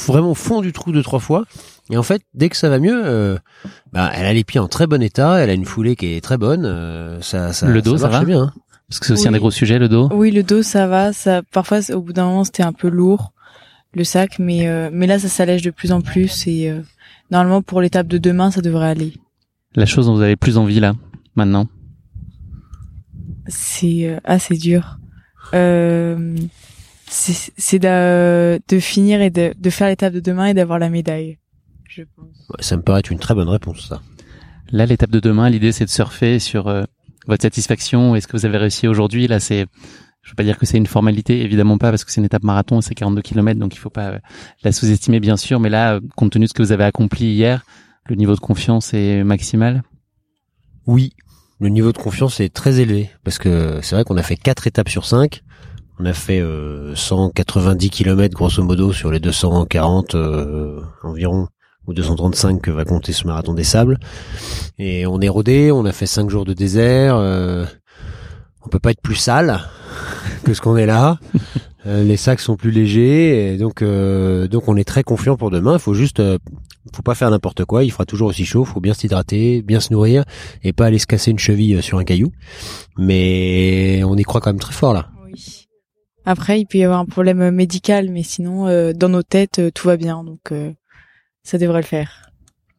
vraiment 0.07 0.31
au 0.31 0.35
fond 0.35 0.63
du 0.63 0.73
trou 0.73 0.91
deux 0.93 1.03
trois 1.03 1.19
fois 1.21 1.45
et 1.91 1.99
en 1.99 2.03
fait 2.03 2.23
dès 2.33 2.49
que 2.49 2.57
ça 2.57 2.71
va 2.71 2.79
mieux, 2.79 2.99
euh, 3.05 3.37
bah 3.93 4.11
elle 4.15 4.25
a 4.25 4.33
les 4.33 4.45
pieds 4.45 4.59
en 4.61 4.69
très 4.69 4.87
bon 4.87 5.03
état, 5.03 5.37
elle 5.39 5.51
a 5.51 5.55
une 5.55 5.67
foulée 5.67 5.95
qui 5.95 6.15
est 6.15 6.23
très 6.23 6.39
bonne. 6.39 6.65
euh, 6.65 7.21
ça 7.21 7.53
ça 7.53 7.69
Le 7.69 7.83
dos, 7.83 7.99
ça 7.99 8.09
marche 8.09 8.21
va 8.21 8.25
bien. 8.25 8.43
hein. 8.45 8.53
Parce 8.89 9.01
que 9.01 9.07
c'est 9.07 9.13
aussi 9.13 9.29
un 9.29 9.33
des 9.33 9.39
gros 9.39 9.51
sujets, 9.51 9.79
le 9.79 9.91
dos. 9.91 10.09
Oui, 10.15 10.31
le 10.31 10.43
dos, 10.43 10.63
ça 10.63 10.87
va. 10.87 11.13
Ça, 11.13 11.43
parfois, 11.53 11.81
au 11.93 12.01
bout 12.01 12.15
d'un 12.15 12.25
moment, 12.25 12.45
c'était 12.45 12.63
un 12.63 12.73
peu 12.73 12.89
lourd, 12.89 13.33
le 13.95 14.05
sac, 14.05 14.39
mais 14.39 14.69
euh, 14.69 14.91
mais 14.93 15.07
là, 15.07 15.19
ça 15.19 15.29
s'allège 15.29 15.63
de 15.63 15.71
plus 15.71 15.93
en 15.93 16.01
plus 16.01 16.47
et 16.47 16.71
euh, 16.71 16.81
normalement, 17.31 17.63
pour 17.63 17.81
l'étape 17.81 18.07
de 18.07 18.19
demain, 18.19 18.51
ça 18.51 18.61
devrait 18.61 18.89
aller. 18.89 19.15
La 19.75 19.87
chose 19.87 20.07
dont 20.07 20.15
vous 20.15 20.23
avez 20.23 20.37
plus 20.37 20.59
envie 20.59 20.81
là, 20.81 20.95
maintenant? 21.35 21.69
C'est 23.47 24.09
euh, 24.09 24.19
assez 24.25 24.57
dur. 24.57 24.99
Euh, 25.55 26.37
c'est 27.07 27.53
c'est 27.57 27.79
de, 27.79 28.61
de 28.69 28.79
finir 28.79 29.23
et 29.23 29.31
de, 29.31 29.55
de 29.59 29.71
faire 29.71 29.89
l'étape 29.89 30.13
de 30.13 30.21
demain 30.21 30.47
et 30.47 30.55
d'avoir 30.55 30.79
la 30.79 30.91
médaille. 30.91 31.39
Je 31.89 32.03
pense. 32.03 32.27
Ça 32.61 32.77
me 32.77 32.83
paraît 32.83 33.01
être 33.01 33.11
une 33.11 33.19
très 33.19 33.35
bonne 33.35 33.49
réponse 33.49 33.89
ça. 33.89 34.03
Là, 34.71 34.85
l'étape 34.85 35.11
de 35.11 35.21
demain, 35.21 35.49
l'idée, 35.49 35.73
c'est 35.73 35.87
de 35.87 35.91
surfer 35.91 36.39
sur 36.39 36.69
euh, 36.69 36.85
votre 37.27 37.43
satisfaction. 37.43 38.15
Est-ce 38.15 38.29
que 38.29 38.37
vous 38.37 38.45
avez 38.45 38.59
réussi 38.59 38.87
aujourd'hui 38.87 39.27
Là, 39.27 39.41
c'est, 39.41 39.67
je 40.29 40.33
veux 40.33 40.37
pas 40.37 40.45
dire 40.45 40.59
que 40.59 40.67
c'est 40.67 40.77
une 40.77 40.87
formalité, 40.87 41.41
évidemment 41.41 41.79
pas, 41.79 41.89
parce 41.89 42.05
que 42.05 42.13
c'est 42.13 42.21
une 42.21 42.27
étape 42.27 42.43
marathon, 42.43 42.83
c'est 42.83 42.95
42 42.95 43.23
km, 43.23 43.59
donc 43.59 43.75
il 43.75 43.79
faut 43.79 43.89
pas 43.89 44.09
euh, 44.09 44.19
la 44.63 44.73
sous-estimer, 44.73 45.21
bien 45.21 45.39
sûr. 45.39 45.59
Mais 45.59 45.71
là, 45.71 45.95
euh, 45.95 46.01
compte 46.17 46.33
tenu 46.33 46.45
de 46.45 46.51
ce 46.51 46.55
que 46.55 46.63
vous 46.63 46.71
avez 46.71 46.85
accompli 46.85 47.33
hier, 47.33 47.65
le 48.05 48.15
niveau 48.15 48.35
de 48.35 48.41
confiance 48.41 48.93
est 48.93 49.25
maximal? 49.25 49.85
Oui, 50.87 51.15
le 51.61 51.71
niveau 51.71 51.93
de 51.93 51.97
confiance 51.97 52.41
est 52.41 52.53
très 52.53 52.79
élevé 52.79 53.09
parce 53.25 53.39
que 53.39 53.79
c'est 53.81 53.95
vrai 53.95 54.05
qu'on 54.05 54.19
a 54.19 54.23
fait 54.23 54.37
quatre 54.37 54.67
étapes 54.67 54.91
sur 54.91 55.07
5. 55.07 55.41
On 55.99 56.05
a 56.05 56.13
fait 56.13 56.41
euh, 56.41 56.95
190 56.95 57.89
km 57.89 58.37
grosso 58.37 58.63
modo 58.63 58.93
sur 58.93 59.11
les 59.11 59.21
240 59.21 60.15
euh, 60.15 60.83
environ 61.05 61.49
ou 61.87 61.95
235 61.95 62.61
que 62.61 62.71
va 62.71 62.85
compter 62.85 63.15
ce 63.15 63.27
marathon 63.27 63.55
des 63.55 63.65
sables. 63.65 63.99
Et 64.79 65.07
on 65.07 65.23
est 65.23 65.31
rodé, 65.31 65.73
on 65.73 65.87
a 65.87 65.93
fait 65.93 66.05
cinq 66.05 66.29
jours 66.29 66.45
de 66.45 66.53
désert. 66.53 67.17
On 68.69 68.71
peut 68.71 68.79
pas 68.79 68.91
être 68.91 69.01
plus 69.01 69.15
sale 69.15 69.61
que 70.45 70.53
ce 70.53 70.61
qu'on 70.61 70.77
est 70.77 70.87
là. 70.87 71.19
Euh, 71.87 72.03
les 72.03 72.19
sacs 72.19 72.41
sont 72.41 72.57
plus 72.57 72.73
légers, 72.73 73.55
et 73.55 73.57
donc 73.57 73.81
euh, 73.81 74.47
donc 74.49 74.69
on 74.69 74.77
est 74.77 74.85
très 74.85 75.05
confiant 75.05 75.37
pour 75.37 75.51
demain. 75.51 75.75
Il 75.75 75.79
faut 75.79 75.95
juste, 75.95 76.21
euh, 76.21 76.37
faut 76.93 77.03
pas 77.03 77.15
faire 77.15 77.31
n'importe 77.31 77.65
quoi. 77.65 77.83
Il 77.85 77.91
fera 77.91 78.05
toujours 78.05 78.29
aussi 78.29 78.45
chaud. 78.45 78.65
Faut 78.65 78.81
bien 78.81 78.93
s'hydrater, 78.93 79.63
bien 79.63 79.81
se 79.81 79.93
nourrir, 79.93 80.25
et 80.65 80.75
pas 80.75 80.87
aller 80.87 80.99
se 80.99 81.07
casser 81.07 81.31
une 81.31 81.39
cheville 81.39 81.81
sur 81.81 81.99
un 81.99 82.05
caillou. 82.05 82.31
Mais 82.99 84.03
on 84.05 84.17
y 84.17 84.23
croit 84.25 84.43
quand 84.43 84.51
même 84.51 84.61
très 84.61 84.75
fort 84.75 84.93
là. 84.93 85.09
Oui. 85.25 85.67
Après, 86.27 86.61
il 86.61 86.67
peut 86.67 86.77
y 86.79 86.85
avoir 86.85 86.99
un 86.99 87.07
problème 87.07 87.49
médical, 87.53 88.11
mais 88.11 88.25
sinon, 88.25 88.67
dans 88.93 89.09
nos 89.09 89.23
têtes, 89.23 89.63
tout 89.73 89.87
va 89.87 89.97
bien, 89.97 90.25
donc 90.25 90.53
ça 91.45 91.57
devrait 91.57 91.81
le 91.81 91.87
faire. 91.87 92.28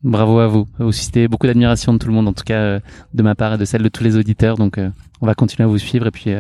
Bravo 0.04 0.40
à 0.40 0.48
vous. 0.48 0.68
Vous 0.78 0.92
suscitez 0.92 1.28
beaucoup 1.28 1.48
d'admiration 1.48 1.94
de 1.94 1.98
tout 1.98 2.08
le 2.08 2.14
monde, 2.14 2.28
en 2.28 2.34
tout 2.34 2.44
cas 2.46 2.80
de 3.14 3.24
ma 3.24 3.36
part 3.36 3.54
et 3.56 3.58
de 3.58 3.66
celle 3.66 3.84
de 3.84 3.90
tous 3.90 4.04
les 4.04 4.16
auditeurs. 4.18 4.56
Donc, 4.58 4.80
on 5.22 5.26
va 5.26 5.36
continuer 5.36 5.66
à 5.66 5.68
vous 5.68 5.78
suivre 5.78 6.08
et 6.08 6.12
puis 6.12 6.34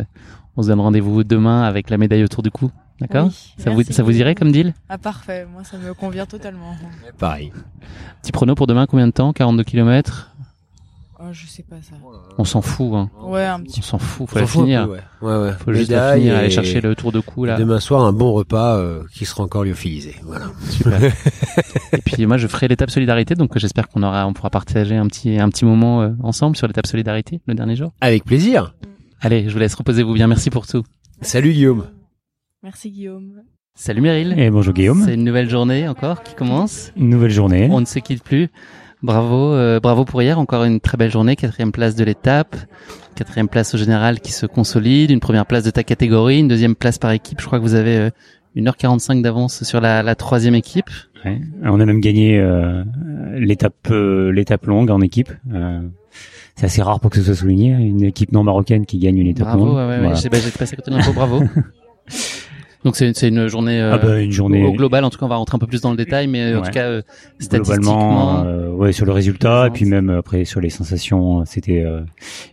on 0.55 0.61
se 0.63 0.67
donne 0.69 0.79
rendez-vous 0.79 1.23
demain 1.23 1.63
avec 1.63 1.89
la 1.89 1.97
médaille 1.97 2.23
autour 2.23 2.43
du 2.43 2.51
cou. 2.51 2.71
D'accord 3.01 3.29
Ça 3.57 3.71
vous 3.71 3.83
ça 3.83 4.03
vous 4.03 4.17
irait 4.17 4.35
comme 4.35 4.51
deal? 4.51 4.73
Ah 4.89 4.97
parfait, 4.97 5.47
moi 5.49 5.63
ça 5.63 5.77
me 5.77 5.93
convient 5.93 6.25
totalement. 6.25 6.75
Pareil. 7.17 7.53
Petit 8.21 8.33
prono 8.33 8.55
pour 8.55 8.67
demain, 8.67 8.87
combien 8.87 9.07
de 9.07 9.13
temps? 9.13 9.31
42 9.31 9.63
km 9.63 10.28
Oh, 11.21 11.33
je 11.33 11.45
sais 11.47 11.63
pas 11.63 11.81
ça. 11.81 11.95
On 12.37 12.45
s'en 12.45 12.61
fout. 12.61 12.93
Hein. 12.93 13.09
Ouais, 13.21 13.43
un 13.43 13.59
petit. 13.59 13.79
On 13.79 13.83
s'en 13.83 13.99
fout. 13.99 14.29
Faut 14.29 14.39
la 14.39 14.47
finir. 14.47 14.85
Peu, 14.85 14.93
ouais. 14.93 15.01
ouais, 15.21 15.37
ouais. 15.43 15.53
Faut 15.65 15.73
juste 15.73 15.91
la 15.91 16.15
finir, 16.15 16.37
aller 16.37 16.49
chercher 16.49 16.79
le 16.79 16.95
tour 16.95 17.11
de 17.11 17.19
cou 17.19 17.43
là. 17.43 17.57
Demain 17.57 17.81
soir, 17.81 18.05
un 18.05 18.13
bon 18.13 18.31
repas 18.31 18.77
euh, 18.77 19.03
qui 19.13 19.25
sera 19.25 19.43
encore 19.43 19.65
lyophilisé. 19.65 20.15
Voilà. 20.23 20.45
Super. 20.69 21.03
et 21.91 21.97
puis 22.05 22.25
moi, 22.25 22.37
je 22.37 22.47
ferai 22.47 22.69
l'étape 22.69 22.89
solidarité, 22.89 23.35
donc 23.35 23.57
j'espère 23.57 23.89
qu'on 23.89 24.01
aura, 24.03 24.25
on 24.27 24.33
pourra 24.33 24.49
partager 24.49 24.95
un 24.95 25.07
petit, 25.07 25.37
un 25.37 25.49
petit 25.49 25.65
moment 25.65 26.01
euh, 26.01 26.11
ensemble 26.23 26.55
sur 26.55 26.67
l'étape 26.67 26.87
solidarité 26.87 27.41
le 27.47 27.53
dernier 27.53 27.75
jour. 27.75 27.91
Avec 27.99 28.23
plaisir. 28.23 28.73
Allez, 29.19 29.49
je 29.49 29.53
vous 29.53 29.59
laisse 29.59 29.75
reposer-vous 29.75 30.13
bien. 30.13 30.27
Merci 30.27 30.49
pour 30.49 30.67
tout. 30.67 30.83
Salut 31.19 31.51
Guillaume. 31.51 31.87
Merci 32.63 32.91
Guillaume. 32.91 33.41
Salut 33.75 34.01
Meryl. 34.01 34.39
Et 34.39 34.49
bonjour 34.49 34.73
Guillaume. 34.73 35.03
C'est 35.05 35.15
une 35.15 35.25
nouvelle 35.25 35.49
journée 35.49 35.87
encore 35.89 36.23
qui 36.23 36.33
commence. 36.33 36.93
Une 36.95 37.09
nouvelle 37.09 37.31
journée. 37.31 37.67
On 37.71 37.81
ne 37.81 37.85
se 37.85 37.99
quitte 37.99 38.23
plus. 38.23 38.49
Bravo, 39.01 39.53
euh, 39.53 39.79
bravo 39.79 40.05
pour 40.05 40.21
hier. 40.21 40.39
Encore 40.39 40.63
une 40.63 40.79
très 40.79 40.97
belle 40.97 41.11
journée. 41.11 41.35
Quatrième 41.35 41.71
place 41.71 41.95
de 41.95 42.03
l'étape. 42.03 42.55
Quatrième 43.15 43.47
place 43.47 43.73
au 43.73 43.77
général 43.77 44.19
qui 44.19 44.31
se 44.31 44.45
consolide. 44.45 45.11
Une 45.11 45.19
première 45.19 45.45
place 45.45 45.63
de 45.63 45.71
ta 45.71 45.83
catégorie. 45.83 46.39
Une 46.39 46.47
deuxième 46.47 46.75
place 46.75 46.97
par 46.97 47.11
équipe. 47.11 47.39
Je 47.39 47.45
crois 47.45 47.59
que 47.59 47.63
vous 47.63 47.75
avez 47.75 47.97
euh, 47.97 48.09
1h45 48.55 49.21
d'avance 49.21 49.63
sur 49.63 49.81
la, 49.81 50.03
la, 50.03 50.15
troisième 50.15 50.55
équipe. 50.55 50.89
Ouais. 51.25 51.39
On 51.63 51.79
a 51.79 51.85
même 51.85 51.99
gagné 51.99 52.39
euh, 52.39 52.83
l'étape 53.37 53.75
euh, 53.91 54.31
l'étape 54.31 54.65
longue 54.65 54.89
en 54.89 55.01
équipe. 55.01 55.31
Euh, 55.53 55.81
c'est 56.55 56.65
assez 56.65 56.81
rare 56.81 56.99
pour 56.99 57.09
que 57.09 57.17
ce 57.17 57.23
soit 57.23 57.35
souligné. 57.35 57.71
Une 57.71 58.03
équipe 58.03 58.31
non 58.31 58.43
marocaine 58.43 58.85
qui 58.85 58.99
gagne 58.99 59.17
une 59.17 59.27
étape 59.27 59.47
bravo, 59.47 59.65
longue. 59.65 59.75
Ouais, 59.75 59.87
ouais, 59.87 59.99
voilà. 59.99 60.15
J'ai 60.15 60.29
bah, 60.29 60.37
passé 60.57 60.73
à 60.73 60.75
côté 60.77 60.91
l'info. 60.91 61.13
Bravo. 61.13 61.43
Donc 62.85 62.95
c'est 62.95 63.27
une 63.27 63.47
journée, 63.47 63.81
euh, 63.81 63.93
ah 63.93 63.97
bah, 63.97 64.21
une 64.21 64.31
journée 64.31 64.63
au 64.65 64.71
global. 64.71 65.03
En 65.03 65.09
tout 65.09 65.17
cas, 65.17 65.25
on 65.25 65.29
va 65.29 65.35
rentrer 65.35 65.55
un 65.55 65.59
peu 65.59 65.67
plus 65.67 65.81
dans 65.81 65.91
le 65.91 65.97
détail, 65.97 66.27
mais 66.27 66.55
en 66.55 66.61
tout 66.61 66.71
cas 66.71 66.85
euh, 66.85 67.01
statistiquement, 67.39 68.45
euh, 68.45 68.69
ouais, 68.69 68.93
sur 68.93 69.05
le 69.05 69.11
résultat 69.11 69.67
et 69.67 69.69
puis 69.69 69.85
même 69.85 70.09
après 70.09 70.45
sur 70.45 70.61
les 70.61 70.69
sensations, 70.69 71.43
c'était 71.45 71.83
euh, 71.83 72.01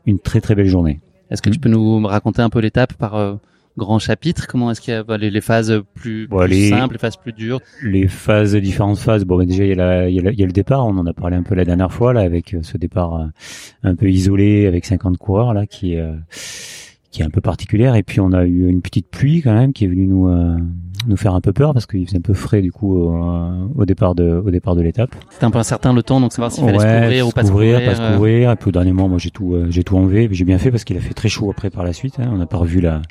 une 0.04 0.18
très 0.18 0.40
très 0.40 0.56
belle 0.56 0.66
journée. 0.66 1.00
Est-ce 1.30 1.42
que 1.42 1.48
mmh. 1.48 1.52
tu 1.52 1.58
peux 1.60 1.68
nous 1.68 2.04
raconter 2.06 2.42
un 2.42 2.50
peu 2.50 2.58
l'étape 2.58 2.94
par 2.94 3.38
grand 3.76 4.00
chapitre? 4.00 4.48
Comment 4.48 4.72
est-ce 4.72 4.80
qu'il 4.80 4.94
y 4.94 4.96
a 4.96 5.04
bah, 5.04 5.16
les, 5.16 5.30
les, 5.30 5.40
phases 5.40 5.80
plus, 5.94 6.26
bon, 6.26 6.38
plus 6.40 6.48
les, 6.48 6.68
simples, 6.70 6.94
les 6.94 6.98
phases 6.98 7.16
plus 7.16 7.32
dures? 7.32 7.60
Les 7.82 8.08
phases, 8.08 8.56
différentes 8.56 8.98
phases. 8.98 9.24
Bon, 9.24 9.38
bah, 9.38 9.44
déjà 9.44 9.64
il 9.64 9.70
y, 9.70 9.72
a 9.72 9.76
la, 9.76 10.08
il, 10.08 10.16
y 10.16 10.18
a 10.18 10.22
la, 10.22 10.32
il 10.32 10.40
y 10.40 10.42
a 10.42 10.46
le 10.46 10.52
départ. 10.52 10.86
On 10.86 10.98
en 10.98 11.06
a 11.06 11.12
parlé 11.12 11.36
un 11.36 11.44
peu 11.44 11.54
la 11.54 11.64
dernière 11.64 11.92
fois 11.92 12.12
là, 12.12 12.22
avec 12.22 12.56
ce 12.62 12.76
départ 12.78 13.28
un 13.84 13.94
peu 13.94 14.10
isolé 14.10 14.66
avec 14.66 14.86
50 14.86 15.18
coureurs 15.18 15.54
là, 15.54 15.66
qui 15.66 15.96
qui 17.10 17.22
est 17.22 17.24
un 17.24 17.30
peu 17.30 17.40
particulière. 17.40 17.94
Et 17.96 18.02
puis 18.02 18.20
on 18.20 18.32
a 18.32 18.44
eu 18.44 18.68
une 18.68 18.82
petite 18.82 19.08
pluie 19.10 19.42
quand 19.42 19.54
même 19.54 19.72
qui 19.72 19.84
est 19.84 19.88
venue 19.88 20.06
nous 20.06 20.28
euh, 20.28 20.56
nous 21.06 21.16
faire 21.16 21.34
un 21.34 21.40
peu 21.40 21.52
peur 21.52 21.72
parce 21.72 21.86
qu'il 21.86 22.06
faisait 22.06 22.18
un 22.18 22.22
peu 22.22 22.34
frais 22.34 22.62
du 22.62 22.72
coup 22.72 22.96
au, 22.96 23.14
au 23.74 23.84
départ 23.84 24.14
de 24.14 24.42
au 24.44 24.50
départ 24.50 24.74
de 24.76 24.82
l'étape. 24.82 25.14
C'était 25.30 25.44
un 25.44 25.50
peu 25.50 25.58
incertain 25.58 25.92
le 25.92 26.02
temps, 26.02 26.20
donc 26.20 26.32
savoir 26.32 26.50
s'il 26.50 26.64
fallait 26.64 26.78
ouais, 26.78 26.84
se 26.84 27.00
couvrir 27.00 27.28
ou 27.28 27.30
pas 27.30 27.44
se 27.44 27.50
couvrir. 27.50 27.84
Pas 27.84 27.94
se 27.94 28.12
couvrir. 28.12 28.50
Et 28.50 28.56
puis 28.56 28.68
au 28.68 28.72
dernier 28.72 28.92
moment, 28.92 29.08
moi 29.08 29.18
j'ai 29.18 29.30
tout 29.30 29.54
euh, 29.54 29.66
j'ai 29.70 29.84
tout 29.84 29.96
enlevé. 29.96 30.28
J'ai 30.30 30.44
bien 30.44 30.58
fait 30.58 30.70
parce 30.70 30.84
qu'il 30.84 30.96
a 30.96 31.00
fait 31.00 31.14
très 31.14 31.28
chaud 31.28 31.50
après 31.50 31.70
par 31.70 31.84
la 31.84 31.92
suite. 31.92 32.18
Hein. 32.18 32.30
On 32.32 32.36
n'a 32.36 32.46
pas 32.46 32.58
revu 32.58 32.80
la 32.80 33.02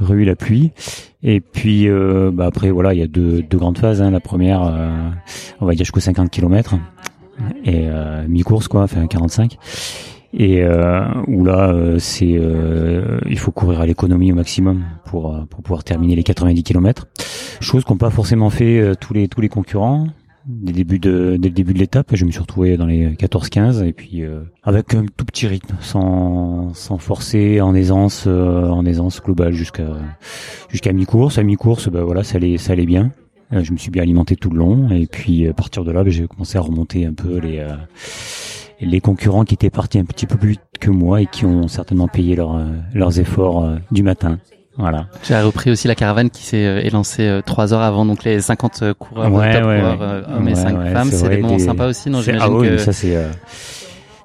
revu 0.00 0.24
la 0.24 0.36
pluie. 0.36 0.72
Et 1.22 1.40
puis 1.40 1.88
euh, 1.88 2.30
bah 2.32 2.46
après 2.46 2.70
voilà, 2.70 2.94
il 2.94 3.00
y 3.00 3.02
a 3.02 3.06
deux, 3.06 3.42
deux 3.42 3.58
grandes 3.58 3.78
phases. 3.78 4.02
Hein. 4.02 4.10
La 4.10 4.20
première, 4.20 4.62
euh, 4.62 5.10
on 5.60 5.66
va 5.66 5.72
dire 5.72 5.84
jusqu'aux 5.84 6.00
50 6.00 6.30
km 6.30 6.76
et 7.64 7.86
euh, 7.86 8.26
mi-course 8.28 8.68
quoi, 8.68 8.82
enfin 8.82 9.06
45 9.06 9.58
et 10.34 10.62
euh, 10.62 11.04
où 11.26 11.44
là 11.44 11.70
euh, 11.70 11.98
c'est 11.98 12.36
euh, 12.38 13.18
il 13.28 13.38
faut 13.38 13.50
courir 13.50 13.80
à 13.80 13.86
l'économie 13.86 14.30
au 14.30 14.34
maximum 14.34 14.84
pour 15.04 15.34
pour 15.48 15.62
pouvoir 15.62 15.84
terminer 15.84 16.16
les 16.16 16.22
90 16.22 16.62
km 16.62 17.06
chose 17.60 17.84
qu'ont 17.84 17.96
pas 17.96 18.10
forcément 18.10 18.50
fait 18.50 18.94
tous 19.00 19.14
les 19.14 19.28
tous 19.28 19.40
les 19.40 19.48
concurrents 19.48 20.06
dès 20.46 20.72
le 20.72 20.76
début 20.76 20.98
de 20.98 21.38
dès 21.40 21.48
le 21.48 21.54
début 21.54 21.72
de 21.72 21.78
l'étape. 21.78 22.14
Je 22.14 22.24
me 22.24 22.30
suis 22.30 22.40
retrouvé 22.40 22.76
dans 22.76 22.86
les 22.86 23.14
14 23.16 23.48
15 23.48 23.82
et 23.82 23.92
puis 23.92 24.22
avec 24.62 24.94
un 24.94 25.06
tout 25.16 25.24
petit 25.24 25.46
rythme 25.46 25.76
sans 25.80 26.72
sans 26.74 26.98
forcer 26.98 27.60
en 27.60 27.74
aisance 27.74 28.26
en 28.26 28.84
aisance 28.84 29.22
globale 29.22 29.52
jusqu'à 29.52 29.88
jusqu'à 30.68 30.92
mi-course. 30.92 31.38
À 31.38 31.42
mi-course 31.42 31.88
bah 31.88 32.04
voilà 32.04 32.22
ça 32.22 32.36
allait 32.36 32.58
ça 32.58 32.74
allait 32.74 32.86
bien. 32.86 33.12
Je 33.50 33.72
me 33.72 33.78
suis 33.78 33.90
bien 33.90 34.02
alimenté 34.02 34.36
tout 34.36 34.50
le 34.50 34.58
long 34.58 34.90
et 34.90 35.06
puis 35.06 35.48
à 35.48 35.54
partir 35.54 35.84
de 35.84 35.90
là 35.90 36.04
bah, 36.04 36.10
j'ai 36.10 36.26
commencé 36.26 36.58
à 36.58 36.60
remonter 36.60 37.06
un 37.06 37.14
peu 37.14 37.38
les 37.38 37.66
les 38.80 39.00
concurrents 39.00 39.44
qui 39.44 39.54
étaient 39.54 39.70
partis 39.70 39.98
un 39.98 40.04
petit 40.04 40.26
peu 40.26 40.36
plus 40.36 40.50
vite 40.50 40.60
que 40.80 40.90
moi 40.90 41.22
et 41.22 41.26
qui 41.26 41.44
ont 41.44 41.68
certainement 41.68 42.08
payé 42.08 42.36
leur, 42.36 42.60
leurs 42.94 43.18
efforts 43.18 43.68
du 43.90 44.02
matin. 44.02 44.38
Voilà. 44.76 45.08
J'ai 45.24 45.36
repris 45.40 45.72
aussi 45.72 45.88
la 45.88 45.96
caravane 45.96 46.30
qui 46.30 46.44
s'est 46.44 46.86
élancée 46.86 47.40
trois 47.44 47.74
heures 47.74 47.82
avant, 47.82 48.06
donc 48.06 48.22
les 48.22 48.40
50 48.40 48.94
coureurs, 48.94 49.32
ouais, 49.32 49.52
top 49.52 49.66
ouais, 49.66 49.80
coureurs, 49.80 50.00
ouais. 50.00 50.34
hommes 50.36 50.48
et 50.48 50.54
5 50.54 50.78
ouais, 50.78 50.92
femmes, 50.92 51.10
c'est 51.10 51.28
des 51.28 51.38
moments 51.38 51.56
des... 51.56 51.64
sympas 51.64 51.88
aussi, 51.88 52.10
non 52.10 52.20
J'imagine 52.20 52.46
ah, 52.48 52.50
oui, 52.52 52.68
que 52.68 52.78
ça 52.78 52.92
c'est 52.92 53.16
euh, 53.16 53.28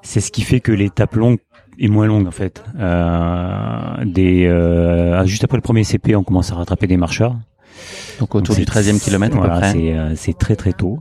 c'est 0.02 0.20
ce 0.20 0.30
qui 0.30 0.42
fait 0.42 0.60
que 0.60 0.70
l'étape 0.70 1.16
longue 1.16 1.38
est 1.78 1.88
moins 1.88 2.06
longue 2.06 2.28
en 2.28 2.30
fait. 2.30 2.62
Euh, 2.78 4.04
des 4.04 4.46
euh, 4.46 5.24
juste 5.26 5.44
après 5.44 5.56
le 5.56 5.62
premier 5.62 5.82
CP, 5.82 6.14
on 6.14 6.22
commence 6.22 6.52
à 6.52 6.54
rattraper 6.54 6.86
des 6.86 6.96
marcheurs. 6.96 7.36
Donc 8.18 8.34
autour 8.34 8.54
donc 8.54 8.64
du 8.64 8.70
13e 8.70 9.00
kilomètre 9.02 9.36
voilà. 9.36 9.72
C'est 9.72 9.92
euh, 9.92 10.14
c'est 10.16 10.36
très 10.38 10.56
très 10.56 10.72
tôt. 10.72 11.00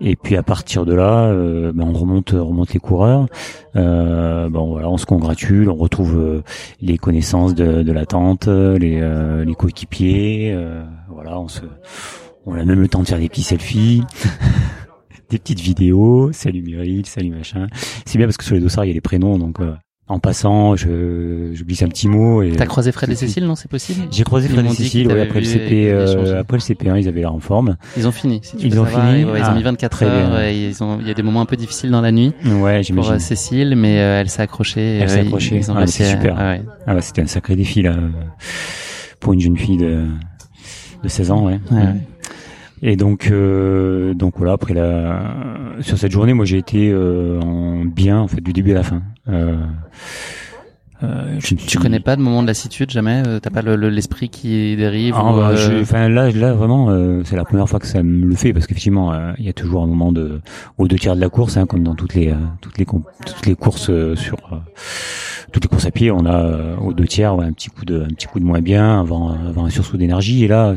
Et 0.00 0.14
puis 0.16 0.36
à 0.36 0.42
partir 0.42 0.84
de 0.84 0.94
là, 0.94 1.24
euh, 1.24 1.72
ben 1.74 1.84
on 1.84 1.92
remonte, 1.92 2.34
on 2.34 2.46
remonte 2.46 2.72
les 2.74 2.80
coureurs. 2.80 3.26
Euh, 3.76 4.48
bon 4.48 4.66
voilà, 4.70 4.90
on 4.90 4.98
se 4.98 5.06
congratule, 5.06 5.70
on 5.70 5.74
retrouve 5.74 6.16
euh, 6.18 6.42
les 6.80 6.98
connaissances 6.98 7.54
de, 7.54 7.82
de 7.82 7.92
l'attente, 7.92 8.46
les, 8.46 9.00
euh, 9.00 9.44
les 9.44 9.54
coéquipiers. 9.54 10.52
euh, 10.52 10.84
voilà, 11.08 11.40
on 11.40 11.48
se, 11.48 11.60
on 12.44 12.54
a 12.54 12.64
même 12.64 12.80
le 12.80 12.88
temps 12.88 13.02
de 13.02 13.08
faire 13.08 13.18
des 13.18 13.28
petits 13.28 13.42
selfies. 13.42 14.02
des 15.30 15.38
petites 15.38 15.60
vidéos, 15.60 16.30
salut 16.32 16.62
Muriel, 16.62 17.04
salut 17.06 17.30
machin. 17.30 17.66
C'est 18.04 18.18
bien 18.18 18.26
parce 18.26 18.36
que 18.36 18.44
sur 18.44 18.54
les 18.54 18.60
dossards 18.60 18.84
il 18.84 18.88
y 18.88 18.90
a 18.92 18.94
les 18.94 19.00
prénoms, 19.00 19.38
donc 19.38 19.60
euh, 19.60 19.74
en 20.08 20.20
passant, 20.20 20.76
je, 20.76 21.50
je 21.52 21.64
glisse 21.64 21.82
un 21.82 21.88
petit 21.88 22.06
mot. 22.06 22.40
Et 22.42 22.52
T'as 22.52 22.66
croisé 22.66 22.92
Fred 22.92 23.10
et 23.10 23.16
Cécile, 23.16 23.44
non 23.44 23.56
C'est 23.56 23.68
possible? 23.70 24.06
J'ai 24.12 24.22
croisé 24.22 24.48
Fred 24.48 24.64
et 24.64 24.68
Cécile. 24.68 25.08
Ouais, 25.08 25.20
après 25.20 25.40
le 25.40 25.46
CP, 25.46 25.90
euh, 25.90 26.38
après 26.40 26.58
le 26.58 26.62
CP1, 26.62 27.00
ils 27.00 27.08
avaient 27.08 27.20
l'air 27.20 27.34
en 27.34 27.40
forme. 27.40 27.76
Ils 27.96 28.06
ont 28.06 28.12
fini. 28.12 28.38
Si 28.44 28.56
tu 28.56 28.66
Ils 28.66 28.72
veux 28.74 28.80
ont 28.80 28.84
savoir, 28.84 29.08
fini 29.10 29.22
Ils, 29.22 29.26
ouais, 29.26 29.38
ils 29.40 29.42
Ah, 29.44 29.52
ont 29.52 29.56
mis 29.56 29.62
24 29.64 29.90
très 29.90 30.06
heures. 30.06 30.40
Et 30.40 30.68
ils 30.68 30.84
ont, 30.84 30.98
il 31.00 31.08
y 31.08 31.10
a 31.10 31.14
des 31.14 31.22
moments 31.22 31.40
un 31.40 31.46
peu 31.46 31.56
difficiles 31.56 31.90
dans 31.90 32.00
la 32.02 32.12
nuit 32.12 32.32
Ouais, 32.44 32.74
pour 32.76 32.82
j'imagine. 32.84 33.12
euh, 33.14 33.18
Cécile, 33.18 33.74
mais 33.76 33.98
euh, 33.98 34.20
elle 34.20 34.28
s'est 34.30 34.42
accrochée. 34.42 34.98
Elle 34.98 35.10
s'est 35.10 35.18
euh, 35.18 35.22
accrochée. 35.22 35.56
Ils 35.56 35.70
ont 35.72 35.76
Ah, 35.76 35.86
c'est 35.88 36.04
super. 36.04 36.36
ah 36.38 36.50
ouais. 36.52 36.62
Ah 36.86 36.94
bah, 36.94 37.00
c'était 37.00 37.22
un 37.22 37.26
sacré 37.26 37.56
défi 37.56 37.82
là 37.82 37.96
pour 39.18 39.32
une 39.32 39.40
jeune 39.40 39.56
fille 39.56 39.76
de 39.78 40.04
de 41.02 41.08
16 41.08 41.30
ans. 41.30 41.46
Ouais, 41.46 41.58
ouais. 41.72 41.94
Et 42.82 42.96
donc 42.96 43.28
euh, 43.30 44.12
donc 44.14 44.34
voilà 44.36 44.52
après 44.52 44.74
la 44.74 45.22
sur 45.80 45.96
cette 45.98 46.12
journée, 46.12 46.34
moi 46.34 46.44
j'ai 46.44 46.58
été 46.58 46.90
euh, 46.92 47.40
en 47.40 47.84
bien 47.84 48.18
en 48.18 48.28
fait 48.28 48.40
du 48.40 48.52
début 48.52 48.72
à 48.72 48.74
la 48.74 48.82
fin. 48.82 49.02
Euh, 49.28 49.56
euh, 51.02 51.36
je 51.38 51.54
Tu 51.54 51.68
suis- 51.68 51.78
connais 51.78 52.00
pas 52.00 52.16
de 52.16 52.22
moment 52.22 52.42
de 52.42 52.46
lassitude 52.46 52.90
jamais 52.90 53.22
Euh, 53.26 53.38
T'as 53.40 53.50
pas 53.50 53.60
le- 53.62 53.76
le- 53.76 53.90
l'esprit 53.90 54.28
qui 54.30 54.76
dérive 54.76 55.14
Ah, 55.16 55.30
ou, 55.32 55.36
bah, 55.36 55.48
euh, 55.50 55.56
je- 55.84 56.08
là, 56.08 56.30
là 56.30 56.52
vraiment, 56.54 56.88
euh, 56.90 57.20
c'est 57.24 57.36
la 57.36 57.44
première 57.44 57.68
fois 57.68 57.80
que 57.80 57.86
ça 57.86 58.02
me 58.02 58.24
le 58.26 58.34
fait 58.34 58.52
parce 58.54 58.66
qu'effectivement, 58.66 59.12
il 59.38 59.44
y 59.44 59.48
a 59.48 59.52
toujours 59.52 59.82
un 59.82 59.86
moment 59.86 60.10
de 60.12 60.40
aux 60.78 60.88
deux 60.88 60.96
tiers 60.96 61.14
de 61.16 61.20
la 61.20 61.28
course, 61.28 61.56
hein, 61.58 61.66
comme 61.66 61.82
dans 61.82 61.94
toutes 61.94 62.14
les 62.14 62.34
toutes 62.62 62.78
les 62.78 62.84
toutes 62.86 63.46
les 63.46 63.54
courses 63.54 63.90
sur 64.16 64.36
toutes 65.52 65.64
les 65.64 65.68
courses 65.68 65.86
à 65.86 65.90
pied, 65.90 66.10
on 66.10 66.24
a 66.26 66.44
euh, 66.44 66.76
aux 66.78 66.92
deux 66.94 67.06
tiers 67.06 67.36
ouais, 67.36 67.44
un 67.46 67.52
petit 67.52 67.68
coup 67.68 67.84
de 67.84 68.02
un 68.02 68.08
petit 68.08 68.26
coup 68.26 68.40
de 68.40 68.44
moins 68.44 68.60
bien 68.60 69.00
avant 69.00 69.30
avant 69.30 69.64
un 69.66 69.70
sursaut 69.70 69.96
d'énergie. 69.98 70.44
Et 70.44 70.48
là, 70.48 70.74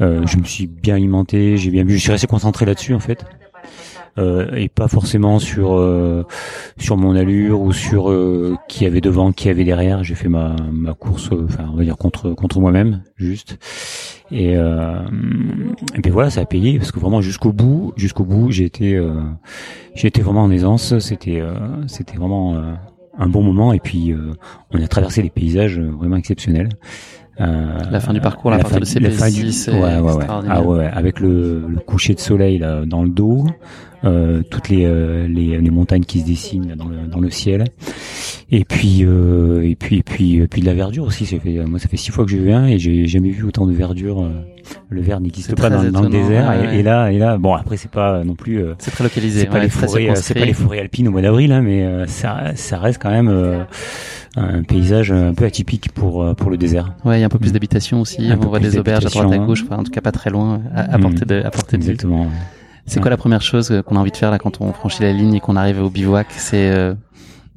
je 0.00 0.36
me 0.38 0.44
suis 0.44 0.66
bien 0.66 0.94
alimenté, 0.96 1.56
j'ai 1.56 1.70
bien 1.70 1.84
bu, 1.84 1.94
je 1.94 2.02
suis 2.02 2.12
resté 2.12 2.26
concentré 2.26 2.66
là-dessus 2.66 2.94
en 2.94 3.00
fait. 3.00 3.24
euh, 4.18 4.52
et 4.54 4.68
pas 4.68 4.88
forcément 4.88 5.38
sur 5.38 5.74
euh, 5.78 6.24
sur 6.78 6.96
mon 6.96 7.14
allure 7.14 7.60
ou 7.60 7.72
sur 7.72 8.10
euh, 8.10 8.56
qui 8.68 8.84
avait 8.86 9.00
devant, 9.00 9.32
qui 9.32 9.48
avait 9.48 9.64
derrière. 9.64 10.02
J'ai 10.04 10.14
fait 10.14 10.28
ma 10.28 10.56
ma 10.72 10.94
course, 10.94 11.30
enfin 11.32 11.66
on 11.72 11.76
va 11.76 11.84
dire 11.84 11.96
contre 11.96 12.30
contre 12.32 12.60
moi-même 12.60 13.02
juste. 13.16 13.58
Et, 14.32 14.56
euh, 14.56 15.02
et 15.96 16.00
puis 16.00 16.10
voilà, 16.10 16.30
ça 16.30 16.40
a 16.40 16.44
payé 16.44 16.78
parce 16.78 16.92
que 16.92 17.00
vraiment 17.00 17.20
jusqu'au 17.20 17.52
bout, 17.52 17.92
jusqu'au 17.96 18.24
bout, 18.24 18.50
j'ai 18.50 18.64
été 18.64 19.00
j'ai 19.94 20.08
été 20.08 20.22
vraiment 20.22 20.42
en 20.42 20.50
aisance. 20.50 20.98
C'était 20.98 21.42
c'était 21.86 22.16
vraiment 22.16 22.56
un 23.18 23.28
bon 23.28 23.42
moment 23.42 23.72
et 23.72 23.80
puis 23.80 24.14
on 24.72 24.82
a 24.82 24.86
traversé 24.88 25.22
des 25.22 25.30
paysages 25.30 25.80
vraiment 25.80 26.16
exceptionnels. 26.16 26.68
La 27.40 28.00
fin 28.00 28.12
du 28.12 28.20
parcours, 28.20 28.50
la, 28.50 28.58
la 28.58 28.64
partie 28.64 28.80
de 28.80 29.08
CP6, 29.08 29.70
ouais, 29.70 29.98
ouais, 29.98 30.12
ouais. 30.12 30.24
Ah 30.28 30.62
ouais, 30.62 30.86
avec 30.92 31.20
le, 31.20 31.64
le, 31.68 31.78
coucher 31.80 32.14
de 32.14 32.20
soleil 32.20 32.58
là 32.58 32.84
dans 32.84 33.02
le 33.02 33.08
dos, 33.08 33.46
euh, 34.04 34.42
toutes 34.50 34.68
les, 34.68 34.84
euh, 34.84 35.26
les, 35.26 35.58
les 35.58 35.70
montagnes 35.70 36.04
qui 36.04 36.20
se 36.20 36.26
dessinent 36.26 36.68
là, 36.68 36.76
dans 36.76 36.88
le 36.88 37.06
dans 37.06 37.20
le 37.20 37.30
ciel, 37.30 37.64
et 38.52 38.64
puis 38.64 39.04
euh, 39.04 39.62
et 39.62 39.76
puis 39.76 39.98
et 39.98 40.02
puis 40.02 40.36
et 40.36 40.46
puis 40.48 40.60
de 40.60 40.66
la 40.66 40.74
verdure 40.74 41.04
aussi. 41.04 41.26
Ça 41.26 41.38
fait, 41.38 41.64
moi, 41.64 41.78
ça 41.78 41.88
fait 41.88 41.96
six 41.96 42.10
fois 42.10 42.24
que 42.24 42.30
je 42.30 42.36
viens 42.36 42.66
et 42.66 42.78
j'ai 42.78 43.06
jamais 43.06 43.30
vu 43.30 43.44
autant 43.44 43.66
de 43.66 43.72
verdure. 43.72 44.22
Euh, 44.22 44.30
le 44.88 45.00
vert 45.00 45.20
n'existe 45.20 45.56
pas 45.56 45.70
dans, 45.70 45.82
dans, 45.90 46.02
le 46.02 46.08
désert, 46.08 46.52
et, 46.52 46.78
et, 46.78 46.82
là 46.82 47.10
et 47.10 47.18
là, 47.18 47.38
bon 47.38 47.54
après 47.54 47.76
c'est 47.76 47.90
pas 47.90 48.22
non 48.22 48.36
plus. 48.36 48.62
c'est 48.78 48.90
très 48.92 49.04
localisé. 49.04 49.40
C'est 49.40 49.46
pas 49.46 49.58
les 49.58 49.68
forêts, 49.68 50.14
c'est 50.14 50.34
pas 50.34 50.44
les 50.44 50.52
forêts 50.52 50.80
alpines 50.80 51.08
au 51.08 51.10
mois 51.10 51.22
d'avril, 51.22 51.52
hein, 51.52 51.62
mais 51.62 52.06
ça 52.06 52.52
ça 52.54 52.78
reste 52.78 53.00
quand 53.02 53.10
même 53.10 53.66
un 54.36 54.62
paysage 54.62 55.10
un 55.12 55.34
peu 55.34 55.44
atypique 55.44 55.92
pour 55.92 56.22
euh, 56.22 56.34
pour 56.34 56.50
le 56.50 56.56
désert. 56.56 56.92
Ouais, 57.04 57.18
il 57.18 57.20
y 57.20 57.22
a 57.22 57.26
un 57.26 57.30
peu 57.30 57.38
plus 57.38 57.52
d'habitation 57.52 58.00
aussi. 58.00 58.30
on 58.30 58.46
voit 58.46 58.60
des 58.60 58.78
auberges 58.78 59.06
à 59.06 59.08
droite 59.08 59.32
à 59.32 59.38
gauche, 59.38 59.64
enfin, 59.64 59.78
en 59.78 59.84
tout 59.84 59.90
cas 59.90 60.00
pas 60.00 60.12
très 60.12 60.30
loin, 60.30 60.62
à, 60.74 60.94
à 60.94 60.98
mm. 60.98 61.00
portée 61.00 61.24
de 61.24 61.42
à 61.42 61.50
portée 61.50 61.76
de 61.76 61.82
Exactement. 61.82 62.28
C'est 62.86 63.00
quoi 63.00 63.10
la 63.10 63.16
première 63.16 63.42
chose 63.42 63.82
qu'on 63.86 63.94
a 63.96 64.00
envie 64.00 64.10
de 64.10 64.16
faire 64.16 64.32
là 64.32 64.38
quand 64.38 64.60
on 64.60 64.72
franchit 64.72 65.02
la 65.02 65.12
ligne 65.12 65.34
et 65.34 65.40
qu'on 65.40 65.54
arrive 65.54 65.80
au 65.80 65.90
bivouac? 65.90 66.26
C'est 66.30 66.70
euh... 66.70 66.94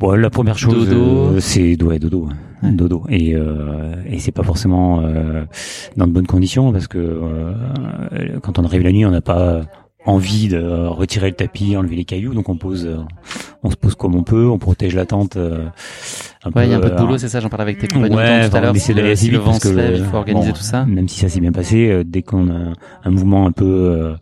bon, 0.03 0.11
la 0.15 0.29
première 0.29 0.57
chose, 0.57 0.89
euh, 0.91 1.39
c'est 1.39 1.81
ouais, 1.81 1.99
dodo. 1.99 2.29
Dodo 2.61 3.03
et 3.09 3.35
euh, 3.35 3.95
et 4.09 4.19
c'est 4.19 4.31
pas 4.31 4.43
forcément 4.43 5.01
euh, 5.01 5.43
dans 5.97 6.07
de 6.07 6.13
bonnes 6.13 6.27
conditions 6.27 6.71
parce 6.71 6.87
que 6.87 6.97
euh, 6.97 8.39
quand 8.41 8.57
on 8.57 8.63
arrive 8.63 8.83
la 8.83 8.93
nuit 8.93 9.05
on 9.05 9.11
n'a 9.11 9.19
pas 9.19 9.63
envie 10.05 10.47
de 10.47 10.61
retirer 10.87 11.27
le 11.27 11.35
tapis, 11.35 11.75
enlever 11.75 11.97
les 11.97 12.05
cailloux, 12.05 12.33
donc 12.33 12.47
on 12.47 12.55
pose, 12.55 12.89
on 13.63 13.69
se 13.69 13.75
pose 13.75 13.95
comme 13.95 14.15
on 14.15 14.23
peut, 14.23 14.47
on 14.47 14.59
protège 14.59 14.95
la 14.95 15.05
tente 15.05 15.37
ouais, 16.55 16.65
il 16.65 16.71
y 16.71 16.73
a 16.73 16.77
un 16.77 16.79
peu 16.79 16.89
de 16.89 16.95
boulot, 16.95 17.17
c'est 17.17 17.29
ça, 17.29 17.39
j'en 17.39 17.49
parlais 17.49 17.63
avec 17.63 17.79
tes 17.79 17.87
compagnons 17.87 18.17
ouais, 18.17 18.49
tout 18.49 18.55
à 18.55 18.61
l'heure. 18.61 18.75
Si, 18.75 18.93
le, 18.93 19.15
si 19.15 19.29
le 19.29 19.37
vent 19.37 19.53
se 19.53 19.69
lève, 19.69 19.97
il 19.97 20.05
faut 20.05 20.17
organiser 20.17 20.53
tout 20.53 20.61
ça. 20.61 20.85
Même 20.85 21.07
si 21.07 21.19
ça 21.19 21.29
s'est 21.29 21.39
bien 21.39 21.51
passé, 21.51 21.89
euh, 21.89 22.03
dès 22.05 22.21
qu'on 22.21 22.49
a 22.49 22.73
un 23.03 23.09
mouvement 23.11 23.45
un 23.45 23.51
peu 23.51 23.65
euh, 23.65 24.15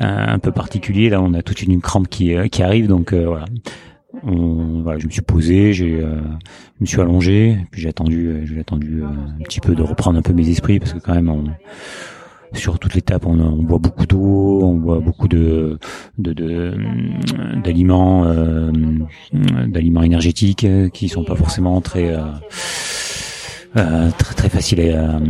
un 0.00 0.38
peu 0.38 0.52
particulier, 0.52 1.08
là, 1.08 1.20
on 1.22 1.34
a 1.34 1.42
toute 1.42 1.62
une 1.62 1.80
crampe 1.80 2.08
qui 2.08 2.34
euh, 2.34 2.48
qui 2.48 2.62
arrive, 2.62 2.86
donc 2.86 3.12
voilà. 3.12 3.46
On, 4.22 4.82
voilà, 4.82 4.98
je 4.98 5.06
me 5.06 5.10
suis 5.10 5.22
posé, 5.22 5.74
j'ai, 5.74 6.00
euh, 6.00 6.20
je 6.76 6.80
me 6.80 6.86
suis 6.86 7.00
allongé, 7.00 7.58
puis 7.70 7.82
j'ai 7.82 7.90
attendu, 7.90 8.40
j'ai 8.44 8.58
attendu 8.58 9.02
un 9.04 9.42
petit 9.44 9.60
peu 9.60 9.74
de 9.74 9.82
reprendre 9.82 10.18
un 10.18 10.22
peu 10.22 10.32
mes 10.32 10.48
esprits 10.48 10.78
parce 10.78 10.94
que 10.94 10.98
quand 10.98 11.14
même 11.14 11.28
on, 11.28 11.44
sur 12.54 12.78
toute 12.78 12.94
l'étape, 12.94 13.26
on, 13.26 13.38
on 13.38 13.62
boit 13.62 13.78
beaucoup 13.78 14.06
d'eau, 14.06 14.60
on 14.62 14.74
boit 14.74 15.00
beaucoup 15.00 15.28
de 15.28 15.78
d'aliments 16.16 18.24
euh, 18.24 18.72
d'aliments 19.66 20.02
énergétiques 20.02 20.64
euh, 20.64 20.88
qui 20.88 21.08
sont 21.08 21.24
pas 21.24 21.36
forcément 21.36 21.80
très 21.80 22.14
euh, 22.14 22.20
euh 23.76 24.10
très, 24.18 24.34
très 24.34 24.48
faciles 24.48 24.80
à, 24.90 25.20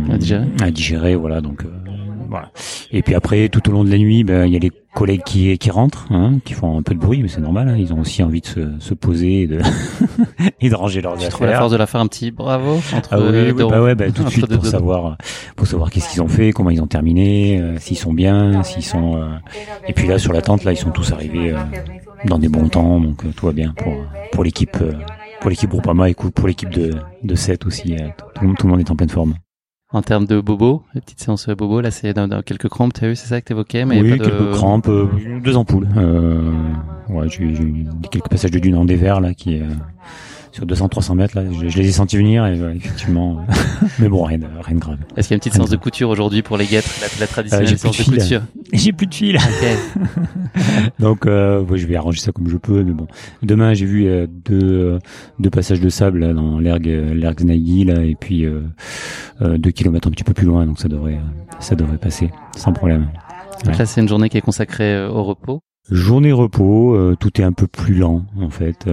à, 0.63 0.71
digérer. 0.71 1.15
voilà 1.15 1.41
donc 1.41 1.63
voilà. 2.29 2.51
Et 2.91 3.01
puis 3.01 3.15
après, 3.15 3.49
tout 3.49 3.67
au 3.69 3.71
long 3.71 3.83
de 3.83 3.89
la 3.89 3.97
nuit, 3.97 4.23
ben, 4.23 4.45
il 4.45 4.53
y 4.53 4.55
a 4.55 4.59
les 4.59 4.71
collègues 4.93 5.23
qui, 5.23 5.57
qui 5.57 5.71
rentrent, 5.71 6.07
hein, 6.11 6.39
qui 6.45 6.53
font 6.53 6.77
un 6.77 6.81
peu 6.81 6.93
de 6.93 6.99
bruit, 6.99 7.21
mais 7.21 7.27
c'est 7.27 7.41
normal. 7.41 7.69
Hein, 7.69 7.75
ils 7.77 7.93
ont 7.93 7.99
aussi 7.99 8.21
envie 8.23 8.41
de 8.41 8.45
se, 8.45 8.79
se 8.79 8.93
poser 8.93 9.41
et 9.41 9.47
de, 9.47 9.59
et 10.61 10.69
de 10.69 10.75
ranger 10.75 11.01
leurs 11.01 11.17
tu 11.17 11.25
affaires. 11.25 11.47
La 11.47 11.57
force 11.57 11.71
de 11.71 11.77
la 11.77 11.87
faire 11.87 12.01
un 12.01 12.07
petit 12.07 12.31
bravo 12.31 12.79
entre 12.95 13.09
ah 13.11 13.19
oui, 13.19 13.51
oui 13.51 13.63
bah 13.69 13.81
ouais, 13.81 13.95
bah, 13.95 14.11
tout 14.11 14.23
de 14.23 14.29
suite 14.29 14.47
pour 14.47 14.65
savoir, 14.65 15.17
pour 15.55 15.67
savoir 15.67 15.89
qu'est-ce 15.89 16.09
qu'ils 16.09 16.21
ont 16.21 16.27
fait, 16.27 16.51
comment 16.51 16.69
ils 16.69 16.81
ont 16.81 16.87
terminé, 16.87 17.59
euh, 17.59 17.77
s'ils 17.79 17.97
sont 17.97 18.13
bien, 18.13 18.63
s'ils 18.63 18.83
sont. 18.83 19.17
Euh, 19.17 19.27
Et 19.87 19.93
puis 19.93 20.07
là, 20.07 20.17
sur 20.17 20.33
la 20.33 20.41
tente, 20.41 20.63
là, 20.63 20.71
ils 20.71 20.77
sont 20.77 20.91
tous 20.91 21.11
arrivés 21.11 21.51
euh, 21.51 21.57
dans 22.25 22.39
des 22.39 22.49
bons 22.49 22.69
temps, 22.69 22.99
donc 22.99 23.23
tout 23.35 23.45
va 23.47 23.53
bien 23.53 23.73
pour 23.75 23.93
pour 24.31 24.43
l'équipe. 24.43 24.77
pour 25.41 25.49
l'équipe 25.49 25.69
Groupama 25.69 26.09
et 26.09 26.13
pour 26.13 26.47
l'équipe 26.47 26.69
de, 26.69 26.91
de 27.23 27.35
7 27.35 27.65
aussi, 27.65 27.95
tout, 28.35 28.53
tout 28.57 28.67
le 28.67 28.71
monde 28.71 28.79
est 28.79 28.91
en 28.91 28.95
pleine 28.95 29.09
forme. 29.09 29.35
En 29.91 30.03
termes 30.03 30.27
de 30.27 30.39
bobo, 30.39 30.83
les 30.93 31.01
petites 31.01 31.19
séances 31.19 31.49
bobo, 31.49 31.81
là 31.81 31.89
c'est 31.89 32.13
dans, 32.13 32.27
dans, 32.27 32.43
quelques 32.43 32.69
crampes, 32.69 32.93
tu 32.93 33.05
as 33.05 33.07
vu, 33.07 33.15
c'est 33.15 33.25
ça 33.25 33.41
que 33.41 33.47
tu 33.47 33.53
évoquais 33.53 33.85
mais 33.85 33.99
Oui, 33.99 34.19
quelques 34.19 34.51
crampes, 34.51 34.87
euh, 34.87 35.07
deux 35.43 35.57
ampoules. 35.57 35.87
Euh, 35.97 36.51
ouais, 37.09 37.27
j'ai 37.27 37.45
eu 37.45 37.87
quelques 38.11 38.29
passages 38.29 38.51
de 38.51 38.59
dune 38.59 38.75
en 38.75 38.85
dévers 38.85 39.19
là 39.19 39.33
qui, 39.33 39.59
euh, 39.59 39.65
sur 40.51 40.65
200-300 40.65 41.15
mètres 41.15 41.35
là. 41.35 41.43
Je, 41.51 41.77
les 41.77 41.87
ai 41.87 41.91
sentis 41.91 42.17
venir 42.17 42.45
et 42.45 42.59
effectivement. 42.75 43.45
mais 43.99 44.09
bon, 44.09 44.23
rien, 44.23 44.39
rien 44.61 44.75
de 44.75 44.79
grave. 44.81 44.97
Est-ce 45.15 45.27
qu'il 45.27 45.35
y 45.35 45.35
a 45.35 45.37
une 45.37 45.39
petite 45.39 45.53
séance 45.53 45.69
de 45.69 45.77
couture 45.77 46.09
aujourd'hui 46.09 46.41
pour 46.41 46.57
les 46.57 46.65
guêtres, 46.65 46.89
la, 47.01 47.07
la 47.19 47.27
traditionnelle 47.27 47.73
euh, 47.73 47.77
séance 47.77 47.97
de, 47.97 48.03
couture 48.03 48.41
J'ai 48.73 48.91
plus 48.91 49.07
de 49.07 49.13
fil. 49.13 49.37
Donc 50.99 51.25
euh, 51.25 51.65
je 51.75 51.85
vais 51.85 51.95
arranger 51.95 52.19
ça 52.19 52.31
comme 52.31 52.49
je 52.49 52.57
peux. 52.57 52.83
Mais 52.83 52.93
bon, 52.93 53.07
demain 53.43 53.73
j'ai 53.73 53.85
vu 53.85 54.07
euh, 54.07 54.27
deux, 54.27 54.99
deux 55.39 55.49
passages 55.49 55.81
de 55.81 55.89
sable 55.89 56.19
là, 56.19 56.33
dans 56.33 56.59
l'ergue 56.59 56.87
l'ergue 56.87 57.39
Znagi 57.41 57.85
là 57.85 58.03
et 58.03 58.15
puis 58.15 58.45
euh, 58.45 58.61
deux 59.41 59.71
kilomètres 59.71 60.07
un 60.07 60.11
petit 60.11 60.23
peu 60.23 60.33
plus 60.33 60.45
loin. 60.45 60.65
Donc 60.65 60.79
ça 60.79 60.87
devrait 60.87 61.19
ça 61.59 61.75
devrait 61.75 61.97
passer 61.97 62.31
sans 62.55 62.73
problème. 62.73 63.07
Donc 63.65 63.77
là 63.77 63.85
c'est 63.85 64.01
une 64.01 64.09
journée 64.09 64.29
qui 64.29 64.37
est 64.37 64.41
consacrée 64.41 65.05
au 65.05 65.23
repos. 65.23 65.61
Journée 65.91 66.31
repos, 66.31 67.15
tout 67.19 67.41
est 67.41 67.43
un 67.43 67.53
peu 67.53 67.67
plus 67.67 67.95
lent 67.95 68.25
en 68.39 68.49
fait 68.49 68.87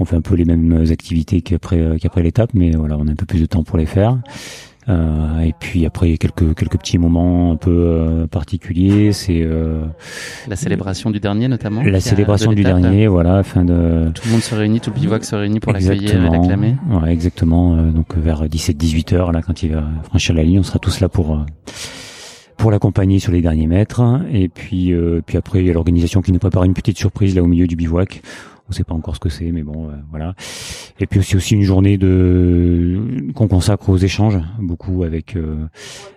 on 0.00 0.04
fait 0.04 0.16
un 0.16 0.20
peu 0.20 0.34
les 0.34 0.44
mêmes 0.44 0.84
activités 0.90 1.40
qu'après 1.40 1.80
euh, 1.80 1.96
qu'après 1.98 2.22
l'étape, 2.22 2.50
mais 2.54 2.70
voilà, 2.72 2.96
on 2.98 3.06
a 3.06 3.10
un 3.10 3.16
peu 3.16 3.26
plus 3.26 3.40
de 3.40 3.46
temps 3.46 3.64
pour 3.64 3.78
les 3.78 3.86
faire. 3.86 4.18
Euh, 4.88 5.40
et 5.40 5.52
puis 5.58 5.84
après 5.84 6.16
quelques 6.16 6.54
quelques 6.54 6.78
petits 6.78 6.96
moments 6.96 7.52
un 7.52 7.56
peu 7.56 7.70
euh, 7.70 8.26
particuliers, 8.26 9.12
c'est 9.12 9.42
euh, 9.42 9.84
la 10.46 10.56
célébration 10.56 11.10
du 11.10 11.20
dernier 11.20 11.48
notamment. 11.48 11.82
La 11.82 12.00
célébration 12.00 12.52
du 12.52 12.62
dernier, 12.62 13.06
voilà, 13.06 13.42
fin 13.42 13.64
de. 13.64 14.10
Tout 14.14 14.22
le 14.26 14.32
monde 14.32 14.40
se 14.40 14.54
réunit, 14.54 14.80
tout 14.80 14.90
le 14.90 14.98
bivouac 14.98 15.24
se 15.24 15.36
réunit 15.36 15.60
pour 15.60 15.72
l'accueillir 15.72 16.14
et 16.14 16.30
l'acclamer. 16.30 16.76
Ouais, 16.90 17.12
exactement. 17.12 17.76
donc 17.92 18.16
vers 18.16 18.46
17-18 18.46 19.14
heures 19.14 19.32
là, 19.32 19.42
quand 19.42 19.62
il 19.62 19.74
va 19.74 19.84
franchir 20.04 20.34
la 20.34 20.42
ligne, 20.42 20.60
on 20.60 20.64
sera 20.64 20.78
tous 20.78 21.00
là 21.00 21.08
pour 21.08 21.44
pour 22.58 22.70
l'accompagner 22.70 23.18
sur 23.18 23.32
les 23.32 23.40
derniers 23.40 23.66
mètres. 23.66 24.02
Et 24.30 24.48
puis 24.48 24.92
puis 25.24 25.38
après 25.38 25.60
il 25.60 25.66
y 25.66 25.70
a 25.70 25.72
l'organisation 25.72 26.20
qui 26.20 26.32
nous 26.32 26.38
prépare 26.38 26.64
une 26.64 26.74
petite 26.74 26.98
surprise 26.98 27.34
là 27.34 27.42
au 27.42 27.46
milieu 27.46 27.66
du 27.66 27.76
bivouac 27.76 28.22
on 28.68 28.72
sait 28.72 28.84
pas 28.84 28.94
encore 28.94 29.14
ce 29.14 29.20
que 29.20 29.28
c'est, 29.28 29.50
mais 29.50 29.62
bon, 29.62 29.88
euh, 29.88 29.92
voilà. 30.10 30.34
Et 31.00 31.06
puis 31.06 31.22
c'est 31.22 31.36
aussi 31.36 31.54
une 31.54 31.62
journée 31.62 31.96
de 31.96 33.32
qu'on 33.34 33.48
consacre 33.48 33.88
aux 33.88 33.96
échanges, 33.96 34.38
beaucoup 34.58 35.04
avec 35.04 35.36
euh, 35.36 35.66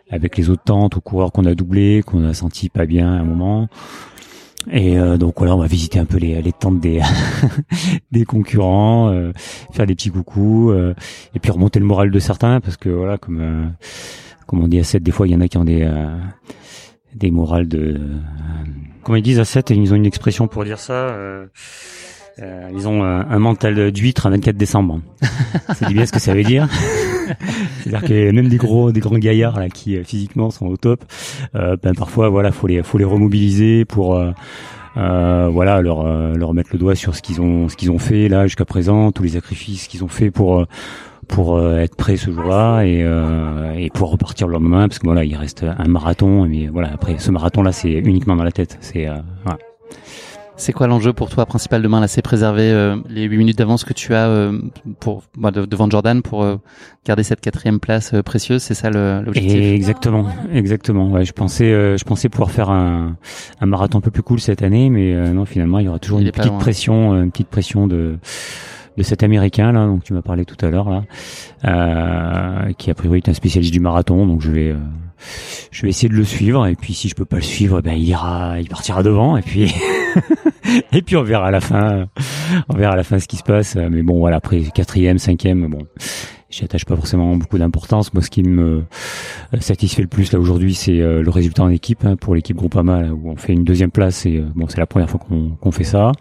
avec 0.09 0.37
les 0.37 0.49
autres 0.49 0.63
tentes, 0.63 0.97
aux 0.97 1.01
coureurs 1.01 1.31
qu'on 1.31 1.45
a 1.45 1.55
doublés, 1.55 2.03
qu'on 2.05 2.25
a 2.25 2.33
senti 2.33 2.69
pas 2.69 2.85
bien 2.85 3.13
à 3.13 3.19
un 3.19 3.23
moment. 3.23 3.69
Et 4.69 4.99
euh, 4.99 5.17
donc 5.17 5.35
voilà, 5.37 5.55
on 5.55 5.59
va 5.59 5.67
visiter 5.67 5.97
un 5.97 6.05
peu 6.05 6.17
les, 6.17 6.41
les 6.41 6.51
tentes 6.51 6.79
des 6.79 7.01
des 8.11 8.25
concurrents, 8.25 9.31
faire 9.71 9.87
des 9.87 9.95
petits 9.95 10.11
coucous, 10.11 10.73
et 10.73 11.39
puis 11.39 11.51
remonter 11.51 11.79
le 11.79 11.85
moral 11.85 12.11
de 12.11 12.19
certains, 12.19 12.59
parce 12.59 12.75
que 12.75 12.89
voilà, 12.89 13.17
comme 13.17 13.71
comme 14.51 14.63
on 14.63 14.67
dit 14.67 14.79
à 14.79 14.83
7, 14.83 15.01
des 15.01 15.11
fois 15.11 15.27
il 15.27 15.31
y 15.31 15.35
en 15.35 15.41
a 15.41 15.47
qui 15.47 15.57
ont 15.57 15.63
des 15.63 15.89
des 17.15 17.31
morales 17.31 17.67
de 17.67 17.99
comment 19.03 19.15
ils 19.15 19.23
disent 19.23 19.39
à 19.39 19.45
7, 19.45 19.71
ils 19.71 19.91
ont 19.93 19.95
une 19.95 20.05
expression 20.05 20.47
pour 20.47 20.63
dire 20.63 20.79
ça. 20.79 20.93
Euh, 22.39 22.69
ils 22.73 22.87
ont 22.87 23.03
un, 23.03 23.39
mental 23.39 23.91
d'huître 23.91 24.25
à 24.25 24.29
24 24.29 24.55
décembre. 24.55 25.01
ça 25.73 25.87
dit 25.87 25.93
bien 25.93 26.05
ce 26.05 26.11
que 26.11 26.19
ça 26.19 26.33
veut 26.33 26.43
dire. 26.43 26.67
C'est-à-dire 27.79 28.07
que 28.07 28.31
même 28.31 28.47
des 28.47 28.57
gros, 28.57 28.91
des 28.91 28.99
grands 28.99 29.17
gaillards 29.17 29.59
là 29.59 29.69
qui 29.69 29.97
euh, 29.97 30.03
physiquement 30.03 30.49
sont 30.49 30.67
au 30.67 30.77
top, 30.77 31.03
euh, 31.55 31.75
ben 31.81 31.93
parfois 31.93 32.29
voilà, 32.29 32.51
faut 32.51 32.67
les, 32.67 32.83
faut 32.83 32.97
les 32.97 33.05
remobiliser 33.05 33.85
pour 33.85 34.15
euh, 34.15 34.31
euh 34.97 35.49
voilà 35.49 35.81
leur 35.81 36.03
leur 36.35 36.53
mettre 36.53 36.69
le 36.73 36.79
doigt 36.79 36.95
sur 36.95 37.15
ce 37.15 37.21
qu'ils 37.21 37.41
ont, 37.41 37.69
ce 37.69 37.75
qu'ils 37.75 37.91
ont 37.91 37.99
fait 37.99 38.27
là 38.27 38.47
jusqu'à 38.47 38.65
présent, 38.65 39.11
tous 39.11 39.23
les 39.23 39.29
sacrifices 39.29 39.87
qu'ils 39.87 40.03
ont 40.03 40.09
fait 40.09 40.31
pour 40.31 40.65
pour 41.31 41.59
être 41.59 41.95
prêts 41.95 42.17
ce 42.17 42.29
jour-là 42.31 42.83
et, 42.83 42.99
et 43.77 43.89
pour 43.89 44.11
repartir 44.11 44.47
le 44.47 44.53
lendemain 44.53 44.87
parce 44.87 44.99
que 44.99 45.05
voilà 45.05 45.23
il 45.23 45.35
reste 45.35 45.63
un 45.63 45.87
marathon 45.87 46.45
mais 46.45 46.67
voilà 46.67 46.91
après 46.93 47.17
ce 47.17 47.31
marathon 47.31 47.63
là 47.63 47.71
c'est 47.71 47.91
uniquement 47.91 48.35
dans 48.35 48.43
la 48.43 48.51
tête 48.51 48.77
c'est 48.81 49.07
voilà. 49.43 49.57
C'est 50.61 50.73
quoi 50.73 50.85
l'enjeu 50.85 51.11
pour 51.11 51.31
toi 51.31 51.47
principal 51.47 51.81
demain 51.81 51.99
là 52.01 52.07
C'est 52.07 52.21
préserver 52.21 52.69
euh, 52.69 52.95
les 53.09 53.23
8 53.23 53.35
minutes 53.35 53.57
d'avance 53.57 53.83
que 53.83 53.93
tu 53.93 54.13
as 54.13 54.27
euh, 54.27 54.59
pour 54.99 55.23
bah, 55.35 55.49
devant 55.49 55.89
Jordan 55.89 56.21
pour 56.21 56.43
euh, 56.43 56.57
garder 57.03 57.23
cette 57.23 57.41
quatrième 57.41 57.79
place 57.79 58.13
précieuse? 58.23 58.61
C'est 58.61 58.75
ça 58.75 58.91
l'objectif? 58.91 59.59
Exactement, 59.59 60.27
exactement. 60.53 61.09
Ouais, 61.09 61.25
je 61.25 61.33
pensais, 61.33 61.97
je 61.97 62.03
pensais 62.03 62.29
pouvoir 62.29 62.51
faire 62.51 62.69
un, 62.69 63.17
un, 63.59 63.65
marathon 63.65 63.97
un 63.97 64.01
peu 64.01 64.11
plus 64.11 64.21
cool 64.21 64.39
cette 64.39 64.61
année, 64.61 64.91
mais 64.91 65.15
non, 65.31 65.45
finalement, 65.45 65.79
il 65.79 65.85
y 65.85 65.87
aura 65.87 65.97
toujours 65.97 66.19
une 66.19 66.29
petite 66.29 66.59
pression, 66.59 67.15
une 67.15 67.31
petite 67.31 67.49
pression 67.49 67.87
de 67.87 68.19
de 68.97 69.03
cet 69.03 69.23
américain 69.23 69.71
là, 69.71 69.85
donc 69.85 70.03
tu 70.03 70.13
m'as 70.13 70.21
parlé 70.21 70.45
tout 70.45 70.57
à 70.65 70.69
l'heure 70.69 70.89
là, 70.89 71.03
euh, 71.65 72.73
qui 72.73 72.91
a 72.91 72.93
priori 72.93 73.19
est 73.19 73.29
un 73.29 73.33
spécialiste 73.33 73.73
du 73.73 73.79
marathon, 73.79 74.25
donc 74.25 74.41
je 74.41 74.51
vais 74.51 74.69
euh, 74.69 74.77
je 75.71 75.83
vais 75.83 75.89
essayer 75.89 76.09
de 76.09 76.15
le 76.15 76.23
suivre 76.23 76.65
et 76.67 76.75
puis 76.75 76.93
si 76.93 77.07
je 77.07 77.15
peux 77.15 77.25
pas 77.25 77.37
le 77.37 77.41
suivre, 77.41 77.81
ben 77.81 77.93
il 77.93 78.03
ira, 78.03 78.59
il 78.59 78.67
partira 78.67 79.03
devant 79.03 79.37
et 79.37 79.41
puis 79.41 79.73
et 80.91 81.01
puis 81.01 81.15
on 81.15 81.23
verra 81.23 81.47
à 81.47 81.51
la 81.51 81.61
fin, 81.61 82.07
on 82.69 82.75
verra 82.75 82.93
à 82.93 82.95
la 82.95 83.03
fin 83.03 83.19
ce 83.19 83.27
qui 83.27 83.37
se 83.37 83.43
passe. 83.43 83.75
Mais 83.75 84.01
bon 84.01 84.19
voilà 84.19 84.37
après 84.37 84.61
quatrième, 84.73 85.19
cinquième, 85.19 85.67
bon 85.67 85.85
j'y 86.49 86.65
attache 86.65 86.83
pas 86.83 86.97
forcément 86.97 87.35
beaucoup 87.37 87.57
d'importance. 87.57 88.13
Moi, 88.13 88.21
ce 88.21 88.29
qui 88.29 88.43
me 88.43 88.83
satisfait 89.61 90.01
le 90.01 90.09
plus 90.09 90.33
là 90.33 90.39
aujourd'hui, 90.39 90.73
c'est 90.73 90.97
le 90.97 91.29
résultat 91.29 91.63
en 91.63 91.69
équipe 91.69 92.03
hein, 92.03 92.17
pour 92.17 92.35
l'équipe 92.35 92.57
Groupama 92.57 93.03
là, 93.03 93.13
où 93.13 93.29
on 93.29 93.37
fait 93.37 93.53
une 93.53 93.63
deuxième 93.63 93.91
place 93.91 94.25
et 94.25 94.43
bon, 94.55 94.65
c'est 94.67 94.79
la 94.79 94.87
première 94.87 95.09
fois 95.09 95.19
qu'on 95.19 95.51
qu'on 95.51 95.71
fait 95.71 95.85
ça. 95.85 96.11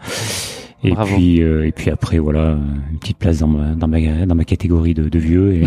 Et 0.82 0.94
puis 0.94 1.42
euh, 1.42 1.66
et 1.66 1.72
puis 1.72 1.90
après 1.90 2.18
voilà 2.18 2.56
une 2.90 2.98
petite 2.98 3.18
place 3.18 3.40
dans 3.40 3.48
ma 3.48 3.74
dans 3.74 3.86
ma 3.86 4.00
dans 4.00 4.34
ma 4.34 4.44
catégorie 4.44 4.94
de, 4.94 5.10
de 5.10 5.18
vieux 5.18 5.52
et 5.52 5.64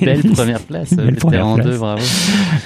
belle 0.04 0.22
première 0.22 0.60
place 0.60 0.94
belle 0.94 1.16
première 1.16 1.48
en 1.48 1.58
deux 1.58 1.76
bravo 1.76 2.02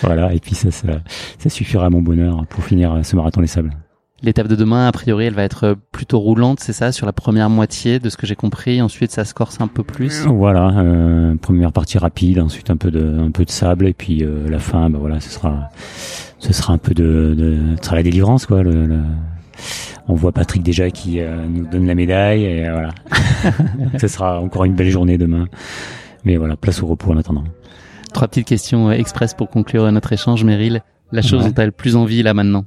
voilà 0.03 0.35
et 0.35 0.40
puis 0.40 0.55
ça, 0.55 0.70
ça 0.70 1.00
ça 1.38 1.48
suffira 1.48 1.87
à 1.87 1.90
mon 1.90 2.03
bonheur 2.03 2.44
pour 2.50 2.64
finir 2.64 3.00
ce 3.03 3.16
marathon 3.16 3.40
des 3.40 3.46
sables 3.46 3.70
L'étape 4.24 4.48
de 4.48 4.57
demain, 4.57 4.87
a 4.87 4.92
priori, 4.92 5.27
elle 5.27 5.35
va 5.35 5.42
être 5.42 5.77
plutôt 5.92 6.18
roulante, 6.18 6.59
c'est 6.59 6.72
ça, 6.72 6.92
sur 6.92 7.05
la 7.05 7.12
première 7.12 7.50
moitié, 7.50 7.98
de 7.98 8.09
ce 8.09 8.16
que 8.16 8.27
j'ai 8.27 8.37
compris. 8.37 8.81
Ensuite, 8.81 9.11
ça 9.11 9.27
se 9.27 9.35
corse 9.35 9.61
un 9.61 9.66
peu 9.66 9.83
plus. 9.83 10.24
Voilà, 10.24 10.70
euh, 10.79 11.35
première 11.37 11.72
partie 11.72 11.98
rapide, 11.98 12.38
ensuite 12.38 12.70
un 12.70 12.79
peu 12.79 12.90
de, 12.90 13.18
un 13.18 13.31
peu 13.31 13.44
de 13.44 13.50
sable, 13.50 13.87
et 13.87 13.92
puis 13.92 14.24
euh, 14.24 14.48
la 14.48 14.61
fin, 14.61 14.88
bah 14.88 14.98
voilà, 14.98 15.20
ce 15.20 15.29
sera, 15.29 15.68
ce 16.38 16.55
sera 16.55 16.72
un 16.72 16.79
peu 16.79 16.94
de, 16.94 17.35
de 17.37 17.59
ce 17.77 17.85
sera 17.85 17.96
la 17.96 18.03
délivrance, 18.03 18.46
quoi. 18.46 18.62
Le, 18.62 18.87
le, 18.87 19.00
on 20.09 20.14
voit 20.14 20.33
Patrick 20.33 20.62
déjà 20.62 20.90
qui 20.90 21.21
euh, 21.21 21.47
nous 21.47 21.67
donne 21.67 21.87
la 21.87 21.95
médaille 21.95 22.45
et 22.45 22.71
voilà. 22.71 22.90
Ce 23.99 24.09
sera 24.09 24.40
encore 24.40 24.64
une 24.64 24.75
belle 24.75 24.90
journée 24.90 25.19
demain. 25.19 25.47
Mais 26.25 26.37
voilà, 26.37 26.57
place 26.57 26.83
au 26.83 26.87
repos 26.87 27.12
en 27.12 27.17
attendant. 27.17 27.45
Trois 28.12 28.29
petites 28.29 28.47
questions 28.47 28.93
express 28.93 29.35
pour 29.35 29.49
conclure 29.49 29.90
notre 29.90 30.12
échange, 30.12 30.45
Meryl. 30.45 30.83
La 31.12 31.23
chose 31.23 31.43
ouais. 31.43 31.49
dont 31.49 31.55
tu 31.55 31.61
as 31.61 31.67
le 31.67 31.73
plus 31.73 31.97
envie 31.97 32.23
là 32.23 32.35
maintenant 32.35 32.64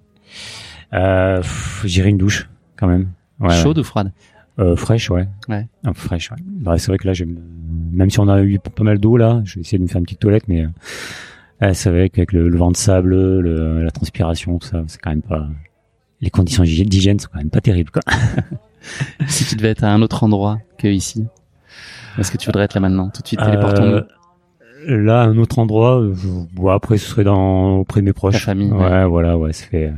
euh, 0.93 1.41
J'irai 1.83 2.09
une 2.09 2.17
douche 2.17 2.49
quand 2.75 2.87
même. 2.87 3.09
Ouais, 3.39 3.55
Chaude 3.55 3.79
ou 3.79 3.83
froide 3.83 4.11
euh, 4.59 4.75
Fraîche, 4.75 5.11
ouais. 5.11 5.27
Ouais. 5.49 5.67
Peu 5.83 5.93
fraîche, 5.93 6.31
ouais. 6.31 6.37
Bah, 6.41 6.77
c'est 6.79 6.87
vrai 6.87 6.97
que 6.97 7.07
là, 7.07 7.13
même 7.91 8.09
si 8.09 8.19
on 8.19 8.27
a 8.27 8.41
eu 8.41 8.57
pas 8.57 8.83
mal 8.83 8.97
d'eau 8.97 9.15
là, 9.15 9.41
je 9.45 9.55
vais 9.55 9.61
essayer 9.61 9.77
de 9.77 9.83
me 9.83 9.87
faire 9.87 9.99
une 9.99 10.05
petite 10.05 10.19
toilette, 10.19 10.47
mais 10.47 10.65
euh, 11.61 11.73
c'est 11.73 11.91
vrai 11.91 12.09
qu'avec 12.09 12.33
le, 12.33 12.49
le, 12.49 12.57
vent 12.57 12.71
de 12.71 12.77
sable, 12.77 13.11
le, 13.11 13.83
la 13.83 13.91
transpiration, 13.91 14.57
tout 14.57 14.67
ça, 14.67 14.83
c'est 14.87 14.99
quand 14.99 15.11
même 15.11 15.21
pas 15.21 15.47
les 16.21 16.29
conditions 16.29 16.63
d'hygiène 16.63 17.19
sont 17.19 17.29
quand 17.31 17.39
même 17.39 17.49
pas 17.49 17.61
terribles. 17.61 17.91
Quoi. 17.91 18.01
si 19.27 19.45
tu 19.45 19.55
devais 19.55 19.69
être 19.69 19.83
à 19.83 19.91
un 19.91 20.01
autre 20.01 20.23
endroit 20.23 20.59
que 20.77 20.87
ici, 20.87 21.25
est-ce 22.17 22.31
que 22.31 22.37
tu 22.37 22.47
voudrais 22.47 22.63
être 22.63 22.73
là 22.73 22.81
maintenant? 22.81 23.09
Tout 23.09 23.21
de 23.21 23.27
suite, 23.27 23.39
téléportons-nous. 23.43 23.97
Euh, 24.87 25.03
là, 25.03 25.21
un 25.21 25.37
autre 25.37 25.59
endroit, 25.59 26.03
je, 26.13 26.27
bon, 26.53 26.69
après 26.69 26.97
ce 26.97 27.07
serait 27.07 27.23
dans 27.23 27.77
auprès 27.77 28.01
de 28.01 28.05
mes 28.05 28.13
proches. 28.13 28.35
Ta 28.35 28.39
famille. 28.39 28.71
Ouais, 28.71 28.89
ouais, 28.89 29.05
voilà, 29.05 29.37
ouais, 29.37 29.53
ça 29.53 29.65
fait. 29.65 29.93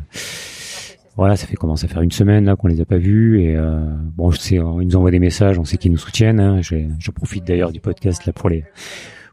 Voilà, 1.15 1.35
ça 1.35 1.47
fait 1.47 1.57
commence 1.57 1.83
à 1.83 1.89
faire 1.89 2.01
une 2.01 2.13
semaine 2.13 2.45
là 2.45 2.55
qu'on 2.55 2.69
les 2.69 2.79
a 2.79 2.85
pas 2.85 2.97
vus 2.97 3.41
et 3.41 3.57
euh, 3.57 3.81
bon, 4.15 4.31
je 4.31 4.39
sais, 4.39 4.55
ils 4.55 4.87
nous 4.87 4.95
envoient 4.95 5.11
des 5.11 5.19
messages, 5.19 5.59
on 5.59 5.65
sait 5.65 5.75
qu'ils 5.75 5.91
nous 5.91 5.97
soutiennent. 5.97 6.39
Hein, 6.39 6.61
je, 6.61 6.77
je 6.97 7.11
profite 7.11 7.45
d'ailleurs 7.45 7.73
du 7.73 7.81
podcast 7.81 8.25
là 8.25 8.31
pour 8.31 8.49
les 8.49 8.63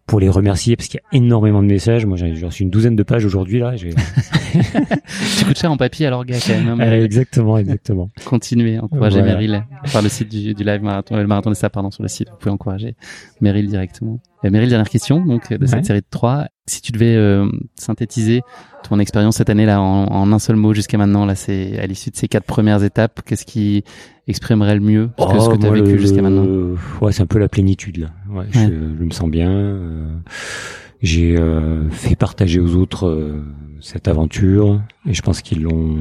pour 0.05 0.20
les 0.20 0.29
remercier 0.29 0.77
parce 0.77 0.88
qu'il 0.88 1.01
y 1.01 1.16
a 1.16 1.18
énormément 1.18 1.62
de 1.62 1.68
messages. 1.68 2.07
Moi, 2.07 2.16
j'ai 2.16 2.44
reçu 2.44 2.62
une 2.62 2.70
douzaine 2.70 2.96
de 2.96 3.03
pages 3.03 3.25
aujourd'hui 3.25 3.61
là. 3.61 3.75
tu 5.38 5.45
coûtes 5.45 5.59
cher 5.59 5.71
en 5.73 5.77
papier 5.77 6.07
alors, 6.07 6.25
gars, 6.25 6.37
quand 6.45 6.55
même. 6.55 6.81
Hein, 6.81 6.92
exactement, 6.92 7.59
exactement. 7.59 8.11
Continuez, 8.25 8.79
encouragez 8.79 9.19
voilà. 9.21 9.35
Meryl 9.35 9.64
par 9.92 10.03
le 10.03 10.09
site 10.09 10.29
du, 10.31 10.55
du 10.55 10.64
live 10.64 10.83
marathon, 10.83 11.16
le 11.16 11.27
marathon 11.27 11.51
de 11.51 11.55
ça, 11.55 11.71
pardon, 11.71 11.90
sur 11.90 12.03
le 12.03 12.09
site. 12.09 12.29
Vous 12.31 12.37
pouvez 12.37 12.51
encourager 12.53 12.95
Meryl 13.40 13.66
directement. 13.69 14.21
Meryl, 14.45 14.69
dernière 14.69 14.88
question, 14.88 15.25
donc 15.25 15.53
de 15.53 15.66
cette 15.66 15.79
Ouais. 15.81 15.85
série 15.85 16.01
de 16.01 16.07
trois. 16.09 16.47
Si 16.66 16.81
tu 16.83 16.92
devais 16.92 17.14
euh, 17.16 17.47
synthétiser 17.77 18.42
ton 18.88 18.99
expérience 19.01 19.37
cette 19.37 19.51
année 19.51 19.66
là 19.66 19.81
en, 19.81 20.05
en 20.07 20.33
un 20.33 20.38
seul 20.38 20.55
mot 20.57 20.73
jusqu'à 20.73 20.99
maintenant, 20.99 21.25
là, 21.27 21.35
c'est 21.35 21.79
à 21.81 21.87
l'issue 21.87 22.11
de 22.11 22.16
ces 22.16 22.29
quatre 22.29 22.45
premières 22.45 22.83
étapes, 22.85 23.23
qu'est-ce 23.25 23.45
qui 23.45 23.83
exprimerait 24.29 24.75
le 24.75 24.81
mieux 24.81 25.11
ce 25.19 25.25
que, 25.27 25.40
ce 25.40 25.49
que 25.49 25.57
tu 25.57 25.66
as 25.66 25.71
Oh, 25.71 25.73
vécu 25.73 25.92
le- 25.92 25.99
jusqu'à 25.99 26.23
maintenant? 26.23 26.77
Ouais, 27.01 27.11
c'est 27.12 27.23
un 27.23 27.27
peu 27.27 27.38
la 27.38 27.49
plénitude 27.49 27.99
là. 27.99 28.07
Ouais, 28.31 28.45
Je, 28.51 28.59
Ouais. 28.61 28.66
je 28.69 29.05
me 29.05 29.11
sens 29.11 29.29
bien. 29.29 29.51
euh, 29.51 30.09
j'ai 31.07 31.37
euh, 31.38 31.88
fait 31.90 32.16
partager 32.16 32.61
aux 32.61 32.75
autres 32.77 33.07
euh, 33.07 33.42
cette 33.81 34.09
aventure 34.09 34.81
et 35.09 35.14
je 35.14 35.23
pense 35.23 35.40
qu'ils 35.42 35.62
l'ont 35.62 35.97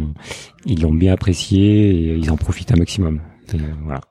ils 0.66 0.82
l'ont 0.82 0.94
bien 0.94 1.14
apprécié 1.14 1.90
et 1.92 2.16
ils 2.16 2.32
en 2.32 2.38
profitent 2.38 2.72
un 2.74 2.78
maximum. 2.78 3.20
Et, 3.54 3.58
euh, 3.58 3.60
voilà. 3.84 4.02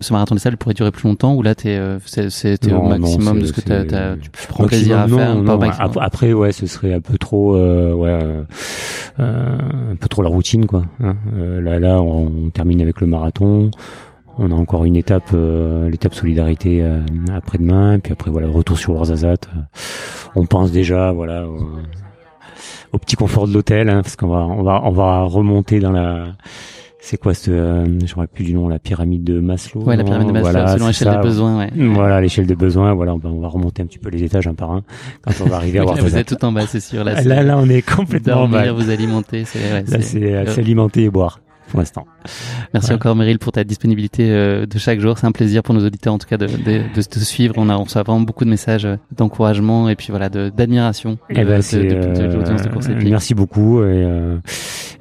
Ce 0.00 0.12
marathon 0.12 0.34
des 0.34 0.40
sables 0.40 0.56
pourrait 0.56 0.74
durer 0.74 0.90
plus 0.90 1.06
longtemps 1.06 1.34
ou 1.36 1.42
là 1.42 1.54
t'es 1.54 1.76
euh, 1.76 1.98
c'est 2.04 2.66
au 2.66 2.70
non, 2.70 2.88
maximum 2.98 3.38
de 3.40 3.46
ce 3.46 3.52
que 3.52 3.60
c'est- 3.60 3.68
t'as, 3.68 3.84
t'as- 3.84 4.16
tu 4.16 4.30
prends 4.48 4.64
Maximum, 4.64 4.68
plaisir 4.68 4.98
à 4.98 5.06
non, 5.06 5.16
faire, 5.18 5.34
non, 5.36 5.58
pas 5.58 5.76
Après, 6.00 6.32
ouais, 6.32 6.50
ce 6.52 6.66
serait 6.66 6.94
un 6.94 7.00
peu 7.00 7.16
trop, 7.18 7.54
euh, 7.54 7.92
ouais, 7.94 8.18
euh, 9.20 9.58
un 9.92 9.96
peu 9.96 10.08
trop 10.08 10.22
la 10.22 10.28
routine, 10.28 10.66
quoi. 10.66 10.84
hein. 11.02 11.14
Euh, 11.36 11.60
là, 11.60 11.78
là, 11.78 12.02
on, 12.02 12.46
on 12.46 12.50
termine 12.50 12.80
avec 12.80 13.00
le 13.00 13.06
marathon. 13.06 13.70
On 14.38 14.50
a 14.52 14.54
encore 14.54 14.84
une 14.86 14.96
étape, 14.96 15.30
euh, 15.34 15.90
l'étape 15.90 16.14
solidarité 16.14 16.82
euh, 16.82 17.00
après-demain, 17.34 17.98
puis 17.98 18.12
après 18.12 18.30
voilà, 18.30 18.48
retour 18.48 18.78
sur 18.78 18.94
Ouarzazate. 18.94 19.48
On 20.36 20.46
pense 20.46 20.70
déjà, 20.72 21.12
voilà, 21.12 21.46
au, 21.48 21.58
au 22.92 22.98
petit 22.98 23.16
confort 23.16 23.46
de 23.48 23.52
l'hôtel, 23.54 23.88
hein, 23.88 24.02
parce 24.02 24.16
qu'on 24.16 24.28
va, 24.28 24.38
on 24.38 24.62
va, 24.62 24.80
on 24.84 24.90
va 24.92 25.22
remonter 25.22 25.80
dans 25.80 25.92
la. 25.92 26.28
C'est 27.02 27.16
quoi 27.16 27.32
ce, 27.32 27.50
euh, 27.50 27.86
rappelle 28.14 28.28
plus 28.28 28.44
du 28.44 28.52
nom, 28.52 28.68
la 28.68 28.78
pyramide 28.78 29.24
de 29.24 29.40
Maslow. 29.40 29.82
Ouais, 29.82 29.96
la 29.96 30.04
pyramide 30.04 30.28
de 30.28 30.32
Maslow, 30.32 30.50
Voilà, 30.52 30.68
selon 30.74 30.86
l'échelle 30.88 31.10
des 31.12 31.16
besoins, 31.22 31.58
ouais. 31.58 31.70
Voilà, 31.74 32.20
l'échelle 32.20 32.46
des 32.46 32.54
besoins, 32.54 32.92
voilà, 32.92 33.14
on 33.14 33.18
va, 33.18 33.30
on 33.30 33.40
va 33.40 33.48
remonter 33.48 33.82
un 33.82 33.86
petit 33.86 33.98
peu 33.98 34.10
les 34.10 34.22
étages 34.22 34.46
un 34.46 34.52
par 34.54 34.70
un 34.72 34.82
quand 35.22 35.32
on 35.40 35.48
va 35.48 35.56
arriver 35.56 35.78
à 35.78 35.84
Là, 35.84 35.92
vous 35.98 36.16
êtes 36.16 36.26
tout 36.36 36.44
en 36.44 36.52
bas, 36.52 36.66
c'est 36.66 36.78
sûr. 36.80 37.02
Là, 37.02 37.22
Là, 37.22 37.42
là, 37.42 37.56
on 37.58 37.68
est 37.70 37.80
complètement 37.80 38.42
en 38.42 38.48
bas. 38.48 38.66
dormir, 38.66 38.84
vous 38.84 38.90
alimenter, 38.90 39.46
c'est 39.46 39.58
ouais, 39.60 39.84
Là, 39.88 40.00
c'est- 40.02 40.22
euh, 40.34 40.46
s'alimenter 40.46 41.04
et 41.04 41.10
boire 41.10 41.40
pour 41.70 41.78
l'instant. 41.80 42.06
Merci 42.74 42.90
Ouais. 42.90 42.96
encore 42.96 43.16
Meryl 43.16 43.38
pour 43.38 43.52
ta 43.52 43.64
disponibilité 43.64 44.30
euh, 44.30 44.66
de 44.66 44.78
chaque 44.78 45.00
jour. 45.00 45.16
C'est 45.18 45.26
un 45.26 45.32
plaisir 45.32 45.62
pour 45.62 45.74
nos 45.74 45.84
auditeurs 45.86 46.12
en 46.14 46.18
tout 46.18 46.28
cas 46.28 46.36
de, 46.36 46.46
de, 46.46 46.82
de 46.94 47.02
te 47.02 47.18
suivre. 47.18 47.54
On 47.56 47.68
a 47.68 47.76
on 47.76 47.84
reçoit 47.84 48.02
vraiment 48.02 48.20
beaucoup 48.20 48.44
de 48.44 48.50
messages 48.50 48.84
euh, 48.84 48.96
d'encouragement 49.16 49.88
et 49.88 49.96
puis 49.96 50.08
voilà 50.10 50.28
de 50.28 50.50
d'admiration 50.50 51.18
Eh 51.30 51.34
de, 51.40 51.44
ben, 51.44 51.56
de- 51.56 51.60
c'est, 51.62 51.82
de- 51.84 51.88
de- 52.22 52.26
de 52.28 52.34
l'audience 52.36 52.62
de 52.62 52.68
course 52.68 52.88
euh, 52.88 52.92
épique. 52.92 53.08
merci 53.10 53.34
beaucoup 53.34 53.80
et 53.80 53.84
euh, 53.86 54.36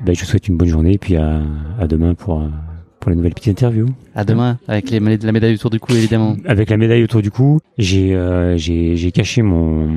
ben, 0.06 0.16
je 0.16 0.22
vous 0.22 0.26
souhaite 0.28 0.48
une 0.48 0.58
bonne 0.58 0.68
journée 0.70 0.94
et 0.94 0.98
puis 0.98 1.16
à, 1.18 1.42
à 1.80 1.88
demain 1.88 2.14
pour 2.14 2.40
euh, 2.42 2.48
pour 3.00 3.10
les 3.12 3.16
nouvelles 3.16 3.34
petites 3.34 3.52
interviews. 3.52 3.88
À 4.14 4.26
demain 4.26 4.58
avec 4.68 4.90
les 4.90 5.00
la 5.00 5.32
médaille 5.32 5.56
autour 5.56 5.70
du 5.70 5.80
cou 5.80 5.94
évidemment. 5.94 6.36
Avec 6.46 6.70
la 6.70 6.78
médaille 6.78 7.04
autour 7.04 7.22
du 7.22 7.32
cou, 7.32 7.60
j'ai 7.78 8.14
euh, 8.16 8.58
j'ai 8.58 8.96
j'ai 8.98 9.12
caché 9.12 9.42
mon 9.42 9.88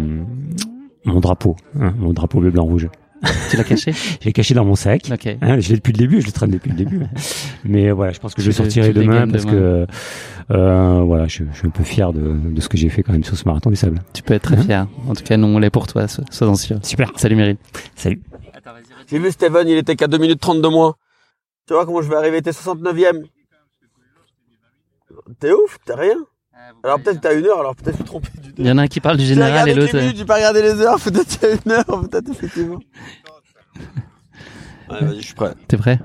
mon 1.05 1.19
drapeau, 1.19 1.57
hein, 1.81 1.93
mon 1.99 2.13
drapeau 2.13 2.39
bleu 2.41 2.51
blanc 2.53 2.65
rouge. 2.65 2.89
Tu 3.51 3.57
l'as 3.57 3.65
caché 3.65 3.93
Je 3.93 4.25
l'ai 4.25 4.33
caché 4.33 4.55
dans 4.55 4.65
mon 4.65 4.75
sac. 4.75 5.03
Ok. 5.13 5.27
Hein, 5.41 5.61
je 5.61 5.69
l'ai 5.69 5.77
depuis 5.77 5.93
le 5.93 5.99
début, 5.99 6.21
je 6.21 6.27
le 6.27 6.33
traîne 6.33 6.51
depuis 6.51 6.71
le 6.71 6.77
début. 6.77 7.01
Mais 7.65 7.89
euh, 7.89 7.93
voilà, 7.95 8.13
je 8.13 8.19
pense 8.19 8.35
que 8.35 8.43
je 8.43 8.47
le 8.49 8.53
sortirai 8.53 8.93
demain 8.93 9.29
parce 9.29 9.45
demain. 9.45 9.53
que 9.53 9.87
euh, 10.51 11.01
voilà, 11.03 11.27
je, 11.29 11.45
je 11.53 11.59
suis 11.59 11.67
un 11.69 11.71
peu 11.71 11.85
fier 11.85 12.13
de, 12.13 12.21
de 12.51 12.61
ce 12.61 12.69
que 12.69 12.77
j'ai 12.77 12.89
fait 12.89 13.03
quand 13.03 13.13
même 13.13 13.25
sur 13.25 13.37
ce 13.37 13.45
marathon 13.47 13.71
des 13.71 13.77
sables. 13.77 14.03
Tu 14.13 14.23
peux 14.23 14.35
être 14.35 14.43
très 14.43 14.57
Hein 14.59 14.63
fier. 14.63 14.87
En 15.09 15.15
tout 15.15 15.23
cas 15.23 15.37
nous 15.37 15.47
on 15.47 15.59
l'est 15.59 15.71
pour 15.71 15.87
toi. 15.87 16.09
so- 16.09 16.23
Sois-en 16.31 16.55
sûr. 16.57 16.79
Super. 16.83 17.13
Salut 17.17 17.37
Meryl. 17.37 17.57
Salut. 17.95 18.21
J'ai 19.09 19.19
vu 19.19 19.31
Steven, 19.31 19.69
il 19.69 19.77
était 19.77 19.97
qu'à 19.97 20.07
2 20.09 20.19
minutes 20.19 20.41
30 20.41 20.63
de 20.63 20.69
moi. 20.69 20.97
Tu 21.69 21.75
vois 21.75 21.85
comment 21.87 22.03
je 22.03 22.09
vais 22.09 22.17
arriver 22.17 22.43
T'es 22.43 22.51
69ème. 22.51 23.23
T'es 25.39 25.53
ouf, 25.53 25.79
t'as 25.85 25.97
rien. 25.97 26.17
Alors 26.85 27.01
peut-être 27.01 27.17
que 27.17 27.23
t'as 27.23 27.39
une 27.39 27.47
heure, 27.47 27.61
alors 27.61 27.77
peut-être 27.77 27.95
suis 27.95 28.05
trompé 28.05 28.29
du 28.43 28.53
Il 28.59 28.67
y 28.67 28.71
en 28.71 28.79
a 28.79 28.83
un 28.83 28.87
qui 28.89 29.01
parle 29.01 29.17
du 29.17 29.25
général 29.25 29.69
et 29.69 29.75
l'autre. 29.75 29.97
J'ai 30.15 30.25
pas 30.25 30.37
regardé 30.37 30.63
les 30.63 30.81
heures, 30.81 30.99
peut-être 31.01 31.27
qu'il 31.27 31.49
y 31.49 31.53
a 31.53 31.55
une 31.65 31.73
heure, 31.73 32.09
peut-être 32.09 32.31
effectivement. 32.31 32.81
Allez, 34.89 35.07
vas-y, 35.07 35.21
je 35.21 35.27
suis 35.27 35.35
prêt. 35.35 35.55
T'es 35.69 35.77
prêt? 35.77 36.01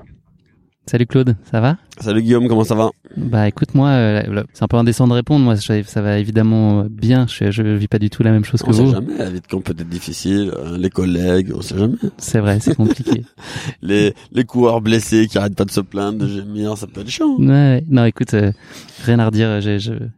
Salut 0.86 1.06
Claude, 1.06 1.36
ça 1.50 1.60
va? 1.60 1.76
Salut 2.00 2.22
Guillaume, 2.22 2.48
comment 2.48 2.64
ça 2.64 2.74
va? 2.74 2.90
Bah 3.16 3.48
écoute 3.48 3.74
moi, 3.74 3.88
euh, 3.88 4.42
c'est 4.52 4.62
un 4.62 4.68
peu 4.68 4.76
indécent 4.76 5.08
de 5.08 5.12
répondre. 5.12 5.44
Moi 5.44 5.54
je- 5.56 5.82
ça 5.84 6.02
va 6.02 6.18
évidemment 6.18 6.84
bien. 6.90 7.26
Je, 7.28 7.50
je 7.50 7.62
vis 7.62 7.88
pas 7.88 7.98
du 7.98 8.10
tout 8.10 8.22
la 8.22 8.30
même 8.30 8.44
chose 8.44 8.62
que 8.62 8.68
On 8.68 8.72
sait 8.72 8.82
vous. 8.84 8.92
jamais, 8.92 9.16
la 9.18 9.30
vie 9.30 9.40
de 9.40 9.46
camp 9.46 9.60
peut 9.60 9.72
être 9.78 9.88
difficile, 9.88 10.52
euh, 10.56 10.76
les 10.78 10.90
collègues, 10.90 11.52
on 11.56 11.60
sait 11.62 11.78
jamais. 11.78 11.96
C'est 12.18 12.38
vrai, 12.40 12.58
c'est 12.60 12.74
compliqué. 12.76 13.24
Les, 13.82 14.14
les 14.32 14.44
coureurs 14.44 14.80
blessés 14.80 15.26
qui 15.28 15.38
arrêtent 15.38 15.54
pas 15.56 15.64
de 15.64 15.70
se 15.70 15.80
plaindre, 15.80 16.18
de 16.18 16.28
gémir, 16.28 16.76
ça 16.76 16.86
peut 16.86 17.00
être 17.00 17.08
chiant. 17.10 17.36
Ouais, 17.38 17.82
non, 17.88 18.04
écoute, 18.04 18.34
euh, 18.34 18.52
rien 19.04 19.18
à 19.18 19.26
redire. 19.26 19.58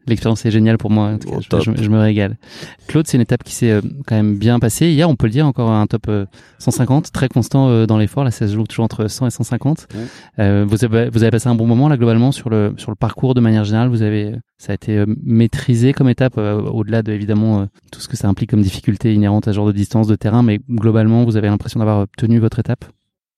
L'expérience 0.07 0.45
est 0.47 0.51
géniale 0.51 0.79
pour 0.79 0.91
moi. 0.91 1.11
En 1.13 1.19
tout 1.19 1.31
cas, 1.49 1.61
je- 1.61 1.89
me 1.89 1.99
régale. 1.99 2.37
Claude, 2.89 3.07
c'est 3.07 3.17
une 3.17 3.23
étape 3.23 3.45
qui 3.45 3.53
s'est 3.55 3.71
euh, 3.71 3.81
quand 4.07 4.17
même 4.17 4.37
bien 4.37 4.59
passée. 4.59 4.89
Hier, 4.91 5.09
on 5.09 5.17
peut 5.17 5.27
le 5.27 5.33
dire, 5.33 5.47
encore 5.47 5.71
un 5.71 5.87
top 5.87 6.07
euh, 6.09 6.25
150, 6.59 7.13
très 7.13 7.29
constant 7.29 7.87
dans 7.87 7.99
l'effort. 7.99 8.25
Là, 8.25 8.31
ça 8.31 8.47
se 8.49 8.53
joue 8.55 8.65
toujours 8.67 8.85
entre 8.85 9.09
100 9.09 9.27
et 9.27 9.31
150. 9.31 9.87
Ouais. 9.95 10.01
Euh, 10.39 10.65
vous 10.69 10.85
avez 10.85 11.09
vous 11.11 11.23
avez 11.23 11.31
passé 11.31 11.49
un 11.49 11.55
bon 11.55 11.67
moment 11.67 11.89
là 11.89 11.97
globalement 11.97 12.33
sur 12.33 12.51
le 12.51 12.75
sur 12.81 12.91
le 12.91 12.97
parcours 12.97 13.35
de 13.35 13.41
manière 13.41 13.65
générale. 13.65 13.89
Vous 13.89 14.03
avez 14.03 14.35
ça 14.59 14.73
a 14.73 14.75
été 14.75 14.99
euh, 14.99 15.07
maîtrisé 15.23 15.93
comme 15.93 16.09
étape 16.09 16.37
euh, 16.37 16.61
au-delà 16.61 17.03
de 17.03 17.13
évidemment 17.13 17.61
euh, 17.61 17.67
tout 17.93 18.01
ce 18.01 18.09
que 18.09 18.17
ça 18.17 18.29
implique 18.29 18.51
comme 18.51 18.63
difficulté 18.63 19.15
inhérente 19.15 19.49
à 19.49 19.53
ce 19.53 19.57
genre 19.57 19.67
de 19.67 19.73
distance 19.73 20.07
de 20.07 20.17
terrain, 20.17 20.43
mais 20.43 20.59
globalement, 20.69 21.25
vous 21.25 21.37
avez 21.37 21.49
l'impression 21.49 21.79
d'avoir 21.79 22.07
tenu 22.17 22.39
votre 22.39 22.59
étape? 22.59 22.85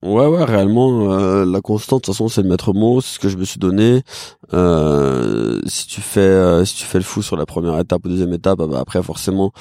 Ouais, 0.02 0.26
ouais, 0.26 0.42
réellement, 0.42 1.12
euh, 1.12 1.44
la 1.44 1.60
constante, 1.60 2.00
de 2.00 2.06
toute 2.06 2.14
façon, 2.14 2.26
c'est 2.26 2.42
le 2.42 2.48
maître 2.48 2.72
mot, 2.72 3.00
c'est 3.00 3.14
ce 3.14 3.18
que 3.20 3.28
je 3.28 3.36
me 3.36 3.44
suis 3.44 3.60
donné. 3.60 4.02
Euh, 4.52 5.60
si 5.66 5.86
tu 5.86 6.00
fais, 6.00 6.18
euh, 6.18 6.64
si 6.64 6.74
tu 6.74 6.84
fais 6.84 6.98
le 6.98 7.04
fou 7.04 7.22
sur 7.22 7.36
la 7.36 7.46
première 7.46 7.78
étape 7.78 8.04
ou 8.04 8.08
deuxième 8.08 8.32
étape, 8.32 8.58
bah, 8.58 8.80
après, 8.80 9.00
forcément, 9.00 9.52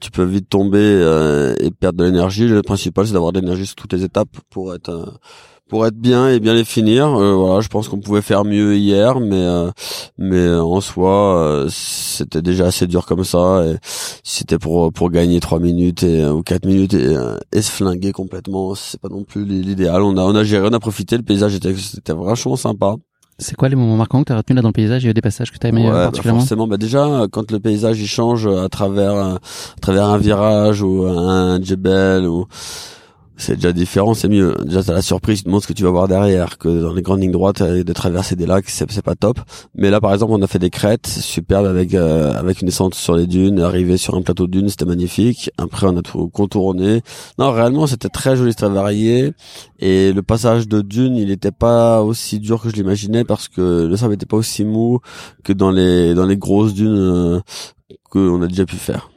tu 0.00 0.12
peux 0.12 0.22
vite 0.22 0.48
tomber 0.48 0.78
euh, 0.78 1.56
et 1.58 1.72
perdre 1.72 1.98
de 1.98 2.04
l'énergie. 2.04 2.46
Le 2.46 2.62
principal, 2.62 3.08
c'est 3.08 3.12
d'avoir 3.12 3.32
de 3.32 3.40
l'énergie 3.40 3.66
sur 3.66 3.74
toutes 3.74 3.92
les 3.92 4.04
étapes 4.04 4.28
pour 4.50 4.72
être 4.72 5.18
pour 5.68 5.86
être 5.86 5.96
bien 5.96 6.28
et 6.28 6.40
bien 6.40 6.54
les 6.54 6.64
finir. 6.64 7.06
Euh, 7.06 7.34
voilà, 7.34 7.60
je 7.60 7.68
pense 7.68 7.88
qu'on 7.88 8.00
pouvait 8.00 8.22
faire 8.22 8.44
mieux 8.44 8.76
hier, 8.76 9.20
mais 9.20 9.36
euh, 9.36 9.70
mais 10.16 10.48
en 10.54 10.80
soi, 10.80 11.38
euh, 11.38 11.68
c'était 11.70 12.42
déjà 12.42 12.66
assez 12.66 12.86
dur 12.86 13.06
comme 13.06 13.24
ça. 13.24 13.64
Et 13.66 13.76
c'était 14.24 14.58
pour 14.58 14.92
pour 14.92 15.10
gagner 15.10 15.40
trois 15.40 15.60
minutes 15.60 16.02
et 16.02 16.26
ou 16.26 16.42
quatre 16.42 16.66
minutes 16.66 16.94
et, 16.94 17.16
et 17.52 17.62
se 17.62 17.70
flinguer 17.70 18.12
complètement, 18.12 18.74
c'est 18.74 19.00
pas 19.00 19.08
non 19.08 19.24
plus 19.24 19.44
l'idéal. 19.44 20.02
On 20.02 20.16
a 20.16 20.22
on 20.22 20.34
a 20.34 20.44
géré, 20.44 20.66
on 20.68 20.72
a 20.72 20.80
profité. 20.80 21.16
Le 21.16 21.22
paysage 21.22 21.54
était 21.54 21.74
c'était 21.74 22.14
vachement 22.14 22.56
sympa. 22.56 22.96
C'est 23.40 23.54
quoi 23.54 23.68
les 23.68 23.76
moments 23.76 23.96
marquants 23.96 24.22
que 24.22 24.26
tu 24.26 24.32
as 24.32 24.36
retenu 24.36 24.56
là 24.56 24.62
dans 24.62 24.70
le 24.70 24.72
paysage 24.72 25.04
Il 25.04 25.06
y 25.06 25.08
a 25.08 25.10
eu 25.12 25.14
des 25.14 25.20
passages 25.20 25.52
que 25.52 25.58
tu 25.58 25.66
as 25.66 25.70
aimé 25.70 25.84
ouais, 25.84 25.92
bah, 25.92 26.04
particulièrement? 26.06 26.40
Forcément, 26.40 26.66
bah 26.66 26.76
déjà 26.76 27.26
quand 27.30 27.52
le 27.52 27.60
paysage 27.60 28.00
il 28.00 28.08
change 28.08 28.48
à 28.48 28.68
travers 28.68 29.14
à 29.14 29.38
travers 29.80 30.06
un 30.06 30.18
virage 30.18 30.82
ou 30.82 31.04
un 31.06 31.62
djebel 31.62 32.26
ou 32.26 32.46
c'est 33.38 33.54
déjà 33.54 33.72
différent, 33.72 34.14
c'est 34.14 34.28
mieux. 34.28 34.56
Déjà, 34.64 34.82
t'as 34.82 34.92
la 34.92 35.02
surprise, 35.02 35.38
tu 35.38 35.44
te 35.44 35.48
montres 35.48 35.62
ce 35.62 35.68
que 35.68 35.72
tu 35.72 35.84
vas 35.84 35.90
voir 35.90 36.08
derrière, 36.08 36.58
que 36.58 36.68
dans 36.82 36.92
les 36.92 37.02
grandes 37.02 37.22
lignes 37.22 37.30
droites, 37.30 37.62
de 37.62 37.92
traverser 37.92 38.34
des 38.34 38.46
lacs, 38.46 38.68
c'est, 38.68 38.90
c'est 38.90 39.02
pas 39.02 39.14
top. 39.14 39.38
Mais 39.76 39.90
là, 39.90 40.00
par 40.00 40.12
exemple, 40.12 40.32
on 40.34 40.42
a 40.42 40.48
fait 40.48 40.58
des 40.58 40.70
crêtes 40.70 41.06
superbes 41.06 41.66
avec 41.66 41.94
euh, 41.94 42.34
avec 42.34 42.60
une 42.60 42.66
descente 42.66 42.96
sur 42.96 43.14
les 43.14 43.28
dunes, 43.28 43.60
arrivé 43.60 43.96
sur 43.96 44.16
un 44.16 44.22
plateau 44.22 44.46
de 44.46 44.52
dunes, 44.52 44.68
c'était 44.68 44.84
magnifique. 44.84 45.50
Après, 45.56 45.86
on 45.86 45.96
a 45.96 46.02
tout 46.02 46.28
contourné. 46.28 47.02
Non, 47.38 47.52
réellement, 47.52 47.86
c'était 47.86 48.08
très 48.08 48.36
joli, 48.36 48.54
très 48.54 48.68
varié. 48.68 49.32
Et 49.78 50.12
le 50.12 50.22
passage 50.22 50.66
de 50.66 50.82
dunes, 50.82 51.16
il 51.16 51.28
n'était 51.28 51.52
pas 51.52 52.02
aussi 52.02 52.40
dur 52.40 52.60
que 52.60 52.70
je 52.70 52.74
l'imaginais 52.74 53.24
parce 53.24 53.46
que 53.46 53.86
le 53.86 53.96
sable 53.96 54.12
n'était 54.14 54.26
pas 54.26 54.36
aussi 54.36 54.64
mou 54.64 54.98
que 55.44 55.52
dans 55.52 55.70
les 55.70 56.14
dans 56.14 56.26
les 56.26 56.36
grosses 56.36 56.74
dunes 56.74 56.98
euh, 56.98 57.40
qu'on 58.10 58.42
a 58.42 58.48
déjà 58.48 58.66
pu 58.66 58.76
faire. 58.76 59.10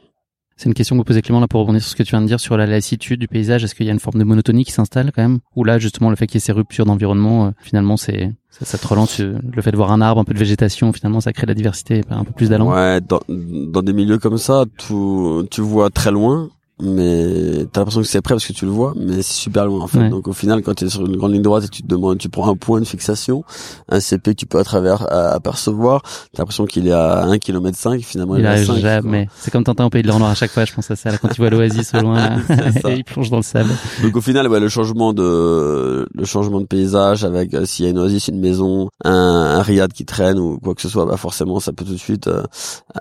C'est 0.62 0.68
une 0.68 0.74
question 0.74 0.94
que 0.94 1.00
vous 1.00 1.04
posez 1.04 1.22
Clément 1.22 1.40
là 1.40 1.48
pour 1.48 1.58
rebondir 1.58 1.82
sur 1.82 1.90
ce 1.90 1.96
que 1.96 2.04
tu 2.04 2.10
viens 2.10 2.22
de 2.22 2.26
dire 2.28 2.38
sur 2.38 2.56
la 2.56 2.66
lassitude 2.66 3.18
du 3.18 3.26
paysage. 3.26 3.64
Est-ce 3.64 3.74
qu'il 3.74 3.84
y 3.84 3.88
a 3.88 3.92
une 3.92 3.98
forme 3.98 4.20
de 4.20 4.24
monotonie 4.24 4.64
qui 4.64 4.70
s'installe 4.70 5.10
quand 5.10 5.20
même? 5.20 5.40
Ou 5.56 5.64
là 5.64 5.80
justement 5.80 6.08
le 6.08 6.14
fait 6.14 6.28
qu'il 6.28 6.36
y 6.36 6.38
ait 6.38 6.40
ces 6.46 6.52
ruptures 6.52 6.84
d'environnement, 6.84 7.46
euh, 7.46 7.50
finalement 7.58 7.96
c'est 7.96 8.30
ça, 8.48 8.78
te 8.78 8.86
relance 8.86 9.18
euh, 9.18 9.40
le 9.52 9.60
fait 9.60 9.72
de 9.72 9.76
voir 9.76 9.90
un 9.90 10.00
arbre, 10.00 10.20
un 10.20 10.24
peu 10.24 10.34
de 10.34 10.38
végétation, 10.38 10.92
finalement 10.92 11.20
ça 11.20 11.32
crée 11.32 11.46
de 11.46 11.50
la 11.50 11.56
diversité, 11.56 12.02
un 12.10 12.22
peu 12.22 12.30
plus 12.30 12.48
d'allant? 12.48 12.72
Ouais, 12.72 13.00
dans, 13.00 13.18
dans 13.28 13.82
des 13.82 13.92
milieux 13.92 14.18
comme 14.18 14.38
ça, 14.38 14.64
tout, 14.78 15.48
tu 15.50 15.62
vois 15.62 15.90
très 15.90 16.12
loin 16.12 16.48
mais 16.80 17.66
t'as 17.72 17.80
l'impression 17.80 18.00
que 18.00 18.06
c'est 18.06 18.22
prêt 18.22 18.34
parce 18.34 18.46
que 18.46 18.52
tu 18.52 18.64
le 18.64 18.70
vois, 18.70 18.94
mais 18.96 19.22
c'est 19.22 19.34
super 19.34 19.66
loin 19.66 19.82
en 19.82 19.86
fait. 19.86 20.08
Donc 20.08 20.26
au 20.28 20.32
final, 20.32 20.62
quand 20.62 20.74
tu 20.74 20.84
es 20.84 20.88
sur 20.88 21.06
une 21.06 21.16
grande 21.16 21.32
ligne 21.32 21.42
droite 21.42 21.64
et 21.64 21.68
tu 21.68 21.82
te 21.82 21.88
demandes, 21.88 22.18
tu 22.18 22.28
prends 22.28 22.50
un 22.50 22.56
point 22.56 22.80
de 22.80 22.84
fixation, 22.84 23.44
un 23.88 24.00
CP 24.00 24.34
que 24.34 24.40
tu 24.40 24.46
peux 24.46 24.58
à 24.58 24.64
travers 24.64 25.06
apercevoir, 25.12 26.02
t'as 26.32 26.42
l'impression 26.42 26.66
qu'il 26.66 26.88
est 26.88 26.92
à 26.92 27.24
1 27.24 27.38
km 27.38 27.76
5 27.76 28.00
finalement 28.02 28.36
il, 28.36 28.40
il 28.40 28.46
arrive 28.46 28.74
jamais. 28.78 29.28
C'est 29.36 29.50
comme 29.50 29.64
Tintin 29.64 29.84
au 29.84 29.90
pays 29.90 30.02
de 30.02 30.08
l'Or 30.08 30.22
à 30.22 30.34
chaque 30.34 30.50
fois, 30.50 30.64
je 30.64 30.72
pense 30.72 30.90
à 30.90 30.96
ça. 30.96 31.10
Là, 31.10 31.18
quand 31.18 31.28
tu 31.28 31.40
vois 31.40 31.50
l'oasis 31.50 31.94
au 31.94 32.00
loin, 32.00 32.36
et 32.88 32.92
il 32.96 33.04
plonge 33.04 33.30
dans 33.30 33.38
le 33.38 33.42
sable. 33.42 33.70
Donc 34.02 34.16
au 34.16 34.20
final, 34.20 34.48
ouais, 34.48 34.60
le 34.60 34.68
changement 34.68 35.12
de 35.12 36.08
le 36.12 36.24
changement 36.24 36.60
de 36.60 36.66
paysage 36.66 37.24
avec 37.24 37.54
euh, 37.54 37.64
s'il 37.64 37.84
y 37.84 37.88
a 37.88 37.90
une 37.90 37.98
oasis, 37.98 38.28
une 38.28 38.40
maison, 38.40 38.88
un, 39.04 39.12
un 39.12 39.62
riad 39.62 39.92
qui 39.92 40.04
traîne 40.04 40.38
ou 40.38 40.58
quoi 40.58 40.74
que 40.74 40.82
ce 40.82 40.88
soit, 40.88 41.06
bah 41.06 41.16
forcément 41.16 41.60
ça 41.60 41.72
peut 41.72 41.84
tout 41.84 41.92
de 41.92 41.96
suite 41.96 42.28
euh, 42.28 42.42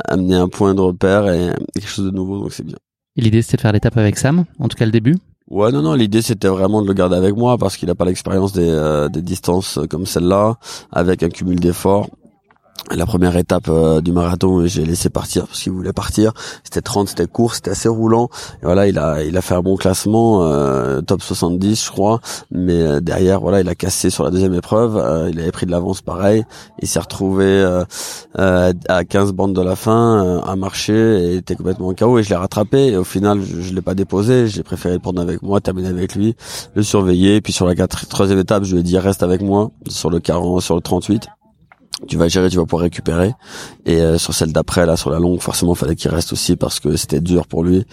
amener 0.05 0.35
un 0.35 0.47
point 0.47 0.73
de 0.73 0.81
repère 0.81 1.29
et 1.29 1.51
quelque 1.73 1.89
chose 1.89 2.05
de 2.05 2.11
nouveau, 2.11 2.39
donc 2.39 2.53
c'est 2.53 2.65
bien. 2.65 2.77
Et 3.15 3.21
l'idée 3.21 3.41
c'était 3.41 3.57
de 3.57 3.61
faire 3.61 3.71
l'étape 3.71 3.97
avec 3.97 4.17
Sam, 4.17 4.45
en 4.59 4.67
tout 4.67 4.77
cas 4.77 4.85
le 4.85 4.91
début. 4.91 5.17
Ouais, 5.49 5.71
non, 5.71 5.81
non, 5.81 5.95
l'idée 5.95 6.21
c'était 6.21 6.47
vraiment 6.47 6.81
de 6.81 6.87
le 6.87 6.93
garder 6.93 7.17
avec 7.17 7.35
moi 7.35 7.57
parce 7.57 7.75
qu'il 7.75 7.89
n'a 7.89 7.95
pas 7.95 8.05
l'expérience 8.05 8.53
des, 8.53 8.69
euh, 8.69 9.09
des 9.09 9.21
distances 9.21 9.79
comme 9.89 10.05
celle-là, 10.05 10.57
avec 10.91 11.23
un 11.23 11.29
cumul 11.29 11.59
d'efforts 11.59 12.09
la 12.89 13.05
première 13.05 13.37
étape 13.37 13.67
euh, 13.69 14.01
du 14.01 14.11
marathon 14.11 14.65
j'ai 14.65 14.85
laissé 14.85 15.09
partir 15.09 15.45
parce 15.47 15.61
qu'il 15.61 15.71
voulait 15.71 15.93
partir. 15.93 16.33
C'était 16.63 16.81
30 16.81 17.09
c'était 17.09 17.27
court 17.27 17.55
c'était 17.55 17.71
assez 17.71 17.87
roulant. 17.87 18.29
Voilà 18.63 18.87
il 18.87 18.97
a 18.97 19.23
il 19.23 19.37
a 19.37 19.41
fait 19.41 19.55
un 19.55 19.61
bon 19.61 19.75
classement 19.77 20.43
euh, 20.43 21.01
top 21.01 21.21
70 21.21 21.85
je 21.85 21.91
crois. 21.91 22.19
Mais 22.51 22.81
euh, 22.81 22.99
derrière 22.99 23.39
voilà 23.39 23.61
il 23.61 23.69
a 23.69 23.75
cassé 23.75 24.09
sur 24.09 24.23
la 24.23 24.31
deuxième 24.31 24.53
épreuve. 24.53 24.95
Il 25.31 25.39
avait 25.39 25.51
pris 25.51 25.65
de 25.65 25.71
l'avance 25.71 26.01
pareil. 26.01 26.43
Il 26.81 26.87
s'est 26.87 26.99
retrouvé 26.99 27.63
à 28.37 29.03
15 29.03 29.33
bandes 29.33 29.53
de 29.53 29.61
la 29.61 29.75
fin 29.75 30.41
à 30.45 30.55
marcher 30.55 30.93
et 30.93 31.35
était 31.37 31.55
complètement 31.55 31.87
en 31.87 31.93
chaos 31.93 32.19
et 32.19 32.23
je 32.23 32.29
l'ai 32.29 32.35
rattrapé. 32.35 32.87
Et 32.87 32.97
au 32.97 33.03
final 33.03 33.41
je, 33.41 33.61
je 33.61 33.73
l'ai 33.73 33.81
pas 33.81 33.95
déposé. 33.95 34.47
J'ai 34.47 34.63
préféré 34.63 34.95
le 34.95 34.99
prendre 34.99 35.21
avec 35.21 35.41
moi 35.41 35.61
terminer 35.61 35.89
avec 35.89 36.15
lui 36.15 36.35
le 36.75 36.83
surveiller. 36.83 37.41
Puis 37.41 37.53
sur 37.53 37.65
la 37.65 37.75
troisième 37.87 38.39
étape 38.39 38.63
je 38.63 38.73
lui 38.73 38.81
ai 38.81 38.83
dit 38.83 38.97
reste 38.97 39.23
avec 39.23 39.41
moi 39.41 39.71
sur 39.87 40.09
le 40.09 40.19
40 40.19 40.61
sur 40.61 40.75
le 40.75 40.81
38 40.81 41.27
tu 42.07 42.17
vas 42.17 42.27
gérer, 42.27 42.49
tu 42.49 42.57
vas 42.57 42.65
pouvoir 42.65 42.83
récupérer. 42.83 43.33
Et 43.85 44.01
euh, 44.01 44.17
sur 44.17 44.33
celle 44.33 44.51
d'après, 44.51 44.85
là, 44.85 44.97
sur 44.97 45.09
la 45.09 45.19
longue, 45.19 45.39
forcément, 45.39 45.75
fallait 45.75 45.95
qu'il 45.95 46.11
reste 46.11 46.33
aussi 46.33 46.55
parce 46.55 46.79
que 46.79 46.95
c'était 46.95 47.21
dur 47.21 47.47
pour 47.47 47.63
lui. 47.63 47.85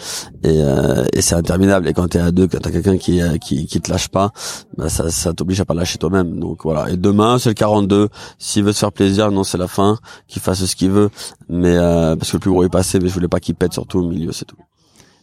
Et, 0.42 0.62
euh, 0.62 1.04
et 1.12 1.20
c'est 1.20 1.34
interminable. 1.34 1.88
Et 1.88 1.92
quand 1.92 2.08
t'es 2.08 2.18
à 2.18 2.30
deux, 2.30 2.48
quand 2.48 2.58
t'as 2.58 2.70
quelqu'un 2.70 2.96
qui, 2.96 3.20
euh, 3.20 3.36
qui 3.38 3.66
qui 3.66 3.80
te 3.80 3.90
lâche 3.90 4.08
pas, 4.08 4.32
bah, 4.76 4.88
ça, 4.88 5.10
ça 5.10 5.32
t'oblige 5.32 5.60
à 5.60 5.64
pas 5.64 5.74
lâcher 5.74 5.98
toi-même. 5.98 6.38
Donc 6.38 6.64
voilà. 6.64 6.90
Et 6.90 6.96
demain, 6.96 7.38
c'est 7.38 7.50
le 7.50 7.54
42. 7.54 8.08
S'il 8.38 8.64
veut 8.64 8.72
se 8.72 8.80
faire 8.80 8.92
plaisir, 8.92 9.30
non, 9.30 9.44
c'est 9.44 9.58
la 9.58 9.68
fin. 9.68 9.98
Qu'il 10.26 10.42
fasse 10.42 10.64
ce 10.64 10.76
qu'il 10.76 10.90
veut. 10.90 11.10
Mais 11.48 11.76
parce 11.76 12.30
que 12.30 12.36
le 12.36 12.40
plus 12.40 12.50
gros 12.50 12.64
est 12.64 12.68
passé, 12.68 12.98
mais 13.00 13.08
je 13.08 13.14
voulais 13.14 13.28
pas 13.28 13.40
qu'il 13.40 13.54
pète 13.54 13.72
surtout 13.72 14.00
au 14.00 14.08
milieu, 14.08 14.32
c'est 14.32 14.44
tout. 14.44 14.56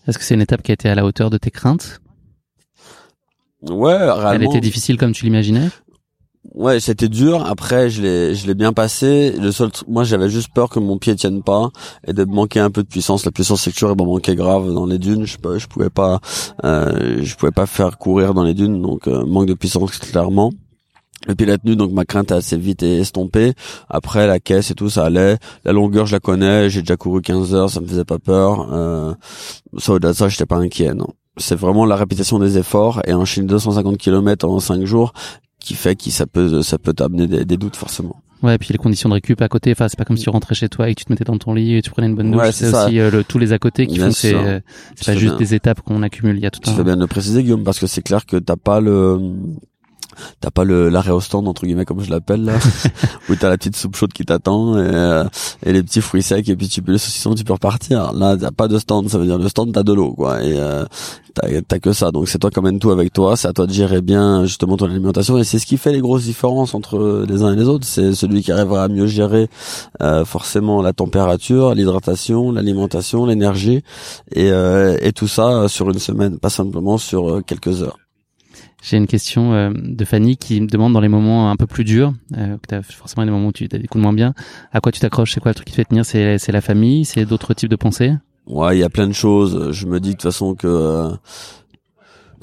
Est-ce 0.07 0.17
que 0.17 0.23
c'est 0.23 0.35
une 0.35 0.41
étape 0.41 0.61
qui 0.61 0.71
a 0.71 0.73
été 0.73 0.89
à 0.89 0.95
la 0.95 1.05
hauteur 1.05 1.29
de 1.29 1.37
tes 1.37 1.51
craintes? 1.51 1.99
Ouais, 3.63 3.97
réellement. 3.97 4.31
Elle 4.31 4.43
était 4.43 4.59
difficile 4.59 4.97
comme 4.97 5.11
tu 5.11 5.25
l'imaginais? 5.25 5.69
Ouais, 6.53 6.79
c'était 6.79 7.09
dur. 7.09 7.45
Après, 7.45 7.89
je 7.89 8.01
l'ai, 8.01 8.35
je 8.35 8.45
l'ai 8.47 8.53
bien 8.53 8.71
passé. 8.71 9.31
Le 9.31 9.51
seul, 9.51 9.71
moi, 9.87 10.03
j'avais 10.03 10.29
juste 10.29 10.49
peur 10.53 10.69
que 10.69 10.79
mon 10.79 10.97
pied 10.97 11.15
tienne 11.15 11.41
pas 11.41 11.69
et 12.07 12.13
de 12.13 12.23
manquer 12.23 12.59
un 12.59 12.69
peu 12.69 12.83
de 12.83 12.87
puissance. 12.87 13.25
La 13.25 13.31
puissance 13.31 13.61
sexuelle 13.61 13.95
m'en 13.97 14.05
manquait 14.05 14.35
grave 14.35 14.71
dans 14.71 14.85
les 14.85 14.99
dunes. 14.99 15.25
Je, 15.25 15.37
je 15.57 15.67
pouvais 15.67 15.89
pas, 15.89 16.19
euh, 16.63 17.19
je 17.21 17.35
pouvais 17.35 17.51
pas 17.51 17.65
faire 17.65 17.97
courir 17.97 18.33
dans 18.33 18.43
les 18.43 18.53
dunes, 18.53 18.81
donc 18.81 19.07
euh, 19.07 19.25
manque 19.25 19.47
de 19.47 19.53
puissance 19.53 19.97
clairement. 19.97 20.51
Et 21.27 21.33
puis 21.33 21.47
la 21.47 21.57
tenue, 21.57 21.75
donc 21.75 21.91
ma 21.91 22.05
crainte 22.05 22.31
a 22.31 22.35
assez 22.35 22.57
vite 22.57 22.83
estompée. 22.83 23.53
Après 23.89 24.27
la 24.27 24.39
caisse 24.39 24.69
et 24.69 24.75
tout, 24.75 24.89
ça 24.89 25.05
allait. 25.05 25.37
La 25.63 25.73
longueur, 25.73 26.05
je 26.05 26.13
la 26.13 26.19
connais. 26.19 26.69
J'ai 26.69 26.81
déjà 26.81 26.97
couru 26.97 27.21
15 27.21 27.55
heures, 27.55 27.69
ça 27.69 27.81
me 27.81 27.87
faisait 27.87 28.05
pas 28.05 28.19
peur. 28.19 28.69
Euh, 28.71 29.13
ça 29.79 29.93
au-delà 29.93 30.11
de 30.11 30.17
ça, 30.17 30.29
j'étais 30.29 30.45
pas 30.45 30.57
inquiet, 30.57 30.93
non 30.93 31.07
c'est 31.37 31.55
vraiment 31.55 31.85
la 31.85 31.95
répétition 31.95 32.39
des 32.39 32.57
efforts 32.57 33.01
et 33.05 33.13
enchaîner 33.13 33.47
250 33.47 33.97
km 33.97 34.47
en 34.47 34.59
5 34.59 34.85
jours 34.85 35.13
qui 35.65 35.73
fait 35.73 35.95
que 35.95 36.11
ça 36.11 36.27
peut 36.27 36.61
ça 36.61 36.77
peut 36.77 36.93
t'amener 36.93 37.27
des, 37.27 37.57
doutes 37.57 37.75
forcément. 37.75 38.21
Ouais, 38.43 38.55
et 38.55 38.57
puis 38.59 38.69
les 38.71 38.77
conditions 38.77 39.09
de 39.09 39.15
récup 39.15 39.41
à 39.41 39.47
côté, 39.47 39.71
enfin 39.71 39.87
c'est 39.87 39.97
pas 39.97 40.05
comme 40.05 40.17
si 40.17 40.23
tu 40.23 40.29
rentrais 40.29 40.53
chez 40.53 40.69
toi 40.69 40.87
et 40.87 40.93
que 40.93 40.99
tu 40.99 41.05
te 41.05 41.11
mettais 41.11 41.23
dans 41.23 41.37
ton 41.37 41.55
lit 41.55 41.77
et 41.77 41.81
tu 41.81 41.89
prenais 41.89 42.07
une 42.07 42.15
bonne 42.15 42.31
douche, 42.31 42.41
ouais, 42.41 42.51
c'est 42.51 42.71
aussi 42.71 42.99
euh, 42.99 43.09
le, 43.09 43.23
tous 43.23 43.39
les 43.39 43.51
à 43.51 43.57
côté 43.57 43.87
qui 43.87 43.97
font 43.97 44.11
c'est 44.11 44.35
euh, 44.35 44.59
c'est 44.95 45.13
pas 45.13 45.17
juste 45.17 45.37
des 45.37 45.55
étapes 45.55 45.81
qu'on 45.81 46.03
accumule, 46.03 46.37
il 46.37 46.43
y 46.43 46.45
a 46.45 46.51
tout 46.51 46.59
tu 46.59 46.69
un 46.69 46.73
fais 46.73 46.83
bien 46.83 46.95
de 46.95 47.01
le 47.01 47.07
préciser 47.07 47.41
Guillaume 47.41 47.63
parce 47.63 47.79
que 47.79 47.87
c'est 47.87 48.03
clair 48.03 48.27
que 48.27 48.37
t'as 48.37 48.57
pas 48.57 48.79
le 48.79 49.19
t'as 50.39 50.51
pas 50.51 50.63
le 50.63 50.89
l'arrêt 50.89 51.11
au 51.11 51.21
stand 51.21 51.47
entre 51.47 51.65
guillemets 51.65 51.85
comme 51.85 52.01
je 52.01 52.09
l'appelle 52.09 52.45
là 52.45 52.53
où 53.29 53.35
t'as 53.35 53.49
la 53.49 53.57
petite 53.57 53.75
soupe 53.75 53.95
chaude 53.95 54.13
qui 54.13 54.25
t'attend 54.25 54.77
et, 54.77 54.81
euh, 54.81 55.23
et, 55.65 55.73
les 55.73 55.83
petits 55.83 56.01
fruits 56.01 56.23
secs 56.23 56.47
et 56.47 56.55
puis 56.55 56.67
tu 56.67 56.81
peux 56.81 56.91
le 56.91 56.97
saucisson 56.97 57.35
tu 57.35 57.43
peux 57.43 57.53
repartir. 57.53 58.13
Là 58.13 58.35
t'as 58.37 58.51
pas 58.51 58.67
de 58.67 58.79
stand 58.79 59.09
ça 59.09 59.17
veut 59.17 59.25
dire 59.25 59.37
le 59.37 59.49
stand 59.49 59.73
t'as 59.73 59.83
de 59.83 59.93
l'eau 59.93 60.13
quoi. 60.13 60.43
Et 60.43 60.57
euh, 60.59 60.85
t'as 61.67 61.79
que 61.79 61.93
ça. 61.93 62.11
Donc 62.11 62.27
c'est 62.27 62.39
toi 62.39 62.49
qui 62.49 62.59
emmènes 62.59 62.79
tout 62.79 62.91
avec 62.91 63.13
toi. 63.13 63.35
C'est 63.35 63.47
à 63.47 63.53
toi 63.53 63.67
de 63.67 63.73
gérer 63.73 64.01
bien 64.01 64.45
justement 64.45 64.77
ton 64.77 64.85
alimentation. 64.85 65.37
Et 65.37 65.43
c'est 65.43 65.59
ce 65.59 65.65
qui 65.65 65.77
fait 65.77 65.91
les 65.91 66.01
grosses 66.01 66.23
différences 66.23 66.73
entre 66.73 67.25
les 67.27 67.43
uns 67.43 67.53
et 67.53 67.55
les 67.55 67.67
autres. 67.67 67.85
C'est 67.85 68.13
celui 68.13 68.41
qui 68.41 68.51
arrivera 68.51 68.83
à 68.83 68.87
mieux 68.87 69.07
gérer 69.07 69.49
euh, 70.01 70.25
forcément 70.25 70.81
la 70.81 70.93
température 70.93 71.73
l'hydratation 71.75 72.51
l'alimentation 72.51 73.25
l'énergie 73.25 73.83
et, 74.33 74.51
euh, 74.51 74.97
et 75.01 75.11
tout 75.11 75.27
ça 75.27 75.67
sur 75.67 75.89
une 75.89 75.99
semaine. 75.99 76.39
Pas 76.39 76.49
simplement 76.49 76.97
sur 76.97 77.43
quelques 77.45 77.81
heures 77.81 78.04
j'ai 78.85 78.97
une 78.97 79.07
question 79.07 79.53
euh, 79.53 79.71
de 79.73 80.05
Fanny 80.05 80.37
qui 80.37 80.61
me 80.61 80.67
demande 80.67 80.93
dans 80.93 80.99
les 80.99 81.07
moments 81.07 81.49
un 81.49 81.55
peu 81.55 81.65
plus 81.65 81.83
durs, 81.83 82.13
euh, 82.37 82.57
que 82.61 82.75
as 82.75 82.83
forcément 82.83 83.25
des 83.25 83.31
moments 83.31 83.47
où 83.47 83.51
tu 83.51 83.63
as 83.65 83.77
des 83.79 83.87
coups 83.87 83.99
de 83.99 84.03
moins 84.03 84.13
bien, 84.13 84.35
à 84.73 84.79
quoi 84.79 84.91
tu 84.91 84.99
t'accroches? 84.99 85.33
C'est 85.33 85.39
quoi 85.39 85.49
le 85.49 85.55
truc 85.55 85.65
qui 85.65 85.71
te 85.71 85.77
fait 85.77 85.85
tenir? 85.85 86.05
C'est 86.05 86.37
c'est 86.37 86.51
la 86.51 86.61
famille? 86.61 87.03
C'est 87.03 87.25
d'autres 87.25 87.55
types 87.55 87.69
de 87.69 87.75
pensées? 87.75 88.13
Ouais, 88.45 88.77
il 88.77 88.81
y 88.81 88.83
a 88.83 88.89
plein 88.89 89.07
de 89.07 89.13
choses. 89.13 89.71
Je 89.71 89.87
me 89.87 89.99
dis 89.99 90.09
de 90.09 90.13
toute 90.13 90.21
façon 90.21 90.53
que 90.53 91.09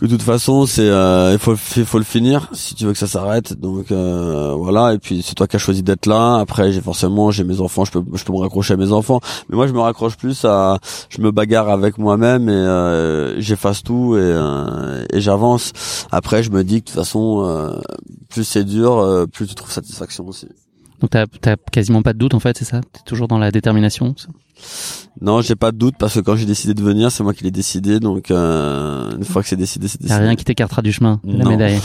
euh, 0.03 0.07
de 0.07 0.09
toute 0.09 0.22
façon 0.22 0.66
c'est 0.66 0.88
euh, 0.88 1.32
il 1.76 1.84
faut 1.84 1.98
le 1.98 2.05
finir 2.05 2.48
si 2.53 2.74
tu 2.74 2.84
veux 2.84 2.92
que 2.92 2.98
ça 2.98 3.07
s'arrête. 3.07 3.55
Donc 3.55 3.90
euh, 3.92 4.55
voilà. 4.57 4.94
Et 4.94 4.98
puis 4.98 5.22
c'est 5.22 5.34
toi 5.34 5.46
qui 5.46 5.57
as 5.57 5.59
choisi 5.59 5.82
d'être 5.82 6.07
là. 6.07 6.38
Après 6.38 6.72
j'ai 6.72 6.80
forcément 6.80 7.30
j'ai 7.30 7.44
mes 7.44 7.61
enfants 7.61 7.84
je 7.84 7.92
peux 7.92 8.03
je 8.14 8.24
peux 8.24 8.32
me 8.32 8.38
raccrocher 8.38 8.74
à 8.74 8.76
mes 8.76 8.92
enfants. 8.92 9.20
Mais 9.48 9.57
moi 9.57 9.66
je 9.66 9.72
me 9.72 9.80
raccroche 9.80 10.16
plus 10.16 10.44
à 10.44 10.78
je 11.09 11.20
me 11.20 11.30
bagarre 11.30 11.68
avec 11.68 11.98
moi-même 11.98 12.48
et 12.48 12.53
euh, 12.53 13.40
j'efface 13.40 13.82
tout 13.82 14.16
et, 14.16 14.20
euh, 14.20 15.05
et 15.12 15.20
j'avance. 15.20 15.72
Après 16.11 16.42
je 16.42 16.50
me 16.50 16.64
dis 16.64 16.82
que 16.82 16.86
de 16.86 16.92
toute 16.92 16.96
façon 16.96 17.80
plus 18.28 18.44
c'est 18.44 18.64
dur 18.64 19.26
plus 19.32 19.46
tu 19.46 19.55
trouves 19.55 19.70
satisfaction 19.70 20.26
aussi 20.26 20.48
Donc 21.03 21.11
t'as 21.11 21.26
t'as 21.26 21.57
quasiment 21.70 22.00
pas 22.03 22.12
de 22.14 22.18
doute 22.18 22.32
en 22.32 22.40
fait, 22.40 22.57
c'est 22.57 22.64
ça? 22.64 22.80
T'es 22.80 23.00
toujours 23.05 23.28
dans 23.28 23.38
la 23.38 23.50
détermination 23.50 24.14
Non, 25.20 25.42
j'ai 25.42 25.57
pas 25.57 25.72
de 25.72 25.76
doute 25.76 25.96
parce 25.98 26.14
que 26.14 26.20
quand 26.20 26.36
j'ai 26.36 26.46
décidé 26.46 26.72
de 26.74 26.82
venir, 26.82 27.11
c'est 27.11 27.22
moi 27.24 27.34
qui 27.34 27.42
l'ai 27.44 27.50
décidé. 27.50 27.98
Donc 28.00 28.30
une 28.30 29.24
fois 29.24 29.42
que 29.42 29.48
c'est 29.48 29.57
décidé, 29.57 29.88
c'est 29.88 30.00
décidé. 30.00 30.14
Y'a 30.14 30.20
rien 30.20 30.36
qui 30.36 30.44
t'écartera 30.44 30.80
du 30.80 30.92
chemin, 30.92 31.20
la 31.24 31.44
Non. 31.44 31.50
médaille. 31.50 31.80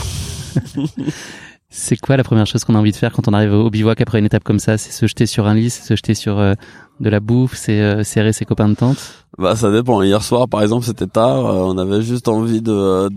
c'est 1.70 1.96
quoi 1.96 2.16
la 2.16 2.24
première 2.24 2.46
chose 2.46 2.64
qu'on 2.64 2.74
a 2.74 2.78
envie 2.78 2.92
de 2.92 2.96
faire 2.96 3.12
quand 3.12 3.28
on 3.28 3.32
arrive 3.32 3.52
au 3.52 3.68
bivouac 3.70 4.00
après 4.00 4.18
une 4.18 4.24
étape 4.26 4.44
comme 4.44 4.58
ça? 4.58 4.78
C'est 4.78 4.92
se 4.92 5.06
jeter 5.06 5.26
sur 5.26 5.46
un 5.46 5.54
lit, 5.54 5.68
c'est 5.70 5.82
se 5.82 5.94
jeter 5.96 6.14
sur 6.14 6.38
euh, 6.38 6.54
de 7.00 7.10
la 7.10 7.20
bouffe, 7.20 7.54
c'est 7.56 7.80
euh, 7.80 8.02
serrer 8.04 8.32
ses 8.32 8.44
copains 8.44 8.68
de 8.68 8.74
tente? 8.74 8.98
Bah 9.38 9.54
ça 9.56 9.70
dépend. 9.70 10.02
Hier 10.02 10.22
soir, 10.22 10.48
par 10.48 10.62
exemple, 10.62 10.84
c'était 10.84 11.06
tard. 11.06 11.46
euh, 11.46 11.52
on 11.64 11.78
avait 11.78 12.02
juste 12.02 12.28
envie 12.28 12.60
de 12.60 12.72
euh, 12.72 13.08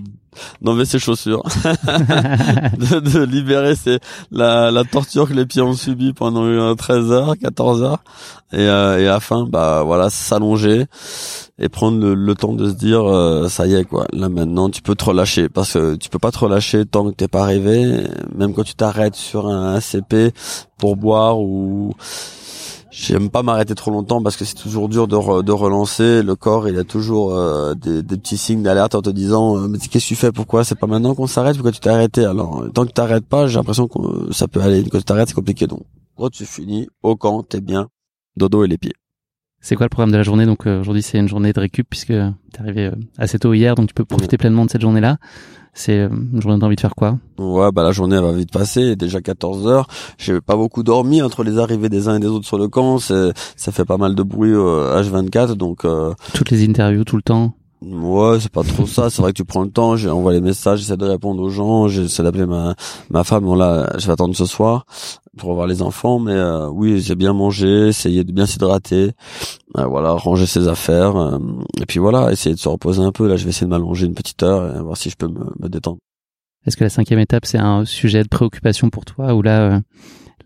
d'enlever 0.62 0.86
ses 0.86 1.00
chaussures, 1.00 1.44
de, 1.66 3.00
de 3.00 3.24
libérer 3.24 3.76
ses, 3.76 4.00
la, 4.32 4.72
la 4.72 4.84
torture 4.86 5.28
que 5.28 5.34
les 5.34 5.46
pieds 5.46 5.62
ont 5.62 5.74
subi 5.74 6.14
pendant 6.14 6.46
euh, 6.46 6.74
13 6.74 7.12
heures, 7.12 7.34
14 7.42 7.84
heures, 7.84 8.04
et, 8.54 8.60
euh, 8.60 9.00
et 9.00 9.08
à 9.08 9.14
la 9.14 9.20
fin, 9.20 9.46
bah 9.46 9.84
voilà, 9.86 10.10
s'allonger 10.10 10.86
et 11.60 11.68
prendre 11.70 12.00
le, 12.00 12.14
le 12.16 12.36
temps 12.36 12.54
de 12.54 12.70
se 12.70 12.76
dire, 12.76 13.04
euh, 13.04 13.50
ça 13.50 13.68
y 13.68 13.74
est 13.76 13.84
quoi. 13.84 14.06
Là 14.14 14.30
maintenant, 14.30 14.70
tu 14.70 14.82
peux 14.82 14.96
te 14.96 15.04
relâcher 15.06 15.50
parce 15.50 15.74
que 15.74 15.96
tu 15.96 16.10
peux 16.10 16.20
pas 16.20 16.32
te 16.32 16.40
relâcher 16.40 16.86
tant 16.86 17.10
que 17.10 17.16
t'es 17.16 17.28
pas 17.28 17.42
arrivé. 17.42 18.04
Même 18.36 18.54
quand 18.54 18.64
tu 18.64 18.74
t'arrêtes 18.76 19.16
sur 19.16 19.48
un 19.48 19.76
ACP 19.76 20.34
pour 20.78 20.96
boire 20.96 21.40
ou 21.40 21.94
J'aime 22.92 23.30
pas 23.30 23.42
m'arrêter 23.42 23.74
trop 23.74 23.90
longtemps 23.90 24.22
parce 24.22 24.36
que 24.36 24.44
c'est 24.44 24.56
toujours 24.56 24.90
dur 24.90 25.08
de, 25.08 25.16
re- 25.16 25.44
de 25.44 25.52
relancer. 25.54 26.24
Le 26.24 26.36
corps, 26.36 26.68
il 26.68 26.78
a 26.78 26.84
toujours 26.84 27.34
euh, 27.34 27.74
des, 27.74 28.04
des 28.04 28.18
petits 28.18 28.38
signes 28.38 28.64
d'alerte 28.64 28.96
en 28.96 29.02
te 29.02 29.10
disant 29.10 29.58
euh, 29.58 29.68
mais 29.70 29.78
qu'est-ce 29.78 30.04
que 30.04 30.10
tu 30.10 30.16
fais? 30.16 30.34
Pourquoi? 30.34 30.66
C'est 30.66 30.76
pas 30.76 30.88
maintenant 30.88 31.16
qu'on 31.16 31.26
s'arrête? 31.26 31.56
Pourquoi 31.56 31.72
tu 31.72 31.80
t'es 31.80 31.90
arrêté? 31.90 32.26
Alors 32.26 32.66
tant 32.74 32.86
que 32.86 32.92
t'arrêtes 32.92 33.26
pas, 33.26 33.48
j'ai 33.48 33.56
l'impression 33.56 33.88
que 33.88 34.34
ça 34.34 34.50
peut 34.50 34.60
aller. 34.60 34.84
Quand 34.84 34.98
tu 34.98 35.06
t'arrêtes, 35.06 35.30
c'est 35.30 35.34
compliqué. 35.34 35.68
Donc 35.68 35.84
quand 36.18 36.30
tu 36.30 36.46
finis 36.46 36.90
au 37.02 37.16
camp, 37.16 37.44
t'es 37.44 37.62
bien, 37.62 37.88
dodo 38.36 38.66
et 38.66 38.68
les 38.68 38.78
pieds. 38.78 38.94
C'est 39.62 39.78
quoi 39.78 39.86
le 39.86 39.90
programme 39.90 40.12
de 40.12 40.18
la 40.18 40.24
journée? 40.24 40.46
Donc 40.46 40.68
euh, 40.68 40.82
aujourd'hui 40.82 41.02
c'est 41.02 41.18
une 41.18 41.30
journée 41.30 41.54
de 41.54 41.60
récup 41.62 41.88
puisque 41.90 42.08
t'es 42.08 42.60
arrivé 42.60 42.88
euh, 42.88 42.96
assez 43.18 43.40
tôt 43.40 43.54
hier, 43.54 43.76
donc 43.76 43.88
tu 43.88 43.94
peux 43.94 44.06
profiter 44.06 44.38
pleinement 44.38 44.66
de 44.66 44.70
cette 44.70 44.82
journée-là. 44.82 45.18
C'est 45.74 46.00
euh, 46.00 46.10
une 46.10 46.42
journée 46.42 46.60
d'envie 46.60 46.76
de 46.76 46.82
faire 46.82 46.96
quoi? 46.96 47.18
Ouais, 47.38 47.72
bah 47.72 47.84
la 47.84 47.92
journée 47.92 48.16
elle 48.18 48.24
va 48.24 48.34
vite 48.34 48.52
passer. 48.52 48.96
Déjà 48.96 49.22
14 49.22 49.68
heures. 49.68 49.88
J'ai 50.18 50.42
pas 50.42 50.56
beaucoup 50.56 50.84
dormi 50.84 51.22
entre 51.22 51.44
les 51.44 51.58
arrivées 51.60 51.90
des 51.90 52.08
uns 52.08 52.16
et 52.16 52.20
des 52.20 52.28
autres 52.28 52.46
sur 52.46 52.58
le 52.58 52.68
camp. 52.68 53.00
Ça 53.00 53.34
fait 53.72 53.86
pas 53.86 53.98
mal 53.98 54.16
de 54.16 54.24
bruit 54.24 54.52
euh, 54.54 55.02
H24, 55.02 55.54
donc. 55.54 55.86
Euh, 55.86 56.14
Toutes 56.34 56.52
les 56.52 56.68
interviews 56.68 57.04
tout 57.04 57.16
le 57.16 57.22
temps. 57.22 57.54
Ouais, 57.82 58.40
c'est 58.40 58.52
pas 58.52 58.64
trop 58.64 58.86
ça. 58.86 59.10
C'est 59.10 59.24
vrai 59.24 59.32
que 59.32 59.38
tu 59.38 59.46
prends 59.46 59.64
le 59.64 59.72
temps. 59.72 59.96
J'envoie 59.96 60.34
les 60.34 60.42
messages, 60.42 60.80
j'essaie 60.80 60.98
de 60.98 61.06
répondre 61.06 61.42
aux 61.42 61.50
gens, 61.50 61.88
j'essaie 61.88 62.22
d'appeler 62.22 62.46
ma 62.46 62.76
ma 63.10 63.24
femme. 63.24 63.44
Bon 63.44 63.56
là, 63.56 63.92
je 63.98 64.06
vais 64.06 64.14
attendre 64.14 64.36
ce 64.36 64.46
soir 64.46 64.86
pour 65.38 65.56
voir 65.56 65.66
les 65.66 65.82
enfants. 65.82 66.20
Mais 66.20 66.34
euh, 66.34 66.68
oui, 66.70 67.02
j'ai 67.02 67.16
bien 67.16 67.34
mangé, 67.34 67.88
essayer 67.88 68.24
de 68.24 68.32
bien 68.32 68.46
s'hydrater, 68.46 69.12
euh, 69.78 69.86
voilà, 69.86 70.12
ranger 70.12 70.46
ses 70.46 70.68
affaires, 70.68 71.16
euh, 71.16 71.40
et 71.82 71.86
puis 71.88 72.00
voilà, 72.00 72.32
essayer 72.32 72.54
de 72.54 72.60
se 72.60 72.70
reposer 72.70 73.02
un 73.02 73.12
peu. 73.12 73.28
Là, 73.28 73.36
je 73.36 73.46
vais 73.46 73.50
essayer 73.50 73.66
de 73.66 73.72
m'allonger 73.72 74.06
une 74.06 74.14
petite 74.14 74.44
heure 74.44 74.78
et 74.78 74.82
voir 74.82 74.96
si 74.96 75.10
je 75.10 75.16
peux 75.16 75.28
me, 75.28 75.68
détendre. 75.68 75.98
Est-ce 76.68 76.78
que 76.78 76.84
la 76.84 76.92
cinquième 76.92 77.20
étape 77.20 77.48
c'est 77.48 77.58
un 77.58 77.86
sujet 77.86 78.22
de 78.22 78.28
préoccupation 78.28 78.92
pour 78.92 79.06
toi 79.06 79.34
ou 79.34 79.42
là 79.42 79.82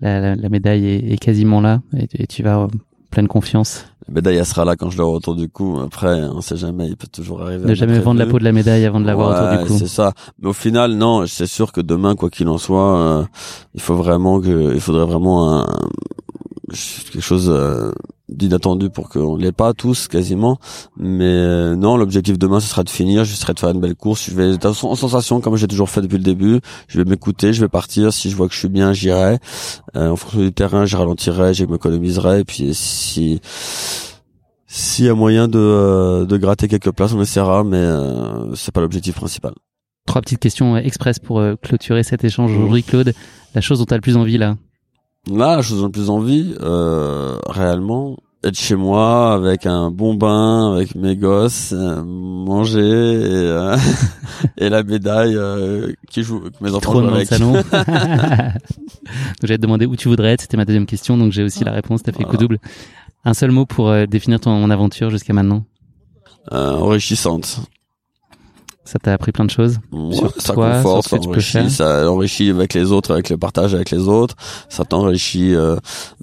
euh, 0.03 0.35
la, 0.35 0.49
médaille 0.49 0.85
est, 0.85 1.17
quasiment 1.17 1.59
là 1.59 1.81
et, 1.97 2.07
et 2.23 2.27
tu 2.27 2.41
vas 2.41 2.67
pleine 3.11 3.27
confiance? 3.27 3.85
Médaille, 4.09 4.37
elle 4.37 4.45
sera 4.45 4.65
là 4.65 4.75
quand 4.75 4.89
je 4.89 4.97
l'aurai 4.97 5.15
autour 5.15 5.35
du 5.35 5.49
cou. 5.49 5.79
Après, 5.83 6.21
on 6.23 6.41
sait 6.41 6.57
jamais, 6.57 6.87
il 6.87 6.97
peut 6.97 7.07
toujours 7.11 7.41
arriver. 7.41 7.65
Ne 7.65 7.73
jamais 7.73 7.99
vendre 7.99 8.19
la 8.19 8.25
peau 8.25 8.39
de 8.39 8.43
la 8.43 8.51
médaille 8.51 8.85
avant 8.85 8.99
de 8.99 9.05
l'avoir 9.05 9.29
Ouais, 9.29 9.53
autour 9.53 9.63
du 9.63 9.71
cou. 9.71 9.79
C'est 9.79 9.87
ça. 9.87 10.13
Mais 10.39 10.49
au 10.49 10.53
final, 10.53 10.93
non, 10.93 11.25
c'est 11.27 11.47
sûr 11.47 11.71
que 11.71 11.81
demain, 11.81 12.15
quoi 12.15 12.29
qu'il 12.29 12.47
en 12.47 12.57
soit, 12.57 12.97
euh, 12.97 13.23
il 13.73 13.81
faut 13.81 13.95
vraiment 13.95 14.39
que, 14.39 14.73
il 14.73 14.81
faudrait 14.81 15.05
vraiment 15.05 15.59
un, 15.59 15.65
quelque 16.71 17.21
chose 17.21 17.49
euh, 17.49 17.91
d'inattendu 18.29 18.89
pour 18.89 19.09
qu'on 19.09 19.35
l'ait 19.35 19.51
pas 19.51 19.73
tous 19.73 20.07
quasiment. 20.07 20.57
Mais 20.97 21.25
euh, 21.25 21.75
non, 21.75 21.97
l'objectif 21.97 22.37
demain, 22.37 22.59
ce 22.59 22.67
sera 22.67 22.83
de 22.83 22.89
finir. 22.89 23.23
Je 23.23 23.33
serai 23.33 23.53
de 23.53 23.59
faire 23.59 23.69
une 23.69 23.79
belle 23.79 23.95
course. 23.95 24.29
Je 24.29 24.35
vais 24.35 24.65
en 24.65 24.69
en 24.69 24.95
sensation 24.95 25.41
comme 25.41 25.55
j'ai 25.55 25.67
toujours 25.67 25.89
fait 25.89 26.01
depuis 26.01 26.17
le 26.17 26.23
début. 26.23 26.59
Je 26.87 26.97
vais 26.97 27.05
m'écouter, 27.09 27.53
je 27.53 27.61
vais 27.61 27.67
partir. 27.67 28.13
Si 28.13 28.29
je 28.29 28.35
vois 28.35 28.47
que 28.47 28.53
je 28.53 28.59
suis 28.59 28.69
bien, 28.69 28.93
j'irai. 28.93 29.37
Euh, 29.95 30.09
en 30.09 30.15
fonction 30.15 30.39
du 30.39 30.53
terrain, 30.53 30.85
je 30.85 30.97
ralentirai, 30.97 31.53
je 31.53 31.65
m'économiserai. 31.65 32.41
Et 32.41 32.43
puis 32.45 32.73
si 32.73 33.39
s'il 34.67 35.05
y 35.05 35.09
a 35.09 35.15
moyen 35.15 35.47
de, 35.47 35.59
euh, 35.59 36.25
de 36.25 36.37
gratter 36.37 36.67
quelques 36.67 36.91
places, 36.91 37.13
on 37.13 37.21
essaiera, 37.21 37.63
mais 37.63 37.85
c'est 38.55 38.73
pas 38.73 38.81
l'objectif 38.81 39.15
principal. 39.15 39.53
Trois 40.05 40.21
petites 40.21 40.39
questions 40.39 40.77
express 40.77 41.17
pour 41.17 41.41
clôturer 41.63 42.03
cet 42.03 42.23
échange 42.23 42.51
aujourd'hui, 42.51 42.83
Claude. 42.83 43.13
La 43.55 43.61
chose 43.61 43.79
dont 43.79 43.85
tu 43.85 43.93
as 43.93 43.97
le 43.97 44.01
plus 44.01 44.17
envie 44.17 44.37
là? 44.37 44.55
Là, 45.31 45.55
la 45.57 45.61
chose 45.61 45.79
dont 45.81 45.87
j'ai 45.87 45.91
plus 45.91 46.09
envie, 46.09 46.53
euh, 46.61 47.37
réellement, 47.47 48.17
être 48.43 48.57
chez 48.59 48.75
moi 48.75 49.33
avec 49.33 49.65
un 49.65 49.89
bon 49.89 50.13
bain, 50.13 50.73
avec 50.73 50.93
mes 50.95 51.15
gosses, 51.15 51.73
euh, 51.73 52.03
manger 52.05 52.79
et, 52.79 53.25
euh, 53.25 53.75
et 54.57 54.69
la 54.69 54.83
médaille 54.83 55.35
euh, 55.35 55.91
qui 56.11 56.21
joue, 56.21 56.41
que 56.41 56.63
mes 56.63 56.69
enfants 56.69 56.91
Trône 56.91 57.05
jouent 57.05 57.09
dans 57.09 57.09
le 57.09 57.15
avec. 57.15 57.27
salon. 57.27 57.53
donc 57.53 57.65
j'allais 59.43 59.57
te 59.57 59.61
demander 59.63 59.85
où 59.87 59.95
tu 59.95 60.07
voudrais 60.09 60.33
être, 60.33 60.41
c'était 60.41 60.57
ma 60.57 60.65
deuxième 60.65 60.85
question, 60.85 61.17
donc 61.17 61.31
j'ai 61.31 61.43
aussi 61.43 61.63
la 61.63 61.71
réponse, 61.71 62.03
t'as 62.03 62.11
fait 62.11 62.19
coup 62.23 62.31
Voilà. 62.33 62.39
double. 62.41 62.59
Un 63.23 63.33
seul 63.33 63.49
mot 63.49 63.65
pour 63.65 63.89
euh, 63.89 64.05
définir 64.05 64.39
ton 64.39 64.69
aventure 64.69 65.09
jusqu'à 65.09 65.33
maintenant? 65.33 65.63
Euh, 66.51 66.73
enrichissante. 66.73 67.61
Ça 68.85 68.99
t'a 68.99 69.13
appris 69.13 69.31
plein 69.31 69.45
de 69.45 69.49
choses. 69.49 69.79
Ouais, 69.91 70.13
Sur 70.15 70.31
ça 70.37 70.53
toi, 70.53 70.69
conforte, 70.77 71.03
sur 71.03 71.03
ce 71.03 71.09
ça 71.09 71.17
que 71.17 71.23
tu 71.23 71.29
peux 71.29 71.39
faire. 71.41 71.61
enrichit, 71.63 71.75
ça 71.75 72.11
enrichit 72.11 72.49
avec 72.51 72.73
les 72.75 72.91
autres, 72.91 73.11
avec 73.11 73.29
le 73.29 73.37
partage 73.37 73.73
avec 73.73 73.89
les 73.89 74.07
autres. 74.07 74.35
Ça 74.69 74.85
t'enrichit 74.85 75.55
euh, 75.55 75.75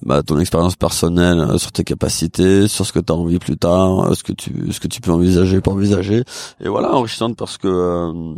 bah, 0.03 0.23
ton 0.23 0.39
expérience 0.39 0.77
personnelle 0.77 1.41
euh, 1.41 1.59
sur 1.59 1.73
tes 1.73 1.83
capacités, 1.85 2.69
sur 2.69 2.87
ce 2.87 2.93
que 2.93 3.01
tu 3.01 3.13
as 3.13 3.17
envie 3.17 3.41
plus 3.41 3.57
tard, 3.57 4.01
euh, 4.11 4.15
ce 4.15 4.23
que 4.23 4.33
tu 4.33 4.73
ce 4.73 4.79
que 4.79 4.89
tu 4.89 5.01
peux 5.01 5.11
envisager, 5.11 5.61
pas 5.61 5.73
envisager. 5.73 6.23
Et 6.61 6.69
voilà, 6.69 6.95
enrichissante 6.95 7.37
parce 7.37 7.59
que 7.59 8.35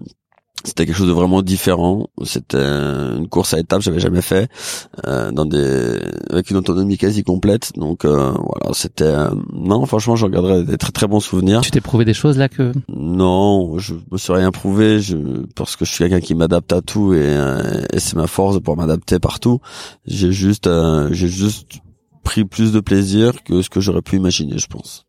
c'était 0.65 0.87
quelque 0.87 0.97
chose 0.97 1.09
de 1.09 1.13
vraiment 1.13 1.43
différent. 1.43 2.09
C'était 2.25 2.57
une 2.59 3.29
course 3.29 3.53
à 3.55 3.61
étapes, 3.61 3.83
j'avais 3.83 4.01
jamais 4.01 4.23
fait, 4.23 4.49
euh, 5.07 5.31
dans 5.31 5.45
des 5.45 6.01
avec 6.31 6.51
une 6.51 6.57
autonomie 6.57 6.97
quasi 6.97 7.23
complète. 7.23 7.73
Donc 7.77 8.05
euh, 8.05 8.33
voilà, 8.33 8.73
c'était 8.73 9.05
euh, 9.05 9.31
non, 9.53 9.85
franchement, 9.85 10.17
je 10.17 10.25
regarderai 10.25 10.65
des 10.65 10.79
très 10.79 10.91
très 10.91 11.07
bons 11.07 11.21
souvenirs. 11.21 11.61
Tu 11.61 11.71
t'es 11.71 11.83
prouvé 11.83 12.05
des 12.05 12.15
choses 12.15 12.39
là 12.39 12.49
que 12.49 12.73
Non, 12.89 13.79
je 13.79 13.95
me 14.11 14.17
suis 14.17 14.33
rien 14.33 14.51
prouvé, 14.51 15.01
je, 15.01 15.17
parce 15.55 15.77
que 15.77 15.85
je 15.85 15.91
suis 15.91 15.99
quelqu'un 15.99 16.21
qui 16.21 16.35
m'adapte 16.35 16.73
à 16.73 16.81
tout 16.81 17.13
et, 17.13 17.19
euh, 17.23 17.85
et 17.93 18.01
c'est 18.01 18.17
ma 18.17 18.27
force 18.27 18.59
pouvoir 18.59 18.79
m'adapter 18.79 19.19
partout. 19.19 19.61
J'ai 20.07 20.33
juste, 20.33 20.67
euh, 20.67 21.11
j'ai 21.13 21.29
juste 21.29 21.81
pris 22.23 22.45
plus 22.45 22.73
de 22.73 22.81
plaisir 22.81 23.45
que 23.45 23.61
ce 23.61 23.69
que 23.69 23.81
j'aurais 23.81 24.03
pu 24.03 24.17
imaginer, 24.17 24.57
je 24.57 24.67
pense. 24.67 25.05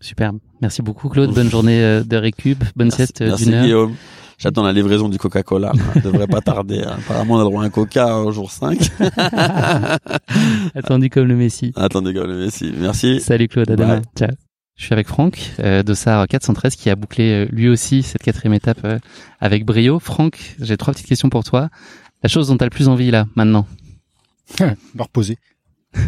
Superbe. 0.00 0.38
Merci 0.60 0.82
beaucoup 0.82 1.08
Claude. 1.08 1.32
Bonne 1.32 1.50
journée 1.50 2.02
de 2.04 2.16
récup. 2.16 2.62
Bonne 2.76 2.90
sieste 2.90 3.20
Merci 3.22 3.46
d'une 3.46 3.54
heure. 3.54 3.64
Guillaume. 3.64 3.94
J'attends 4.38 4.62
la 4.62 4.72
livraison 4.72 5.08
du 5.08 5.18
Coca-Cola. 5.18 5.72
Ça 5.94 6.00
devrait 6.00 6.28
pas 6.28 6.40
tarder. 6.40 6.80
hein. 6.86 6.96
Apparemment, 6.98 7.34
on 7.34 7.40
a 7.40 7.44
droit 7.44 7.62
à 7.62 7.66
un 7.66 7.70
Coca 7.70 8.18
au 8.18 8.30
jour 8.30 8.50
5. 8.52 8.78
Attendu 10.74 11.10
comme 11.10 11.26
le 11.26 11.36
Messi. 11.36 11.72
Attendez, 11.76 12.12
gars, 12.12 12.24
le 12.24 12.38
Messi. 12.38 12.72
Merci. 12.78 13.20
Salut 13.20 13.48
Claude, 13.48 13.70
à 13.70 13.76
Bye. 13.76 13.86
demain. 13.86 14.02
Ciao. 14.16 14.30
Je 14.76 14.84
suis 14.84 14.92
avec 14.92 15.08
Franck 15.08 15.40
euh, 15.58 15.82
Dossard 15.82 16.28
413 16.28 16.76
qui 16.76 16.88
a 16.88 16.94
bouclé 16.94 17.30
euh, 17.32 17.48
lui 17.50 17.68
aussi 17.68 18.04
cette 18.04 18.22
quatrième 18.22 18.54
étape 18.54 18.78
euh, 18.84 18.98
avec 19.40 19.64
brio. 19.64 19.98
Franck, 19.98 20.54
j'ai 20.60 20.76
trois 20.76 20.94
petites 20.94 21.08
questions 21.08 21.30
pour 21.30 21.42
toi. 21.42 21.68
La 22.22 22.28
chose 22.28 22.46
dont 22.48 22.56
tu 22.56 22.62
as 22.62 22.66
le 22.66 22.70
plus 22.70 22.86
envie 22.88 23.10
là, 23.10 23.26
maintenant? 23.34 23.66
me 24.60 25.02
reposer. 25.02 25.36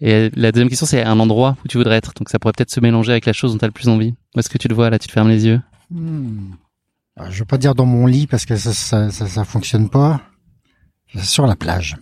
Et 0.00 0.12
euh, 0.14 0.30
la 0.36 0.52
deuxième 0.52 0.68
question, 0.70 0.86
c'est 0.86 1.04
un 1.04 1.20
endroit 1.20 1.56
où 1.64 1.68
tu 1.68 1.76
voudrais 1.76 1.96
être. 1.96 2.12
Donc 2.16 2.30
ça 2.30 2.38
pourrait 2.38 2.52
peut-être 2.56 2.70
se 2.70 2.80
mélanger 2.80 3.12
avec 3.12 3.26
la 3.26 3.32
chose 3.34 3.52
dont 3.52 3.58
tu 3.58 3.64
as 3.64 3.68
le 3.68 3.72
plus 3.72 3.88
envie. 3.88 4.14
Où 4.34 4.38
est-ce 4.40 4.48
que 4.48 4.58
tu 4.58 4.68
le 4.68 4.74
vois 4.74 4.88
là? 4.88 4.98
Tu 4.98 5.06
te 5.08 5.12
fermes 5.12 5.28
les 5.28 5.44
yeux? 5.46 5.60
Hmm. 5.90 6.52
Alors, 7.16 7.30
je 7.30 7.38
veux 7.40 7.44
pas 7.44 7.58
dire 7.58 7.74
dans 7.74 7.86
mon 7.86 8.06
lit 8.06 8.26
parce 8.26 8.46
que 8.46 8.56
ça, 8.56 8.72
ça, 8.72 9.10
ça, 9.10 9.26
ça 9.26 9.44
fonctionne 9.44 9.88
pas. 9.90 10.22
C'est 11.12 11.24
Sur 11.24 11.46
la 11.46 11.56
plage. 11.56 11.96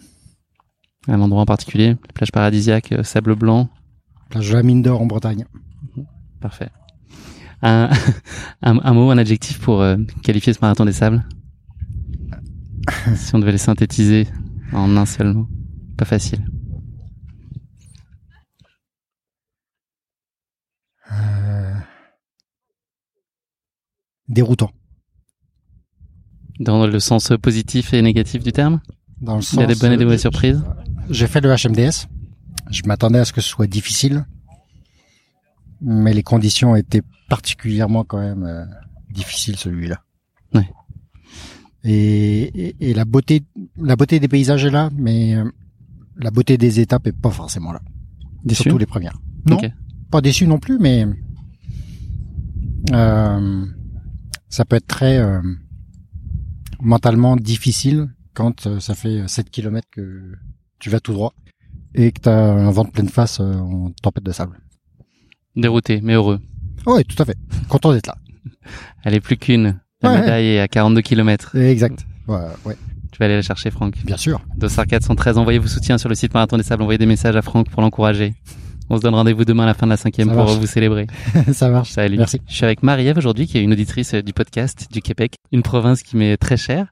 Un 1.08 1.20
endroit 1.20 1.42
en 1.42 1.46
particulier 1.46 1.96
Plage 2.14 2.30
paradisiaque, 2.30 2.92
euh, 2.92 3.02
sable 3.02 3.34
blanc. 3.34 3.68
Plage 4.28 4.50
de 4.50 4.54
la 4.56 4.62
mine 4.62 4.82
d'or 4.82 5.00
en 5.00 5.06
Bretagne. 5.06 5.46
Parfait. 6.40 6.70
Un, 7.62 7.90
un, 8.62 8.78
un 8.82 8.92
mot, 8.94 9.10
un 9.10 9.18
adjectif 9.18 9.60
pour 9.60 9.82
euh, 9.82 9.96
qualifier 10.22 10.52
ce 10.52 10.60
marathon 10.60 10.84
des 10.84 10.92
sables? 10.92 11.24
Si 13.14 13.34
on 13.34 13.38
devait 13.38 13.52
les 13.52 13.58
synthétiser 13.58 14.28
en 14.72 14.96
un 14.96 15.06
seul 15.06 15.34
mot. 15.34 15.48
Pas 15.96 16.04
facile. 16.04 16.44
Euh, 21.12 21.74
Déroutant. 24.28 24.70
Dans 26.60 26.86
le 26.86 27.00
sens 27.00 27.32
positif 27.42 27.92
et 27.92 28.02
négatif 28.02 28.44
du 28.44 28.52
terme 28.52 28.80
Dans 29.20 29.36
le 29.36 29.42
Il 29.52 29.60
y 29.60 29.62
a 29.62 29.66
des 29.66 29.74
sens, 29.74 29.82
bonnes 29.82 29.92
et 29.92 29.96
des 29.96 30.02
euh, 30.02 30.06
mauvaises 30.06 30.20
surprises 30.20 30.62
J'ai 31.08 31.26
fait 31.26 31.40
le 31.40 31.48
HMDS. 31.52 32.06
Je 32.70 32.82
m'attendais 32.86 33.18
à 33.18 33.24
ce 33.24 33.32
que 33.32 33.40
ce 33.40 33.48
soit 33.48 33.66
difficile. 33.66 34.26
Mais 35.80 36.12
les 36.12 36.22
conditions 36.22 36.76
étaient 36.76 37.02
particulièrement 37.28 38.04
quand 38.04 38.20
même 38.20 38.44
euh, 38.44 38.64
difficiles 39.10 39.56
celui-là. 39.56 40.02
Ouais. 40.54 40.68
Et, 41.82 42.42
et, 42.68 42.90
et 42.90 42.94
la 42.94 43.04
beauté, 43.04 43.42
la 43.78 43.96
beauté 43.96 44.20
des 44.20 44.28
paysages 44.28 44.64
est 44.64 44.70
là, 44.70 44.90
mais 44.94 45.34
euh, 45.34 45.44
la 46.16 46.30
beauté 46.30 46.58
des 46.58 46.80
étapes 46.80 47.06
est 47.06 47.18
pas 47.18 47.30
forcément 47.30 47.72
là. 47.72 47.80
Déçu 48.44 48.64
Surtout 48.64 48.78
les 48.78 48.86
premières. 48.86 49.18
Non, 49.46 49.58
pas 50.10 50.20
déçu 50.20 50.46
non 50.46 50.58
plus, 50.58 50.78
mais 50.78 51.06
euh, 52.92 53.66
ça 54.48 54.64
peut 54.64 54.76
être 54.76 54.86
très 54.86 55.18
euh, 55.18 55.40
mentalement 56.82 57.36
difficile 57.36 58.08
quand 58.34 58.66
euh, 58.66 58.80
ça 58.80 58.94
fait 58.94 59.26
7 59.26 59.50
km 59.50 59.86
que 59.90 60.32
tu 60.78 60.90
vas 60.90 61.00
tout 61.00 61.12
droit 61.12 61.34
et 61.94 62.12
que 62.12 62.20
tu 62.20 62.28
as 62.28 62.32
un 62.52 62.70
vent 62.70 62.84
de 62.84 62.90
pleine 62.90 63.08
face 63.08 63.40
euh, 63.40 63.54
en 63.54 63.90
tempête 64.02 64.24
de 64.24 64.32
sable. 64.32 64.58
Dérouté, 65.56 66.00
mais 66.02 66.14
heureux. 66.14 66.40
Oui, 66.86 67.04
tout 67.04 67.20
à 67.22 67.26
fait. 67.26 67.36
Content 67.68 67.92
d'être 67.92 68.06
là. 68.06 68.16
Allez, 69.04 69.20
plus 69.20 69.36
qu'une. 69.36 69.80
La 70.02 70.12
Ouais. 70.12 70.20
médaille 70.20 70.46
est 70.46 70.60
à 70.60 70.68
42 70.68 71.02
km. 71.02 71.56
Exact. 71.56 72.06
Ouais, 72.28 72.38
ouais, 72.64 72.76
Tu 73.12 73.18
vas 73.18 73.26
aller 73.26 73.34
la 73.34 73.42
chercher, 73.42 73.70
Franck. 73.70 73.94
bien 74.04 74.16
sûr. 74.16 74.40
Dossard 74.56 74.86
413, 74.86 75.36
envoyez 75.36 75.58
vos 75.58 75.66
soutiens 75.66 75.98
sur 75.98 76.08
le 76.08 76.14
site 76.14 76.32
Marathon 76.32 76.56
des 76.56 76.62
Sables. 76.62 76.82
Envoyez 76.82 76.96
des 76.98 77.06
messages 77.06 77.36
à 77.36 77.42
Franck 77.42 77.68
pour 77.68 77.82
l'encourager. 77.82 78.34
On 78.92 78.96
se 78.96 79.02
donne 79.02 79.14
rendez-vous 79.14 79.44
demain 79.44 79.62
à 79.62 79.66
la 79.66 79.74
fin 79.74 79.86
de 79.86 79.90
la 79.90 79.96
cinquième 79.96 80.28
Ça 80.28 80.34
pour 80.34 80.44
marche. 80.46 80.58
vous 80.58 80.66
célébrer. 80.66 81.06
ça 81.52 81.68
marche. 81.68 81.90
Salut. 81.90 82.16
Merci. 82.18 82.40
Je 82.48 82.54
suis 82.54 82.64
avec 82.64 82.82
Marie-Ève 82.82 83.16
aujourd'hui, 83.18 83.46
qui 83.46 83.56
est 83.58 83.62
une 83.62 83.72
auditrice 83.72 84.14
euh, 84.14 84.22
du 84.22 84.32
podcast 84.32 84.88
du 84.90 85.00
Québec, 85.00 85.36
une 85.52 85.62
province 85.62 86.02
qui 86.02 86.16
m'est 86.16 86.36
très 86.36 86.56
chère. 86.56 86.88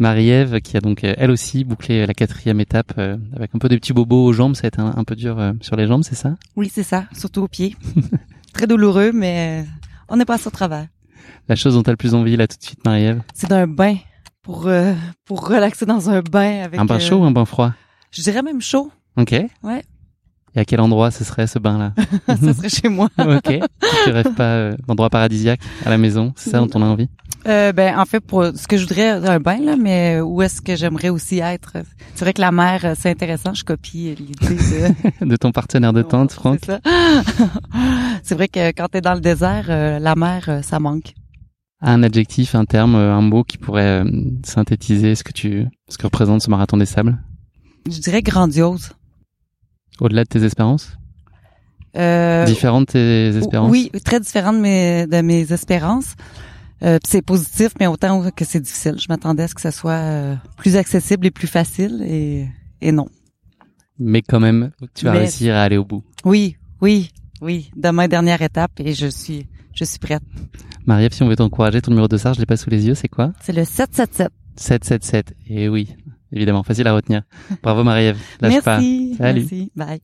Marie-Ève, 0.00 0.60
qui 0.60 0.76
a 0.76 0.80
donc 0.80 1.04
euh, 1.04 1.14
elle 1.16 1.30
aussi 1.30 1.62
bouclé 1.64 2.00
euh, 2.02 2.06
la 2.06 2.14
quatrième 2.14 2.60
étape 2.60 2.92
euh, 2.98 3.16
avec 3.36 3.54
un 3.54 3.58
peu 3.58 3.68
des 3.68 3.78
petits 3.78 3.92
bobos 3.92 4.24
aux 4.26 4.32
jambes. 4.32 4.54
Ça 4.56 4.64
a 4.64 4.68
été 4.68 4.80
un, 4.80 4.94
un 4.96 5.04
peu 5.04 5.14
dur 5.14 5.38
euh, 5.38 5.52
sur 5.60 5.76
les 5.76 5.86
jambes, 5.86 6.02
c'est 6.04 6.14
ça? 6.16 6.34
Oui, 6.56 6.70
c'est 6.72 6.82
ça, 6.82 7.04
surtout 7.16 7.42
aux 7.42 7.48
pieds. 7.48 7.76
Très 8.52 8.66
douloureux, 8.66 9.12
mais 9.12 9.64
on 10.08 10.18
est 10.18 10.24
passé 10.24 10.48
au 10.48 10.50
travers. 10.50 10.86
La 11.48 11.54
chose 11.54 11.74
dont 11.74 11.82
tu 11.84 11.90
as 11.90 11.92
le 11.92 11.96
plus 11.96 12.14
envie 12.14 12.36
là 12.36 12.46
tout 12.48 12.56
de 12.58 12.64
suite, 12.64 12.84
Marie-Ève? 12.84 13.22
C'est 13.34 13.48
d'un 13.50 13.66
bain 13.68 13.96
pour 14.42 14.66
euh, 14.66 14.92
pour 15.24 15.46
relaxer 15.46 15.86
dans 15.86 16.10
un 16.10 16.20
bain 16.20 16.62
avec 16.64 16.80
Un 16.80 16.84
bain 16.84 16.96
euh, 16.96 17.00
chaud 17.00 17.18
ou 17.18 17.24
un 17.24 17.30
bain 17.30 17.44
froid? 17.44 17.72
Je 18.10 18.22
dirais 18.22 18.42
même 18.42 18.60
chaud. 18.60 18.90
Ok. 19.16 19.34
Ouais. 19.62 19.84
Et 20.58 20.62
à 20.62 20.64
quel 20.64 20.80
endroit 20.80 21.12
ce 21.12 21.22
serait 21.22 21.46
ce 21.46 21.60
bain-là 21.60 21.92
ça 22.26 22.52
serait 22.52 22.68
chez 22.68 22.88
moi. 22.88 23.08
Ok. 23.18 23.60
Tu 24.04 24.10
rêves 24.10 24.34
pas 24.34 24.42
euh, 24.54 24.76
d'endroit 24.88 25.08
paradisiaque 25.08 25.60
à 25.86 25.90
la 25.90 25.98
maison 25.98 26.32
C'est 26.34 26.50
ça 26.50 26.58
dont 26.58 26.68
on 26.74 26.82
a 26.82 26.86
envie 26.86 27.08
Euh, 27.46 27.70
ben 27.72 27.96
en 27.96 28.04
fait 28.04 28.18
pour 28.18 28.44
ce 28.44 28.66
que 28.66 28.76
je 28.76 28.82
voudrais 28.82 29.10
un 29.10 29.38
bain 29.38 29.58
là, 29.60 29.76
mais 29.76 30.20
où 30.20 30.42
est-ce 30.42 30.60
que 30.60 30.74
j'aimerais 30.74 31.10
aussi 31.10 31.38
être? 31.38 31.74
C'est 32.16 32.24
vrai 32.24 32.32
que 32.32 32.40
la 32.40 32.50
mer 32.50 32.80
euh, 32.84 32.94
c'est 32.98 33.08
intéressant, 33.08 33.54
je 33.54 33.62
copie 33.62 34.08
euh, 34.08 34.14
l'idée 34.18 34.56
de 35.20 35.26
De 35.32 35.36
ton 35.36 35.52
partenaire 35.52 35.92
de 35.92 36.02
tente, 36.02 36.32
Franck 36.32 36.58
C'est 38.24 38.34
vrai 38.34 38.48
que 38.48 38.70
quand 38.72 38.88
t'es 38.88 39.00
dans 39.00 39.14
le 39.14 39.20
désert, 39.20 39.66
euh, 39.68 40.00
la 40.00 40.16
mer 40.16 40.44
euh, 40.48 40.62
ça 40.62 40.80
manque. 40.80 41.14
Un 41.80 42.02
adjectif, 42.02 42.56
un 42.56 42.64
terme, 42.64 42.96
euh, 42.96 43.14
un 43.14 43.22
mot 43.22 43.44
qui 43.44 43.58
pourrait 43.58 44.02
euh, 44.02 44.10
synthétiser 44.44 45.14
ce 45.14 45.22
que 45.22 45.32
tu, 45.32 45.66
ce 45.88 45.98
que 45.98 46.02
représente 46.04 46.42
ce 46.42 46.50
marathon 46.50 46.76
des 46.76 46.86
sables? 46.86 47.16
Je 47.88 48.00
dirais 48.00 48.22
grandiose. 48.22 48.90
Au-delà 50.00 50.24
de 50.24 50.28
tes 50.28 50.42
espérances? 50.44 50.96
Euh, 51.96 52.44
Différentes 52.44 52.88
de 52.88 52.92
tes 52.92 53.36
espérances? 53.36 53.70
Oui, 53.70 53.90
très 54.04 54.20
différent 54.20 54.52
de 54.52 54.58
mes 54.58 55.06
de 55.06 55.20
mes 55.22 55.52
espérances. 55.52 56.14
Euh, 56.84 56.98
c'est 57.04 57.22
positif, 57.22 57.70
mais 57.80 57.86
autant 57.88 58.30
que 58.30 58.44
c'est 58.44 58.60
difficile. 58.60 58.94
Je 58.98 59.06
m'attendais 59.08 59.42
à 59.44 59.48
ce 59.48 59.54
que 59.54 59.60
ça 59.60 59.72
soit 59.72 59.92
euh, 59.92 60.36
plus 60.56 60.76
accessible 60.76 61.26
et 61.26 61.30
plus 61.30 61.48
facile, 61.48 62.02
et 62.06 62.46
et 62.80 62.92
non. 62.92 63.06
Mais 63.98 64.22
quand 64.22 64.38
même, 64.38 64.70
tu 64.94 65.04
vas 65.06 65.12
Mais- 65.12 65.18
réussir 65.20 65.56
à 65.56 65.62
aller 65.62 65.76
au 65.76 65.84
bout. 65.84 66.04
Oui, 66.24 66.56
oui, 66.80 67.10
oui. 67.40 67.70
Demain 67.76 68.06
dernière 68.06 68.42
étape 68.42 68.72
et 68.78 68.94
je 68.94 69.08
suis 69.08 69.48
je 69.74 69.84
suis 69.84 69.98
prête. 69.98 70.22
Marie-Ève, 70.86 71.12
si 71.12 71.22
on 71.22 71.28
veut 71.28 71.36
t'encourager, 71.36 71.82
ton 71.82 71.90
numéro 71.90 72.06
de 72.08 72.16
SAR, 72.16 72.34
je 72.34 72.40
l'ai 72.40 72.46
pas 72.46 72.56
sous 72.56 72.70
les 72.70 72.86
yeux, 72.86 72.94
c'est 72.94 73.08
quoi? 73.08 73.32
C'est 73.40 73.52
le 73.52 73.64
777. 73.64 74.28
777. 74.56 75.34
Et 75.48 75.68
oui, 75.68 75.94
évidemment, 76.32 76.62
facile 76.62 76.86
à 76.86 76.94
retenir. 76.94 77.22
Bravo 77.62 77.84
Marie-Ève. 77.84 78.18
Lâche 78.40 78.62
pas. 78.62 78.78
Merci. 78.78 79.14
Salut. 79.16 79.40
Merci. 79.40 79.72
Bye. 79.76 80.00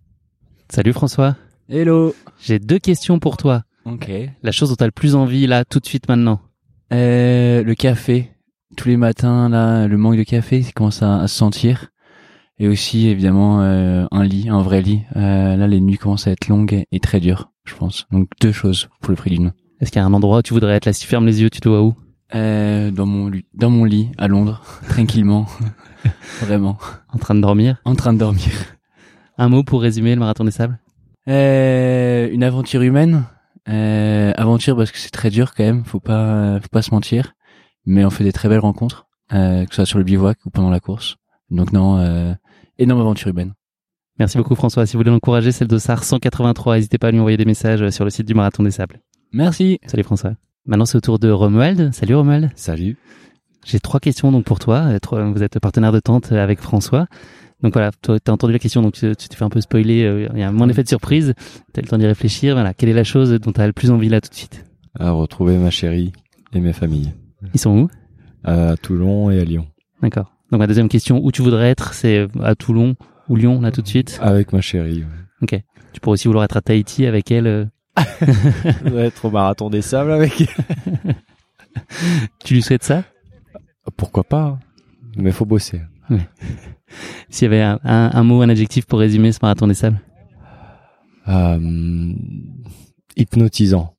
Salut 0.69 0.93
François. 0.93 1.37
Hello. 1.69 2.15
J'ai 2.41 2.59
deux 2.59 2.79
questions 2.79 3.19
pour 3.19 3.37
toi. 3.37 3.63
Ok. 3.85 4.11
La 4.43 4.53
chose 4.53 4.71
dont 4.71 4.77
tu 4.77 4.83
as 4.85 4.87
le 4.87 4.93
plus 4.93 5.15
envie 5.15 5.47
là, 5.47 5.65
tout 5.65 5.81
de 5.81 5.87
suite 5.87 6.09
maintenant. 6.09 6.41
Euh, 6.93 7.63
le 7.63 7.75
café. 7.75 8.31
Tous 8.77 8.89
les 8.89 8.97
matins, 8.97 9.49
là, 9.49 9.87
le 9.87 9.97
manque 9.97 10.17
de 10.17 10.25
café, 10.25 10.59
il 10.59 10.73
commence 10.73 11.03
à, 11.03 11.21
à 11.21 11.29
se 11.29 11.37
sentir. 11.37 11.91
Et 12.59 12.69
aussi, 12.69 13.09
évidemment, 13.09 13.63
euh, 13.63 14.07
un 14.11 14.25
lit, 14.25 14.49
un 14.49 14.63
vrai 14.63 14.81
lit. 14.81 15.03
Euh, 15.17 15.57
là, 15.57 15.67
les 15.67 15.81
nuits 15.81 15.99
commencent 15.99 16.27
à 16.27 16.31
être 16.33 16.49
longues 16.49 16.85
et 16.91 17.01
très 17.01 17.21
dures, 17.21 17.51
je 17.65 17.75
pense. 17.75 18.07
Donc, 18.13 18.29
deux 18.41 18.53
choses 18.53 18.89
pour 19.01 19.11
le 19.11 19.17
prix 19.17 19.31
d'une. 19.31 19.53
Est-ce 19.81 19.91
qu'il 19.91 20.01
y 20.01 20.03
a 20.03 20.07
un 20.07 20.13
endroit 20.15 20.39
où 20.39 20.43
tu 20.43 20.55
voudrais 20.55 20.75
être 20.77 20.87
là 20.87 20.93
Si 20.93 21.03
tu 21.03 21.09
fermes 21.09 21.27
les 21.27 21.43
yeux, 21.43 21.51
tu 21.51 21.61
te 21.61 21.69
vois 21.69 21.83
où? 21.83 21.95
Euh, 22.35 22.91
dans 22.91 23.07
mon 23.07 23.31
dans 23.55 23.71
mon 23.71 23.85
lit, 23.85 24.11
à 24.19 24.29
Londres, 24.29 24.63
tranquillement. 24.89 25.47
Vraiment. 26.41 26.79
En 27.13 27.19
train 27.19 27.35
de 27.35 27.41
dormir 27.41 27.81
En 27.85 27.95
train 27.95 28.13
de 28.13 28.19
dormir. 28.19 28.45
Un 29.39 29.49
mot 29.49 29.65
pour 29.65 29.83
résumer 29.83 30.15
le 30.15 30.21
marathon 30.21 30.45
des 30.45 30.51
sables? 30.51 30.79
Euh, 31.29 32.29
une 32.31 32.45
aventure 32.45 32.83
humaine. 32.83 33.25
Euh, 33.69 34.33
aventure 34.37 34.77
parce 34.77 34.93
que 34.93 34.99
c'est 34.99 35.11
très 35.11 35.31
dur 35.31 35.55
quand 35.55 35.65
même. 35.65 35.85
Faut 35.85 36.01
pas, 36.01 36.61
faut 36.61 36.69
pas 36.69 36.83
se 36.83 36.93
mentir. 36.93 37.35
Mais 37.87 38.05
on 38.05 38.11
fait 38.11 38.25
des 38.25 38.33
très 38.33 38.49
belles 38.49 38.61
rencontres, 38.61 39.07
euh, 39.33 39.65
que 39.65 39.71
ce 39.71 39.77
soit 39.77 39.87
sur 39.87 39.99
le 39.99 40.05
bivouac 40.05 40.39
ou 40.47 40.51
pendant 40.51 40.71
la 40.71 40.81
course. 40.81 41.17
Donc 41.51 41.73
non, 41.73 41.99
euh, 41.99 42.33
énorme 42.79 43.01
aventure 43.01 43.29
humaine. 43.29 43.55
Merci 44.19 44.39
beaucoup 44.39 44.55
François. 44.55 44.87
Si 44.87 44.95
vous 44.95 45.01
voulez 45.01 45.11
l'encourager, 45.11 45.53
c'est 45.53 45.65
le 45.65 45.69
dossard 45.69 46.05
183. 46.05 46.77
N'hésitez 46.77 46.99
pas 46.99 47.09
à 47.09 47.11
lui 47.11 47.19
envoyer 47.19 47.37
des 47.37 47.45
messages 47.45 47.89
sur 47.91 48.05
le 48.05 48.11
site 48.11 48.27
du 48.27 48.35
marathon 48.35 48.63
des 48.63 48.71
sables. 48.71 49.01
Merci. 49.33 49.81
Salut 49.87 50.05
François. 50.05 50.35
Maintenant 50.67 50.87
c'est 50.87 50.97
au 50.97 51.01
tour 51.01 51.19
de 51.19 51.31
Romuald. 51.31 51.93
Salut 51.93 52.15
Romuald. 52.15 52.51
Salut. 52.55 52.97
J'ai 53.65 53.81
trois 53.81 54.01
questions 54.01 54.31
donc 54.33 54.45
pour 54.45 54.59
toi. 54.59 54.89
Euh, 55.13 55.33
Vous 55.33 55.43
êtes 55.43 55.59
partenaire 55.59 55.93
de 55.93 56.01
tente 56.01 56.33
euh, 56.33 56.43
avec 56.43 56.61
François. 56.61 57.07
Donc 57.63 57.73
voilà, 57.73 57.91
toi 58.03 58.19
t'as 58.21 58.33
entendu 58.33 58.53
la 58.53 58.59
question, 58.59 58.83
donc 58.83 58.93
tu 58.93 59.15
tu 59.17 59.29
t'es 59.29 59.37
fait 59.37 59.45
un 59.45 59.49
peu 59.49 59.61
spoiler. 59.61 60.03
euh, 60.05 60.29
Il 60.35 60.41
y 60.41 60.43
a 60.43 60.53
moins 60.53 60.67
d'effet 60.67 60.83
de 60.83 60.89
surprise. 60.89 61.35
T'as 61.73 61.81
le 61.81 61.89
temps 61.89 61.97
d'y 61.99 62.07
réfléchir. 62.07 62.55
Voilà, 62.55 62.75
quelle 62.75 62.91
est 62.91 62.95
la 62.95 63.05
chose 63.05 63.31
dont 63.41 63.53
t'as 63.53 63.67
le 63.67 63.73
plus 63.73 63.91
envie 63.91 64.09
là 64.11 64.21
tout 64.21 64.29
de 64.29 64.35
suite? 64.35 64.65
À 64.99 65.11
retrouver 65.13 65.57
ma 65.57 65.71
chérie 65.71 66.13
et 66.53 66.61
mes 66.61 66.73
familles. 66.75 67.13
Ils 67.55 67.61
sont 67.61 67.71
où? 67.79 67.89
À 68.45 68.77
Toulon 68.77 69.31
et 69.31 69.41
à 69.41 69.45
Lyon. 69.45 69.67
D'accord. 70.03 70.31
Donc 70.51 70.59
ma 70.61 70.67
deuxième 70.67 70.89
question, 70.91 71.21
où 71.25 71.33
tu 71.33 71.41
voudrais 71.43 71.71
être 71.71 71.95
C'est 71.95 72.27
à 72.43 72.55
Toulon 72.55 72.97
ou 73.29 73.37
Lyon 73.37 73.61
là 73.63 73.71
tout 73.73 73.81
de 73.83 73.89
suite? 73.89 74.19
Avec 74.21 74.53
ma 74.53 74.61
chérie. 74.61 75.05
Ok. 75.41 75.59
Tu 75.95 76.01
pourrais 76.01 76.15
aussi 76.15 76.29
vouloir 76.29 76.45
être 76.45 76.57
à 76.59 76.61
Tahiti 76.61 77.07
avec 77.07 77.31
elle. 77.31 77.71
être 78.99 79.25
au 79.25 79.31
marathon 79.31 79.71
des 79.71 79.81
sables 79.83 80.11
avec. 80.13 80.45
Tu 82.45 82.55
lui 82.55 82.63
souhaites 82.63 82.85
ça? 82.85 83.03
Pourquoi 83.97 84.25
pas. 84.25 84.59
Mais 85.17 85.31
faut 85.33 85.45
bosser. 85.47 85.81
S'il 87.29 87.45
y 87.45 87.47
avait 87.47 87.63
un, 87.63 87.79
un, 87.85 88.11
un 88.13 88.23
mot, 88.23 88.43
un 88.43 88.49
adjectif 88.49 88.87
pour 88.87 88.99
résumer 88.99 89.33
ce 89.33 89.39
marathon 89.43 89.67
des 89.67 89.75
sables 89.75 90.01
Euh, 91.29 92.13
hypnotisant. 93.17 93.95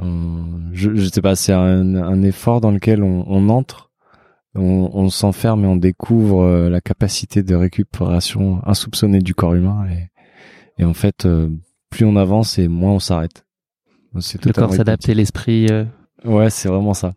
Euh, 0.00 0.42
je, 0.72 0.94
je 0.94 1.06
sais 1.08 1.20
pas, 1.20 1.36
c'est 1.36 1.52
un, 1.52 1.94
un 1.96 2.22
effort 2.22 2.60
dans 2.60 2.70
lequel 2.70 3.02
on, 3.02 3.24
on 3.28 3.48
entre, 3.48 3.92
on, 4.54 4.90
on 4.92 5.08
s'enferme 5.10 5.64
et 5.64 5.68
on 5.68 5.76
découvre 5.76 6.42
euh, 6.42 6.68
la 6.70 6.80
capacité 6.80 7.42
de 7.42 7.54
récupération 7.54 8.60
insoupçonnée 8.66 9.20
du 9.20 9.34
corps 9.34 9.54
humain. 9.54 9.86
Et, 9.90 10.82
et 10.82 10.84
en 10.84 10.94
fait, 10.94 11.28
plus 11.90 12.04
on 12.04 12.16
avance 12.16 12.58
et 12.58 12.66
moins 12.68 12.92
on 12.92 12.98
s'arrête. 12.98 13.44
Le 14.14 14.52
corps 14.52 14.70
s'adapte 14.76 15.08
et 15.08 15.14
l'esprit. 15.14 15.66
euh, 15.70 15.84
Ouais, 16.24 16.50
c'est 16.50 16.68
vraiment 16.68 16.94
ça. 16.94 17.14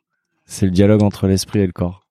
C'est 0.48 0.66
le 0.66 0.72
dialogue 0.72 1.04
entre 1.04 1.28
l'esprit 1.28 1.60
et 1.60 1.66
le 1.68 1.74
corps. 1.74 2.06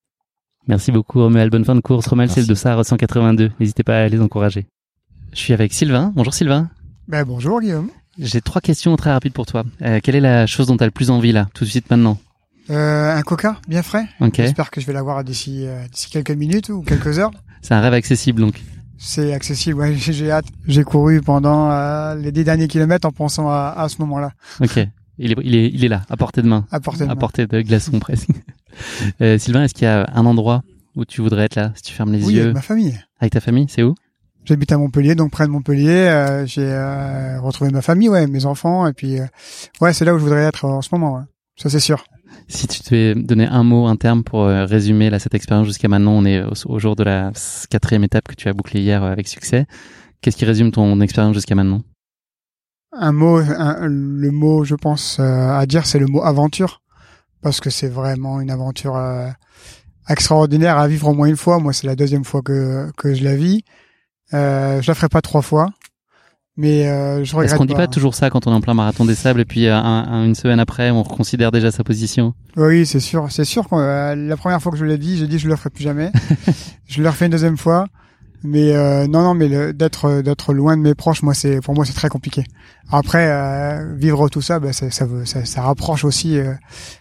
Merci 0.69 0.93
beaucoup 0.93 1.21
Romuald. 1.21 1.51
Bonne 1.51 1.65
fin 1.65 1.75
de 1.75 1.81
course. 1.81 2.07
Romuald, 2.07 2.31
c'est 2.31 2.41
le 2.43 2.47
dossard 2.47 2.85
182. 2.85 3.53
N'hésitez 3.61 3.83
pas 3.83 3.99
à 4.03 4.09
les 4.09 4.21
encourager. 4.21 4.67
Je 5.33 5.39
suis 5.39 5.53
avec 5.53 5.73
Sylvain. 5.73 6.13
Bonjour 6.15 6.35
Sylvain. 6.35 6.71
Ben 7.09 7.25
bonjour 7.25 7.61
Guillaume. 7.61 7.89
J'ai 8.19 8.41
trois 8.41 8.61
questions 8.61 8.95
très 8.97 9.11
rapides 9.13 9.33
pour 9.33 9.47
toi. 9.47 9.65
Euh, 9.83 10.01
quelle 10.03 10.17
est 10.17 10.21
la 10.21 10.47
chose 10.47 10.67
dont 10.67 10.77
tu 10.77 10.83
as 10.83 10.87
le 10.87 10.91
plus 10.93 11.11
envie 11.11 11.33
là, 11.33 11.49
tout 11.55 11.65
de 11.65 11.69
suite 11.71 11.91
maintenant 11.91 12.19
Euh, 12.71 13.15
un 13.17 13.23
coca 13.23 13.59
bien 13.69 13.83
frais. 13.83 14.07
Ok. 14.21 14.37
J'espère 14.37 14.71
que 14.71 14.81
je 14.81 14.87
vais 14.87 14.93
l'avoir 14.93 15.23
d'ici 15.23 15.67
euh, 15.67 15.87
d'ici 15.89 16.11
quelques 16.11 16.31
minutes 16.31 16.69
ou 16.71 16.83
quelques 16.83 17.19
heures. 17.19 17.31
C'est 17.63 17.75
un 17.75 17.81
rêve 17.81 17.93
accessible 17.95 18.41
donc. 18.41 18.61
C'est 18.99 19.35
accessible. 19.35 19.79
Ouais, 19.79 19.95
j'ai 19.95 20.13
j'ai 20.15 20.31
hâte. 20.31 20.47
J'ai 20.67 20.83
couru 20.83 21.21
pendant 21.21 21.71
euh, 21.71 22.15
les 22.15 22.33
dix 22.33 22.45
derniers 22.45 22.67
kilomètres 22.69 23.07
en 23.07 23.13
pensant 23.13 23.49
à, 23.51 23.75
à 23.77 23.89
ce 23.91 23.99
moment-là. 24.01 24.31
Ok. 24.61 24.81
Il 25.19 25.33
est, 25.33 25.37
il 25.43 25.55
est, 25.55 25.69
il 25.73 25.85
est 25.85 25.89
là, 25.89 26.03
à 26.11 26.17
portée 26.17 26.43
de 26.43 26.49
main. 26.49 26.67
À 26.71 26.81
portée 26.81 27.01
de 27.01 27.05
À 27.05 27.09
main. 27.09 27.17
portée 27.17 27.47
de 27.47 27.61
glaçon 27.63 27.99
presque. 28.01 28.29
Euh, 29.21 29.39
Sylvain, 29.39 29.65
est-ce 29.65 29.75
qu'il 29.75 29.85
y 29.85 29.89
a 29.91 30.07
un 30.15 30.27
endroit 30.27 30.63
où 30.95 31.05
tu 31.05 31.21
voudrais 31.23 31.45
être 31.45 31.55
là, 31.55 31.73
si 31.75 31.83
tu 31.83 31.93
fermes 31.93 32.13
les 32.13 32.25
Oui, 32.25 32.35
yeux 32.35 32.43
avec 32.43 32.55
ma 32.55 32.63
famille. 32.63 32.99
Avec 33.21 33.33
ta 33.33 33.41
famille, 33.41 33.67
c'est 33.69 33.83
où 33.83 33.95
J'habite 34.45 34.71
à 34.71 34.79
Montpellier, 34.79 35.15
donc 35.17 35.33
près 35.33 35.45
de 35.47 35.51
Montpellier. 35.51 35.89
euh, 35.91 36.47
j'ai 36.47 36.63
euh, 36.63 37.41
retrouvé 37.41 37.71
ma 37.71 37.83
famille, 37.83 38.09
ouais, 38.09 38.27
mes 38.29 38.47
enfants, 38.47 38.87
et 38.87 38.93
puis 38.93 39.19
euh, 39.19 39.25
ouais, 39.81 39.93
c'est 39.93 40.05
là 40.05 40.15
où 40.15 40.19
je 40.19 40.23
voudrais 40.23 40.43
être 40.45 40.65
en 40.67 40.83
ce 40.83 40.89
moment. 40.93 41.15
Ouais. 41.17 41.23
Ça 41.57 41.69
c'est 41.71 41.81
sûr. 41.81 42.05
Si 42.49 42.69
tu 42.69 42.81
devais 42.85 43.15
donner 43.21 43.47
un 43.47 43.65
mot, 43.65 43.87
un 43.87 43.97
terme 43.97 44.23
pour 44.23 44.45
euh, 44.45 44.65
résumer 44.67 45.11
là, 45.11 45.19
cette 45.19 45.35
expérience 45.35 45.67
jusqu'à 45.67 45.89
maintenant, 45.89 46.13
on 46.13 46.25
est 46.25 46.43
au, 46.45 46.53
au 46.67 46.79
jour 46.79 46.95
de 46.95 47.03
la 47.03 47.33
quatrième 47.71 48.05
étape 48.05 48.29
que 48.29 48.35
tu 48.35 48.49
as 48.49 48.53
bouclée 48.53 48.81
hier 48.83 49.03
euh, 49.03 49.11
avec 49.11 49.27
succès. 49.27 49.67
Qu'est-ce 50.21 50.37
qui 50.37 50.45
résume 50.45 50.71
ton 50.71 51.01
expérience 51.01 51.35
jusqu'à 51.35 51.55
maintenant? 51.57 51.83
Un 52.99 53.13
mot, 53.13 53.39
un- 53.39 53.87
le 53.87 54.31
mot, 54.31 54.65
je 54.65 54.75
pense 54.75 55.19
euh, 55.21 55.51
à 55.59 55.67
dire, 55.67 55.87
c'est 55.87 55.99
le 55.99 56.07
mot 56.07 56.23
aventure, 56.25 56.83
parce 57.43 57.61
que 57.61 57.71
c'est 57.71 57.89
vraiment 57.89 58.41
une 58.41 58.51
aventure 58.51 58.97
euh, 58.97 59.29
extraordinaire 60.09 60.79
à 60.79 60.89
vivre 60.89 61.09
au 61.09 61.15
moins 61.15 61.27
une 61.29 61.37
fois. 61.37 61.59
Moi, 61.59 61.73
c'est 61.73 61.87
la 61.87 61.97
deuxième 61.97 62.25
fois 62.25 62.43
que 62.43 62.91
que 62.97 63.15
je 63.15 63.25
la 63.25 63.37
vis. 63.37 63.65
Euh, 64.35 64.81
je 64.83 64.91
la 64.91 64.95
ferai 64.95 65.09
pas 65.09 65.21
trois 65.21 65.43
fois, 65.43 65.69
mais 66.57 66.89
euh, 66.89 67.23
je 67.25 67.33
regrette 67.37 67.51
Est-ce 67.53 67.59
qu'on 67.59 67.65
dit 67.65 67.75
pas. 67.75 67.87
toujours 67.87 68.15
ça 68.15 68.29
quand 68.31 68.47
on 68.47 68.53
est 68.53 68.55
en 68.55 68.61
plein 68.61 68.75
marathon 68.75 69.05
des 69.05 69.15
sables 69.15 69.41
et 69.41 69.45
puis 69.45 69.67
euh, 69.67 69.75
un- 69.77 70.05
un- 70.09 70.25
une 70.25 70.35
semaine 70.35 70.59
après, 70.59 70.91
on 70.91 71.03
reconsidère 71.03 71.53
déjà 71.53 71.71
sa 71.71 71.85
position 71.85 72.35
Oui, 72.57 72.87
c'est 72.87 73.01
sûr, 73.01 73.31
c'est 73.31 73.45
sûr. 73.45 73.67
euh, 73.73 74.15
la 74.17 74.37
première 74.37 74.61
fois 74.61 74.73
que 74.73 74.79
je 74.79 74.85
l'ai 74.85 74.99
dit, 74.99 75.17
j'ai 75.19 75.29
dit 75.29 75.39
je 75.39 75.49
le 75.49 75.55
ferai 75.57 75.71
plus 75.71 75.85
jamais. 75.85 76.11
je 76.89 77.03
le 77.03 77.09
refais 77.09 77.27
une 77.27 77.33
deuxième 77.33 77.57
fois, 77.59 77.87
mais 78.47 78.73
euh, 78.75 79.07
non, 79.07 79.23
non, 79.23 79.35
mais 79.35 79.49
le- 79.49 79.73
d'être 79.73 80.23
d'être 80.23 80.53
loin 80.55 80.77
de 80.77 80.83
mes 80.83 80.95
proches, 80.95 81.23
moi, 81.23 81.35
c'est 81.35 81.61
pour 81.61 81.75
moi 81.75 81.85
c'est 81.85 81.93
très 81.95 82.09
compliqué. 82.09 82.45
Après, 82.91 83.29
euh, 83.31 83.95
vivre 83.97 84.29
tout 84.29 84.41
ça, 84.43 84.61
bah, 84.61 84.73
ça, 84.73 84.91
ça, 84.91 85.05
veut- 85.07 85.25
ça, 85.25 85.45
ça 85.45 85.63
rapproche 85.63 86.05
aussi, 86.05 86.39
euh, 86.39 86.53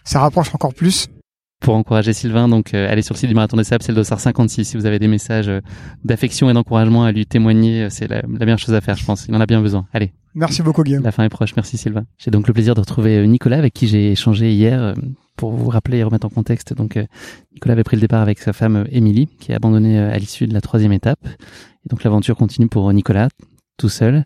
ça 0.04 0.20
rapproche 0.20 0.54
encore 0.54 0.74
plus. 0.74 1.08
Pour 1.60 1.74
encourager 1.74 2.12
Sylvain, 2.12 2.48
donc 2.48 2.74
euh, 2.74 2.90
allez 2.90 3.00
sur 3.00 3.14
le 3.14 3.18
site 3.18 3.28
du 3.30 3.34
Marathon 3.34 3.56
des 3.56 3.64
Sables, 3.64 3.82
c'est 3.82 3.92
le 3.92 3.96
dossard 3.96 4.20
56. 4.20 4.64
Si 4.66 4.76
vous 4.76 4.84
avez 4.84 4.98
des 4.98 5.08
messages 5.08 5.48
euh, 5.48 5.60
d'affection 6.04 6.50
et 6.50 6.52
d'encouragement 6.52 7.04
à 7.04 7.12
lui 7.12 7.24
témoigner, 7.24 7.84
euh, 7.84 7.88
c'est 7.90 8.08
la, 8.08 8.16
la 8.20 8.44
meilleure 8.44 8.58
chose 8.58 8.74
à 8.74 8.82
faire, 8.82 8.96
je 8.96 9.04
pense. 9.06 9.24
Il 9.26 9.34
en 9.34 9.40
a 9.40 9.46
bien 9.46 9.62
besoin. 9.62 9.86
Allez, 9.94 10.12
Merci 10.34 10.60
beaucoup, 10.62 10.82
Guillaume. 10.82 11.02
la 11.02 11.12
fin 11.12 11.24
est 11.24 11.30
proche. 11.30 11.56
Merci 11.56 11.78
Sylvain. 11.78 12.04
J'ai 12.18 12.30
donc 12.30 12.46
le 12.46 12.52
plaisir 12.52 12.74
de 12.74 12.80
retrouver 12.80 13.16
euh, 13.16 13.24
Nicolas 13.24 13.56
avec 13.56 13.72
qui 13.72 13.86
j'ai 13.88 14.12
échangé 14.12 14.52
hier 14.52 14.82
euh, 14.82 14.94
pour 15.36 15.52
vous 15.52 15.68
rappeler 15.68 15.98
et 15.98 16.02
remettre 16.02 16.26
en 16.26 16.30
contexte. 16.30 16.72
Donc 16.74 16.96
euh, 16.96 17.04
Nicolas 17.54 17.72
avait 17.72 17.84
pris 17.84 17.96
le 17.96 18.00
départ 18.00 18.22
avec 18.22 18.38
sa 18.38 18.52
femme 18.52 18.76
euh, 18.76 18.84
Émilie, 18.90 19.26
qui 19.38 19.52
a 19.52 19.56
abandonné 19.56 19.98
euh, 19.98 20.12
à 20.12 20.18
l'issue 20.18 20.46
de 20.46 20.54
la 20.54 20.60
troisième 20.60 20.92
étape. 20.92 21.20
Et 21.26 21.88
donc 21.88 22.02
l'aventure 22.04 22.36
continue 22.36 22.68
pour 22.68 22.92
Nicolas, 22.92 23.28
tout 23.76 23.88
seul. 23.88 24.24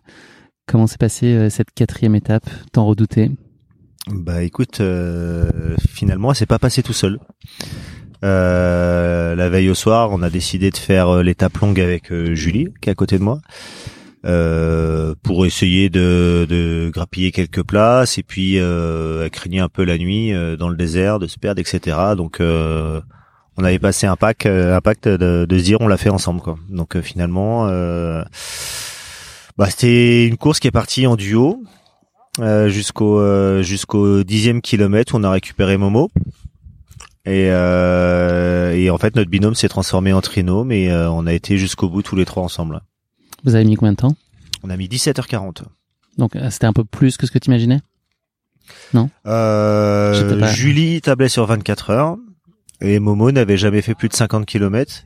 Comment 0.67 0.87
s'est 0.87 0.97
passée 0.97 1.49
cette 1.49 1.71
quatrième 1.71 2.15
étape, 2.15 2.49
tant 2.71 2.85
redoutée? 2.85 3.31
Bah 4.07 4.41
écoute, 4.41 4.81
finalement, 5.89 6.33
s'est 6.33 6.45
pas 6.45 6.59
passée 6.59 6.81
tout 6.81 6.93
seul. 6.93 7.19
La 8.21 9.49
veille 9.49 9.69
au 9.69 9.73
soir, 9.73 10.11
on 10.11 10.21
a 10.21 10.29
décidé 10.29 10.69
de 10.69 10.77
faire 10.77 11.23
l'étape 11.23 11.57
longue 11.57 11.79
avec 11.79 12.13
Julie, 12.13 12.69
qui 12.79 12.89
est 12.89 12.91
à 12.91 12.95
côté 12.95 13.17
de 13.17 13.23
moi, 13.23 13.41
euh, 14.25 15.15
pour 15.23 15.45
essayer 15.45 15.89
de, 15.89 16.45
de 16.49 16.89
grappiller 16.93 17.31
quelques 17.31 17.63
places. 17.63 18.17
Et 18.17 18.23
puis, 18.23 18.59
euh, 18.59 19.29
craignait 19.29 19.59
un 19.59 19.69
peu 19.69 19.83
la 19.83 19.97
nuit 19.97 20.33
euh, 20.33 20.57
dans 20.57 20.69
le 20.69 20.75
désert, 20.75 21.19
de 21.19 21.27
se 21.27 21.39
perdre, 21.39 21.59
etc. 21.59 21.97
Donc, 22.15 22.39
euh, 22.39 23.01
on 23.57 23.63
avait 23.63 23.79
passé 23.79 24.07
un 24.07 24.15
euh, 24.45 24.75
un 24.75 24.81
pacte 24.81 25.07
de, 25.07 25.45
de 25.45 25.57
se 25.57 25.63
dire 25.63 25.81
on 25.81 25.87
l'a 25.87 25.97
fait 25.97 26.09
ensemble. 26.09 26.41
Quoi. 26.41 26.57
Donc 26.69 26.99
finalement, 27.01 27.67
bah, 29.57 29.69
c'était 29.69 30.25
une 30.25 30.37
course 30.37 30.59
qui 30.59 30.67
est 30.67 30.71
partie 30.71 31.05
en 31.05 31.15
duo. 31.15 31.61
Euh, 32.39 32.69
jusqu'au 32.69 33.19
euh, 33.19 33.61
jusqu'au 33.61 34.23
dixième 34.23 34.61
kilomètre 34.61 35.13
où 35.13 35.17
on 35.17 35.23
a 35.23 35.31
récupéré 35.31 35.75
Momo 35.75 36.09
et 37.25 37.51
euh, 37.51 38.71
et 38.73 38.89
en 38.89 38.97
fait 38.97 39.17
notre 39.17 39.29
binôme 39.29 39.53
s'est 39.53 39.67
transformé 39.67 40.13
en 40.13 40.21
trinôme 40.21 40.71
euh, 40.71 41.09
on 41.09 41.27
a 41.27 41.33
été 41.33 41.57
jusqu'au 41.57 41.89
bout 41.89 42.03
tous 42.03 42.15
les 42.15 42.23
trois 42.23 42.41
ensemble. 42.41 42.79
Vous 43.43 43.55
avez 43.55 43.65
mis 43.65 43.75
combien 43.75 43.93
de 43.93 43.97
temps 43.97 44.15
On 44.63 44.69
a 44.69 44.77
mis 44.77 44.87
17h40. 44.87 45.63
Donc 46.17 46.35
euh, 46.35 46.49
c'était 46.49 46.65
un 46.67 46.73
peu 46.73 46.83
plus 46.83 47.17
que 47.17 47.25
ce 47.25 47.31
que 47.31 47.39
tu 47.39 47.49
imaginais 47.49 47.79
Non 48.93 49.09
Euh, 49.25 50.47
Julie 50.53 51.01
tablait 51.01 51.29
sur 51.29 51.45
24 51.45 51.89
heures 51.89 52.17
et 52.81 52.99
Momo 52.99 53.31
n'avait 53.31 53.57
jamais 53.57 53.81
fait 53.81 53.95
plus 53.95 54.09
de 54.09 54.13
50 54.13 54.45
kilomètres. 54.45 55.03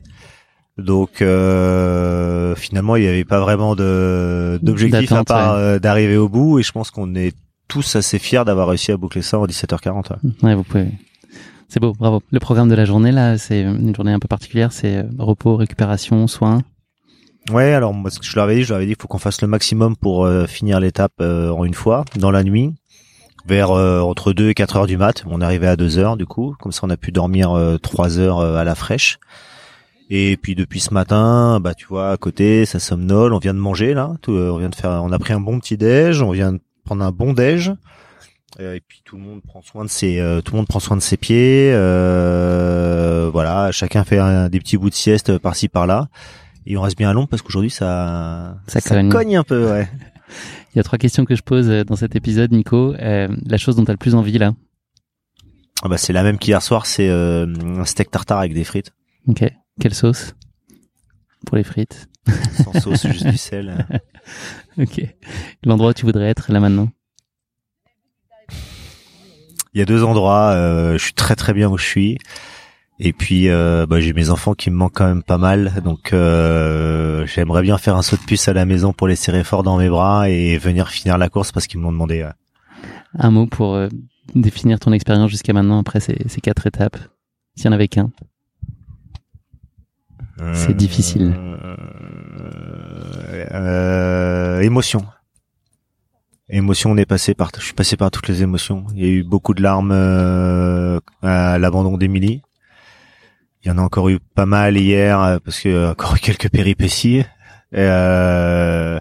Donc 0.78 1.22
euh, 1.22 2.54
finalement 2.54 2.96
il 2.96 3.02
n'y 3.02 3.08
avait 3.08 3.24
pas 3.24 3.40
vraiment 3.40 3.74
d'objectif 3.76 5.12
à 5.12 5.24
part 5.24 5.54
ouais. 5.56 5.60
euh, 5.62 5.78
d'arriver 5.78 6.16
au 6.18 6.28
bout 6.28 6.58
et 6.58 6.62
je 6.62 6.72
pense 6.72 6.90
qu'on 6.90 7.14
est 7.14 7.34
tous 7.68 7.96
assez 7.96 8.18
fiers 8.18 8.44
d'avoir 8.44 8.68
réussi 8.68 8.92
à 8.92 8.96
boucler 8.96 9.22
ça 9.22 9.38
en 9.38 9.46
17h40. 9.46 10.10
ouais. 10.12 10.30
Ouais, 10.42 10.54
vous 10.54 10.62
pouvez. 10.64 10.88
C'est 11.68 11.80
beau, 11.80 11.94
bravo. 11.94 12.22
Le 12.30 12.38
programme 12.38 12.68
de 12.68 12.76
la 12.76 12.84
journée, 12.84 13.10
là, 13.10 13.38
c'est 13.38 13.62
une 13.62 13.92
journée 13.94 14.12
un 14.12 14.20
peu 14.20 14.28
particulière. 14.28 14.70
C'est 14.70 15.04
repos, 15.18 15.56
récupération, 15.56 16.28
soins. 16.28 16.62
Ouais, 17.52 17.72
alors 17.72 17.94
je 18.22 18.34
leur 18.34 18.44
avais 18.44 18.56
dit, 18.56 18.64
je 18.64 18.70
leur 18.70 18.78
avais 18.78 18.86
dit 18.86 18.92
il 18.92 19.00
faut 19.00 19.06
qu'on 19.06 19.18
fasse 19.18 19.40
le 19.40 19.46
maximum 19.46 19.96
pour 19.96 20.24
euh, 20.24 20.46
finir 20.46 20.80
l'étape 20.80 21.12
euh, 21.20 21.50
en 21.50 21.64
une 21.64 21.74
fois 21.74 22.04
dans 22.16 22.32
la 22.32 22.42
nuit 22.42 22.74
vers 23.46 23.70
euh, 23.70 24.00
entre 24.00 24.32
2 24.32 24.48
et 24.50 24.54
4 24.54 24.76
heures 24.76 24.86
du 24.88 24.96
mat. 24.96 25.22
On 25.26 25.40
est 25.40 25.44
arrivé 25.44 25.68
à 25.68 25.76
2 25.76 25.98
heures 25.98 26.16
du 26.16 26.26
coup, 26.26 26.56
comme 26.58 26.72
ça 26.72 26.80
on 26.82 26.90
a 26.90 26.96
pu 26.96 27.12
dormir 27.12 27.52
euh, 27.52 27.78
3 27.78 28.18
heures 28.18 28.40
à 28.40 28.64
la 28.64 28.74
fraîche. 28.74 29.20
Et 30.10 30.36
puis 30.36 30.56
depuis 30.56 30.80
ce 30.80 30.92
matin, 30.92 31.60
bah 31.60 31.74
tu 31.74 31.86
vois 31.86 32.10
à 32.10 32.16
côté, 32.16 32.64
ça 32.64 32.80
somnole, 32.80 33.32
on 33.32 33.38
vient 33.38 33.54
de 33.54 33.60
manger 33.60 33.94
là, 33.94 34.12
on 34.26 34.58
vient 34.58 34.68
de 34.68 34.74
faire 34.74 34.90
on 35.04 35.12
a 35.12 35.18
pris 35.18 35.32
un 35.32 35.40
bon 35.40 35.60
petit 35.60 35.76
déj, 35.76 36.22
on 36.22 36.32
vient 36.32 36.52
de 36.52 36.60
prendre 36.84 37.04
un 37.04 37.12
bon 37.12 37.32
déj. 37.32 37.72
Et 38.58 38.80
puis 38.88 39.02
tout 39.04 39.16
le 39.16 39.22
monde 39.22 39.42
prend 39.42 39.62
soin 39.62 39.84
de 39.84 39.90
ses 39.90 40.16
tout 40.44 40.52
le 40.52 40.56
monde 40.56 40.66
prend 40.66 40.80
soin 40.80 40.96
de 40.96 41.02
ses 41.02 41.16
pieds 41.16 41.70
voilà, 43.30 43.70
chacun 43.70 44.02
fait 44.02 44.48
des 44.48 44.58
petits 44.58 44.76
bouts 44.76 44.90
de 44.90 44.94
sieste 44.94 45.38
par-ci 45.38 45.68
par-là. 45.68 46.08
Et 46.66 46.76
on 46.76 46.82
reste 46.82 46.96
bien 46.98 47.08
à 47.10 47.12
l'ombre 47.12 47.28
parce 47.28 47.42
qu'aujourd'hui 47.42 47.70
ça, 47.70 48.58
Ça 48.66 48.80
cogne. 48.80 49.36
un 49.36 49.44
peu, 49.44 49.70
ouais. 49.70 49.88
Il 50.74 50.78
y 50.78 50.80
a 50.80 50.82
trois 50.82 50.98
questions 50.98 51.24
que 51.24 51.34
je 51.36 51.42
pose 51.42 51.70
euh, 51.70 51.84
dans 51.84 51.96
cet 51.96 52.16
épisode, 52.16 52.52
Nico. 52.52 52.94
Euh, 52.94 53.28
la 53.46 53.56
chose 53.56 53.76
dont 53.76 53.84
tu 53.84 53.90
as 53.90 53.94
le 53.94 53.98
plus 53.98 54.14
envie, 54.14 54.36
là? 54.38 54.52
Ah 55.82 55.88
bah 55.88 55.96
c'est 55.98 56.12
la 56.12 56.22
même 56.22 56.38
qu'hier 56.38 56.62
soir, 56.62 56.84
c'est 56.86 57.08
euh, 57.08 57.46
un 57.78 57.84
steak 57.84 58.10
tartare 58.10 58.38
avec 58.38 58.52
des 58.52 58.64
frites. 58.64 58.92
Ok. 59.28 59.44
Quelle 59.80 59.94
sauce? 59.94 60.34
Pour 61.46 61.56
les 61.56 61.64
frites. 61.64 62.08
Sans 62.64 62.72
sauce, 62.80 63.06
juste 63.06 63.26
du 63.26 63.36
sel. 63.36 63.86
Ok. 64.78 65.00
L'endroit 65.64 65.90
où 65.90 65.94
tu 65.94 66.04
voudrais 66.04 66.28
être, 66.28 66.52
là, 66.52 66.60
maintenant? 66.60 66.90
Il 69.72 69.78
y 69.78 69.80
a 69.80 69.84
deux 69.86 70.02
endroits, 70.02 70.50
euh, 70.50 70.98
je 70.98 71.04
suis 71.04 71.14
très 71.14 71.36
très 71.36 71.54
bien 71.54 71.70
où 71.70 71.78
je 71.78 71.84
suis. 71.84 72.18
Et 72.98 73.12
puis 73.12 73.48
euh, 73.48 73.86
bah, 73.86 74.00
j'ai 74.00 74.12
mes 74.12 74.30
enfants 74.30 74.54
qui 74.54 74.70
me 74.70 74.76
manquent 74.76 74.94
quand 74.94 75.06
même 75.06 75.22
pas 75.22 75.36
mal, 75.38 75.82
donc 75.84 76.12
euh, 76.12 77.26
j'aimerais 77.26 77.62
bien 77.62 77.76
faire 77.76 77.96
un 77.96 78.02
saut 78.02 78.16
de 78.16 78.22
puce 78.22 78.48
à 78.48 78.54
la 78.54 78.64
maison 78.64 78.92
pour 78.94 79.06
les 79.06 79.16
serrer 79.16 79.44
fort 79.44 79.62
dans 79.62 79.76
mes 79.76 79.90
bras 79.90 80.30
et 80.30 80.56
venir 80.56 80.88
finir 80.88 81.18
la 81.18 81.28
course 81.28 81.52
parce 81.52 81.66
qu'ils 81.66 81.78
me 81.78 81.84
l'ont 81.84 81.92
demandé. 81.92 82.22
ouais. 82.22 82.30
Un 83.18 83.30
mot 83.30 83.46
pour 83.46 83.74
euh, 83.74 83.88
définir 84.34 84.78
ton 84.78 84.92
expérience 84.92 85.30
jusqu'à 85.30 85.52
maintenant 85.52 85.78
après 85.78 86.00
ces, 86.00 86.16
ces 86.26 86.40
quatre 86.40 86.66
étapes. 86.66 86.96
S'il 87.54 87.66
y 87.66 87.68
en 87.68 87.72
avait 87.72 87.88
qu'un. 87.88 88.10
C'est 90.52 90.76
difficile. 90.76 91.34
Euh, 91.34 91.76
euh, 93.52 94.60
émotion. 94.60 95.06
Émotion, 96.48 96.90
on 96.92 96.96
est 96.96 97.06
passé 97.06 97.34
par, 97.34 97.50
je 97.58 97.64
suis 97.64 97.74
passé 97.74 97.96
par 97.96 98.10
toutes 98.10 98.28
les 98.28 98.42
émotions. 98.42 98.86
Il 98.94 99.02
y 99.02 99.06
a 99.06 99.10
eu 99.10 99.24
beaucoup 99.24 99.54
de 99.54 99.62
larmes 99.62 99.92
euh, 99.92 101.00
à 101.22 101.58
l'abandon 101.58 101.96
d'Émilie. 101.96 102.42
Il 103.66 103.70
y 103.70 103.72
en 103.72 103.78
a 103.78 103.82
encore 103.82 104.08
eu 104.10 104.20
pas 104.20 104.46
mal 104.46 104.76
hier 104.76 105.20
euh, 105.20 105.38
parce 105.44 105.58
que 105.58 105.68
euh, 105.68 105.90
encore 105.90 106.14
eu 106.14 106.20
quelques 106.20 106.48
péripéties. 106.48 107.24
Euh, 107.74 109.00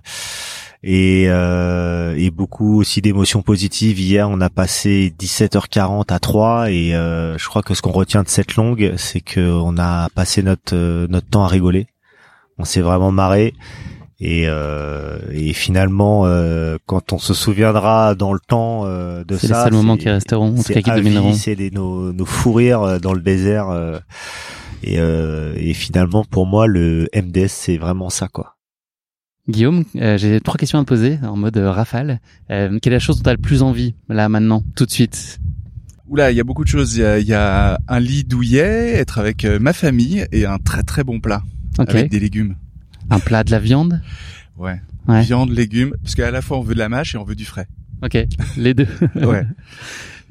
et, 0.81 1.25
euh, 1.27 2.15
et 2.17 2.31
beaucoup 2.31 2.79
aussi 2.79 2.99
d'émotions 2.99 3.43
positives. 3.43 3.99
Hier, 3.99 4.27
on 4.27 4.41
a 4.41 4.49
passé 4.49 5.13
17h40 5.19 6.11
à 6.11 6.17
3 6.17 6.71
et 6.71 6.95
euh, 6.95 7.37
je 7.37 7.47
crois 7.47 7.61
que 7.61 7.75
ce 7.75 7.83
qu'on 7.83 7.91
retient 7.91 8.23
de 8.23 8.27
cette 8.27 8.55
longue, 8.55 8.95
c'est 8.97 9.21
que 9.21 9.39
on 9.39 9.77
a 9.77 10.09
passé 10.15 10.41
notre 10.41 10.75
euh, 10.75 11.05
notre 11.09 11.27
temps 11.27 11.43
à 11.43 11.47
rigoler. 11.47 11.85
On 12.57 12.65
s'est 12.65 12.81
vraiment 12.81 13.11
marré 13.11 13.53
et, 14.19 14.43
euh, 14.47 15.19
et 15.31 15.53
finalement, 15.53 16.25
euh, 16.25 16.77
quand 16.85 17.11
on 17.13 17.17
se 17.17 17.33
souviendra 17.33 18.15
dans 18.15 18.33
le 18.33 18.39
temps 18.39 18.85
euh, 18.85 19.23
de 19.25 19.35
ça, 19.35 19.39
C'est 19.41 19.47
les 19.47 19.53
seuls 19.53 19.73
moments 19.73 19.97
qui 19.97 20.09
resteront, 20.09 20.53
en 20.53 20.55
tout 20.55 20.61
c'est 21.33 21.55
des- 21.55 21.71
nos, 21.71 22.13
nos 22.13 22.25
fous 22.25 22.53
rires 22.53 22.81
euh, 22.81 22.99
dans 22.99 23.13
le 23.13 23.21
désert. 23.21 23.69
euh, 23.69 23.99
et, 24.83 24.99
euh, 24.99 25.53
et 25.57 25.73
finalement, 25.73 26.23
pour 26.23 26.45
moi, 26.45 26.67
le 26.67 27.07
MDS, 27.13 27.47
c'est 27.49 27.77
vraiment 27.77 28.09
ça, 28.09 28.27
quoi. 28.27 28.55
Guillaume, 29.49 29.83
euh, 29.97 30.17
j'ai 30.17 30.39
trois 30.41 30.55
questions 30.57 30.79
à 30.79 30.83
te 30.83 30.87
poser 30.87 31.19
en 31.23 31.35
mode 31.35 31.57
rafale. 31.57 32.19
Euh, 32.51 32.79
quelle 32.81 32.93
est 32.93 32.97
la 32.97 32.99
chose 32.99 33.17
dont 33.17 33.23
tu 33.23 33.29
as 33.29 33.33
le 33.33 33.39
plus 33.41 33.61
envie, 33.63 33.95
là, 34.09 34.27
maintenant, 34.29 34.63
tout 34.75 34.85
de 34.85 34.91
suite? 34.91 35.39
Oula, 36.07 36.31
il 36.31 36.37
y 36.37 36.39
a 36.39 36.43
beaucoup 36.43 36.63
de 36.63 36.69
choses. 36.69 36.95
Il 36.95 37.01
y 37.01 37.03
a, 37.05 37.19
il 37.19 37.27
y 37.27 37.33
a 37.33 37.79
un 37.87 37.99
lit 37.99 38.23
douillet, 38.23 38.93
être 38.93 39.17
avec 39.19 39.43
ma 39.45 39.73
famille 39.73 40.25
et 40.31 40.45
un 40.45 40.57
très 40.59 40.83
très 40.83 41.03
bon 41.03 41.19
plat 41.19 41.41
Ok. 41.79 41.89
avec 41.89 42.11
des 42.11 42.19
légumes. 42.19 42.55
Un 43.09 43.19
plat 43.19 43.43
de 43.43 43.51
la 43.51 43.59
viande 43.59 44.01
Ouais. 44.57 44.79
Ouais. 45.07 45.21
Viande, 45.23 45.51
légumes, 45.51 45.93
parce 46.01 46.15
qu'à 46.15 46.31
la 46.31 46.41
fois 46.41 46.57
on 46.57 46.61
veut 46.61 46.73
de 46.73 46.79
la 46.79 46.89
mâche 46.89 47.13
et 47.15 47.17
on 47.17 47.23
veut 47.23 47.35
du 47.35 47.45
frais. 47.45 47.67
Ok, 48.03 48.17
les 48.57 48.73
deux. 48.73 48.87
Ouais. 49.15 49.45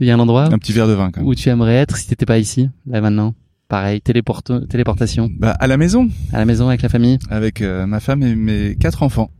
Il 0.01 0.07
y 0.07 0.11
a 0.11 0.15
un 0.15 0.19
endroit 0.19 0.45
Un 0.47 0.59
petit 0.59 0.73
verre 0.73 0.89
de 0.89 0.93
vin 0.93 1.11
quand 1.13 1.21
même. 1.21 1.29
où 1.29 1.35
tu 1.37 1.49
aimerais 1.49 1.75
être 1.77 1.97
si 1.97 2.09
t'étais 2.09 2.27
pas 2.27 2.39
ici, 2.39 2.69
là 2.87 3.01
maintenant? 3.01 3.35
Pareil, 3.69 4.01
téléportation. 4.03 5.31
Bah 5.39 5.53
à 5.53 5.67
la 5.67 5.77
maison, 5.77 6.09
À 6.33 6.39
la 6.39 6.45
maison 6.45 6.69
avec 6.69 6.83
la 6.83 6.89
famille. 6.89 7.19
avec 7.31 7.63
euh, 7.63 7.87
ma 7.87 8.01
femme 8.01 8.23
et 8.23 8.35
mes 8.35 8.77
quatre 8.77 9.03
enfants. 9.03 9.31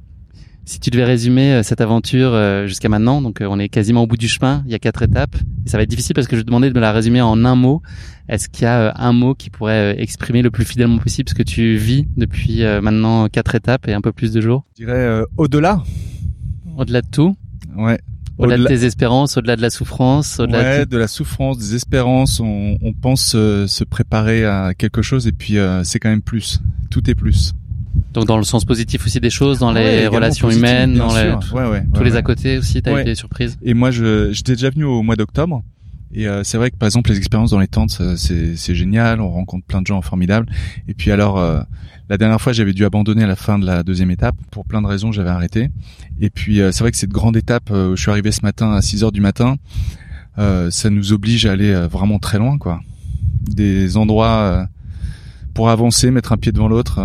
Si 0.67 0.81
tu 0.81 0.89
devais 0.91 1.05
résumer 1.05 1.53
euh, 1.53 1.63
cette 1.63 1.81
aventure 1.83 2.31
euh, 2.33 2.67
jusqu'à 2.67 2.89
maintenant, 2.89 3.21
donc 3.21 3.41
euh, 3.43 3.47
on 3.51 3.59
est 3.59 3.69
quasiment 3.69 4.03
au 4.05 4.07
bout 4.07 4.17
du 4.17 4.29
chemin, 4.29 4.63
il 4.65 4.73
y 4.73 4.75
a 4.75 4.79
quatre 4.79 5.03
étapes, 5.03 5.37
et 5.67 5.69
ça 5.69 5.77
va 5.77 5.83
être 5.83 5.91
difficile 5.91 6.15
parce 6.15 6.27
que 6.27 6.37
je 6.37 6.41
vais 6.41 6.45
te 6.45 6.47
demander 6.47 6.71
de 6.71 6.75
me 6.75 6.81
la 6.81 6.93
résumer 6.93 7.21
en 7.21 7.45
un 7.45 7.55
mot. 7.55 7.83
Est-ce 8.31 8.49
qu'il 8.49 8.63
y 8.63 8.67
a 8.67 8.81
euh, 8.81 8.93
un 8.95 9.13
mot 9.13 9.35
qui 9.35 9.51
pourrait 9.51 10.01
exprimer 10.01 10.41
le 10.41 10.51
plus 10.51 10.65
fidèlement 10.65 10.97
possible 10.99 11.29
ce 11.29 11.35
que 11.35 11.43
tu 11.43 11.77
vis 11.77 12.07
depuis 12.17 12.63
euh, 12.65 12.81
maintenant 12.81 13.29
quatre 13.29 13.55
étapes 13.55 13.89
et 13.89 13.93
un 13.93 14.01
peu 14.01 14.13
plus 14.13 14.33
de 14.33 14.41
jours? 14.41 14.65
Je 14.79 14.85
dirais 14.85 14.99
euh, 14.99 15.25
au-delà. 15.37 15.83
Au-delà 16.79 17.03
de 17.03 17.09
tout, 17.09 17.37
Ouais. 17.77 17.99
Au-delà 18.39 18.57
de 18.59 18.67
tes 18.67 18.85
espérances, 18.85 19.37
au-delà 19.37 19.55
de 19.55 19.63
la 19.63 19.71
souffrance, 19.71 20.41
au-delà 20.41 20.59
Ouais, 20.59 20.79
de... 20.81 20.91
de 20.91 20.97
la 20.97 21.07
souffrance, 21.07 21.57
des 21.59 21.75
espérances, 21.77 22.41
on, 22.41 22.77
on 22.83 22.93
pense 22.93 23.35
euh, 23.37 23.67
se 23.69 23.85
préparer 23.85 24.45
à 24.45 24.75
quelque 24.75 25.03
chose 25.03 25.27
et 25.29 25.33
puis 25.33 25.57
euh, 25.59 25.85
c'est 25.85 26.01
quand 26.01 26.09
même 26.09 26.23
plus. 26.23 26.61
Tout 26.91 27.09
est 27.09 27.15
plus. 27.15 27.53
Donc 28.13 28.27
dans 28.27 28.37
le 28.37 28.45
sens 28.45 28.65
positif 28.65 29.05
aussi 29.07 29.21
des 29.21 29.31
choses, 29.31 29.59
dans 29.59 29.73
Ouais, 29.75 30.03
les 30.03 30.07
relations 30.07 30.47
positif, 30.49 30.67
humaines, 30.69 30.95
dans 30.95 31.15
les- 31.15 31.23
sûr. 31.43 31.55
Ouais, 31.55 31.67
ouais, 31.69 31.85
tous 31.95 32.03
les 32.05 32.17
à 32.17 32.23
côté 32.23 32.59
aussi, 32.59 32.81
t'as 32.83 32.93
Ouais. 32.93 33.03
été 33.03 33.15
surprise. 33.15 33.59
Et 33.63 33.75
moi, 33.75 33.91
je 33.91 34.33
j'étais 34.33 34.53
déjà 34.53 34.71
venu 34.71 34.85
au 34.85 35.03
mois 35.03 35.17
d'octobre. 35.17 35.63
Et 36.17 36.29
euh, 36.29 36.45
c'est 36.45 36.59
vrai 36.59 36.71
que 36.71 36.77
par 36.77 36.87
exemple 36.87 37.11
les 37.11 37.19
expériences 37.19 37.51
dans 37.51 37.59
les 37.59 37.67
tentes 37.67 37.91
ça, 37.91 38.17
c'est 38.17 38.55
c'est 38.57 38.75
génial, 38.77 39.21
on 39.21 39.31
rencontre 39.31 39.67
plein 39.67 39.83
de 39.83 39.87
gens 39.89 40.01
formidables. 40.01 40.47
Et 40.87 40.95
puis 40.95 41.11
alors 41.11 41.39
euh, 41.39 41.61
la 42.09 42.17
dernière 42.17 42.41
fois 42.41 42.53
j'avais 42.53 42.73
dû 42.73 42.85
abandonner 42.85 43.25
à 43.25 43.27
la 43.27 43.35
fin 43.35 43.59
de 43.59 43.67
la 43.67 43.83
deuxième 43.83 44.13
étape 44.13 44.37
pour 44.53 44.65
plein 44.65 44.81
de 44.81 44.87
raisons 44.87 45.11
j'avais 45.11 45.31
arrêté. 45.31 45.71
Et 46.21 46.31
puis 46.31 46.61
euh, 46.61 46.71
c'est 46.71 46.85
vrai 46.85 46.93
que 46.93 46.97
cette 46.97 47.11
grande 47.11 47.37
étape 47.37 47.69
euh, 47.73 47.91
où 47.91 47.97
je 47.97 48.03
suis 48.03 48.13
arrivé 48.13 48.31
ce 48.31 48.43
matin 48.43 48.73
à 48.75 48.81
6 48.81 49.03
heures 49.03 49.11
du 49.11 49.21
matin, 49.21 49.57
euh, 50.39 50.71
ça 50.71 50.89
nous 50.89 51.13
oblige 51.13 51.47
à 51.47 51.53
aller 51.53 51.73
euh, 51.73 51.89
vraiment 51.89 52.21
très 52.21 52.39
loin 52.39 52.59
quoi. 52.59 52.81
Des 53.41 53.97
endroits 53.97 54.29
euh, 54.29 54.65
pour 55.55 55.71
avancer, 55.71 56.11
mettre 56.11 56.33
un 56.33 56.37
pied 56.37 56.53
devant 56.53 56.69
l'autre, 56.69 56.99
euh, 56.99 57.05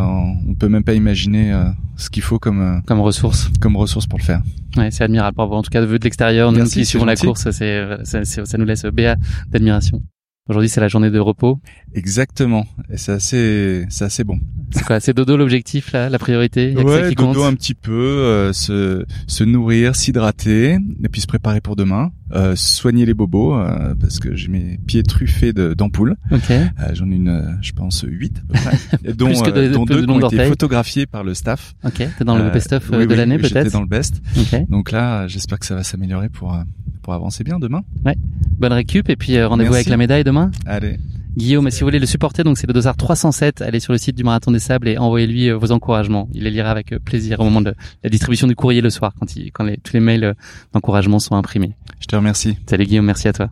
on 0.50 0.56
peut 0.56 0.70
même 0.70 0.84
pas 0.84 0.94
imaginer 0.96 1.54
euh, 1.54 1.66
ce 1.98 2.10
qu'il 2.10 2.24
faut 2.24 2.40
comme 2.40 2.62
euh, 2.62 2.80
comme 2.86 3.00
ressource, 3.00 3.50
comme 3.62 3.76
ressource 3.78 4.08
pour 4.08 4.20
le 4.20 4.24
faire. 4.24 4.42
Ouais, 4.76 4.92
c'est 4.92 5.04
admirable. 5.04 5.36
Bravo. 5.36 5.56
En 5.56 5.62
tout 5.62 5.70
cas, 5.72 5.82
de 5.82 5.86
vue 5.86 6.00
de 6.00 6.04
l'extérieur, 6.04 6.52
nous 6.52 6.66
qui 6.66 6.86
suivons 6.86 7.06
la 7.06 7.16
course, 7.16 7.50
c'est, 7.52 7.88
ça, 8.04 8.26
ça 8.26 8.58
nous 8.58 8.66
laisse 8.66 8.86
béat 8.86 9.16
d'admiration. 9.50 10.02
Aujourd'hui, 10.50 10.68
c'est 10.70 10.82
la 10.82 10.88
journée 10.88 11.12
de 11.12 11.20
repos. 11.20 11.60
Exactement. 11.94 12.66
Et 12.92 12.98
c'est 12.98 13.12
assez, 13.12 13.86
c'est 13.90 14.06
assez 14.06 14.24
bon. 14.24 14.40
C'est 14.72 14.84
quoi 14.84 15.00
C'est 15.00 15.14
dodo 15.14 15.38
l'objectif, 15.38 15.92
là, 15.92 16.10
la 16.10 16.18
priorité? 16.18 16.72
Y 16.72 16.80
a 16.80 16.84
que 16.84 16.90
ça 16.90 17.02
Ouais, 17.08 17.14
compte. 17.16 17.36
dodo 17.36 17.46
un 17.46 17.54
petit 17.54 17.76
peu, 17.76 17.92
euh, 17.92 18.52
se, 18.52 19.06
se 19.28 19.44
nourrir, 19.44 19.96
s'hydrater, 19.96 20.80
et 21.04 21.10
puis 21.10 21.22
se 21.22 21.28
préparer 21.28 21.62
pour 21.62 21.76
demain. 21.76 22.10
Euh, 22.32 22.56
soigner 22.56 23.06
les 23.08 23.14
bobos, 23.16 23.56
euh, 23.56 23.96
parce 24.00 24.20
que 24.20 24.36
j'ai 24.36 24.50
mes 24.50 24.80
pieds 24.86 25.02
truffés 25.04 25.52
de- 25.52 25.74
d'ampoules. 25.74 26.16
Ok. 26.32 26.52
Euh, 26.52 26.66
J'en 26.94 27.10
ai 27.10 27.16
une, 27.16 27.28
euh, 27.30 27.42
je 27.62 27.72
pense, 27.72 28.06
huit 28.08 28.38
à 28.38 28.54
peu 28.54 28.54
près. 28.54 29.14
Dont, 29.14 29.34
que 29.34 29.50
de- 29.50 29.60
euh, 29.62 29.72
dont 29.74 29.86
de 29.86 29.94
deux 29.96 30.06
qui 30.06 30.12
ont 30.12 30.28
été 30.30 30.46
photographiés 30.46 31.06
par 31.08 31.24
le 31.24 31.34
staff. 31.34 31.74
Ok, 31.84 31.94
t'es 32.18 32.24
dans 32.26 32.38
le 32.38 32.44
Euh, 32.46 32.50
best-of, 32.52 32.88
oui, 32.92 32.98
euh, 32.98 33.06
de 33.06 33.12
oui, 33.12 33.16
l'année, 33.18 33.38
J'étais 33.42 33.62
peut-être 33.62 33.74
dans 33.74 33.82
le 33.82 33.88
best. 33.88 34.22
Ok. 34.38 34.70
Donc 34.70 34.92
là, 34.92 35.28
j'espère 35.28 35.58
que 35.60 35.66
ça 35.66 35.74
va 35.76 35.84
s'améliorer 35.84 36.30
pour, 36.30 36.54
euh, 36.54 36.60
pour 37.02 37.14
avancer 37.14 37.44
bien 37.44 37.58
demain. 37.60 37.82
Ouais. 38.06 38.16
Bonne 38.60 38.74
récup 38.74 39.10
et 39.10 39.16
puis 39.16 39.36
euh, 39.38 39.48
rendez-vous 39.48 39.74
avec 39.74 39.88
la 39.90 39.98
médaille 39.98 40.24
demain. 40.24 40.52
Allez. 40.68 40.98
Guillaume, 41.40 41.72
si 41.72 41.80
vous 41.80 41.86
voulez 41.86 42.00
le 42.00 42.06
supporter, 42.06 42.44
donc 42.44 42.58
c'est 42.58 42.68
le 42.68 42.74
dossard 42.74 42.98
307. 42.98 43.62
Allez 43.62 43.80
sur 43.80 43.94
le 43.94 43.98
site 43.98 44.18
du 44.18 44.26
Marathon 44.26 44.52
des 44.52 44.60
Sables 44.60 44.90
et 44.90 44.98
envoyez-lui 44.98 45.50
euh, 45.50 45.56
vos 45.56 45.72
encouragements. 45.72 46.28
Il 46.34 46.44
les 46.44 46.52
lira 46.52 46.70
avec 46.70 46.92
euh, 46.92 47.00
plaisir 47.00 47.40
au 47.40 47.46
moment 47.46 47.62
de 47.62 47.74
la 48.04 48.10
distribution 48.10 48.46
du 48.46 48.58
courrier 48.58 48.82
le 48.82 48.90
soir, 48.90 49.14
quand, 49.18 49.38
il, 49.38 49.50
quand 49.54 49.64
les, 49.64 49.78
tous 49.78 49.94
les 49.94 50.02
mails 50.02 50.26
euh, 50.26 50.34
d'encouragement 50.74 51.18
sont 51.18 51.36
imprimés. 51.36 51.78
Je 52.02 52.08
te 52.08 52.16
remercie. 52.18 52.58
Salut 52.70 52.84
Guillaume, 52.84 53.06
merci 53.06 53.30
à 53.30 53.34
toi. 53.34 53.50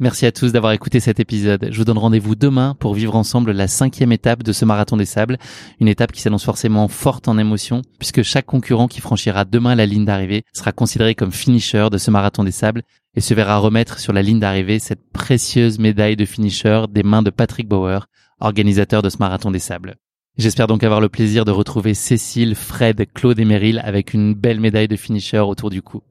Merci 0.00 0.26
à 0.26 0.32
tous 0.32 0.50
d'avoir 0.50 0.72
écouté 0.72 0.98
cet 0.98 1.20
épisode. 1.20 1.68
Je 1.70 1.78
vous 1.78 1.84
donne 1.84 1.98
rendez-vous 1.98 2.34
demain 2.34 2.74
pour 2.80 2.94
vivre 2.94 3.14
ensemble 3.14 3.52
la 3.52 3.68
cinquième 3.68 4.10
étape 4.10 4.42
de 4.42 4.52
ce 4.52 4.64
marathon 4.64 4.96
des 4.96 5.04
sables. 5.04 5.38
Une 5.78 5.88
étape 5.88 6.10
qui 6.10 6.22
s'annonce 6.22 6.44
forcément 6.44 6.88
forte 6.88 7.28
en 7.28 7.38
émotion 7.38 7.82
puisque 8.00 8.22
chaque 8.22 8.46
concurrent 8.46 8.88
qui 8.88 9.00
franchira 9.00 9.44
demain 9.44 9.76
la 9.76 9.86
ligne 9.86 10.06
d'arrivée 10.06 10.42
sera 10.54 10.72
considéré 10.72 11.14
comme 11.14 11.30
finisher 11.30 11.86
de 11.92 11.98
ce 11.98 12.10
marathon 12.10 12.42
des 12.42 12.50
sables 12.50 12.82
et 13.16 13.20
se 13.20 13.34
verra 13.34 13.58
remettre 13.58 13.98
sur 13.98 14.12
la 14.12 14.22
ligne 14.22 14.40
d'arrivée 14.40 14.78
cette 14.78 15.10
précieuse 15.12 15.78
médaille 15.78 16.16
de 16.16 16.24
finisher 16.24 16.84
des 16.90 17.02
mains 17.02 17.22
de 17.22 17.30
Patrick 17.30 17.68
Bauer, 17.68 18.06
organisateur 18.40 19.02
de 19.02 19.10
ce 19.10 19.18
marathon 19.18 19.50
des 19.50 19.58
sables. 19.58 19.96
J'espère 20.38 20.68
donc 20.68 20.84
avoir 20.84 21.00
le 21.00 21.08
plaisir 21.08 21.44
de 21.44 21.50
retrouver 21.50 21.92
Cécile, 21.94 22.54
Fred, 22.54 23.04
Claude 23.12 23.38
et 23.40 23.44
Meryl 23.44 23.80
avec 23.84 24.14
une 24.14 24.34
belle 24.34 24.60
médaille 24.60 24.88
de 24.88 24.96
finisher 24.96 25.40
autour 25.40 25.70
du 25.70 25.82
cou. 25.82 26.02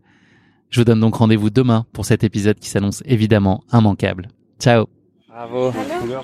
Je 0.69 0.81
vous 0.81 0.85
donne 0.85 0.99
donc 0.99 1.15
rendez-vous 1.15 1.49
demain 1.49 1.85
pour 1.93 2.05
cet 2.05 2.23
épisode 2.23 2.59
qui 2.59 2.69
s'annonce 2.69 3.01
évidemment 3.05 3.63
immanquable. 3.73 4.27
Ciao 4.59 4.85
Bravo 5.29 5.71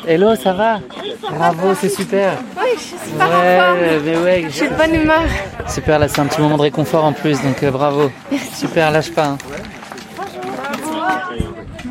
Hello, 0.07 0.35
ça 0.35 0.53
va? 0.53 0.81
Bravo, 1.21 1.73
c'est 1.73 1.89
super 1.89 2.37
Oui, 2.57 2.67
je 2.75 2.79
suis 2.81 2.97
super 2.97 3.27
Ouais, 3.29 3.99
mais 4.03 4.17
ouais. 4.17 4.43
Je 4.49 4.53
suis 4.53 4.69
de 4.69 4.75
bonne 4.75 4.93
humeur. 5.01 5.23
Super, 5.67 5.97
là 5.99 6.07
c'est 6.07 6.19
un 6.19 6.25
petit 6.27 6.41
moment 6.41 6.57
de 6.57 6.63
réconfort 6.63 7.05
en 7.05 7.13
plus, 7.13 7.41
donc 7.41 7.63
euh, 7.63 7.71
bravo. 7.71 8.11
Super, 8.53 8.91
lâche 8.91 9.11
pas. 9.11 9.29
hein. 9.29 9.37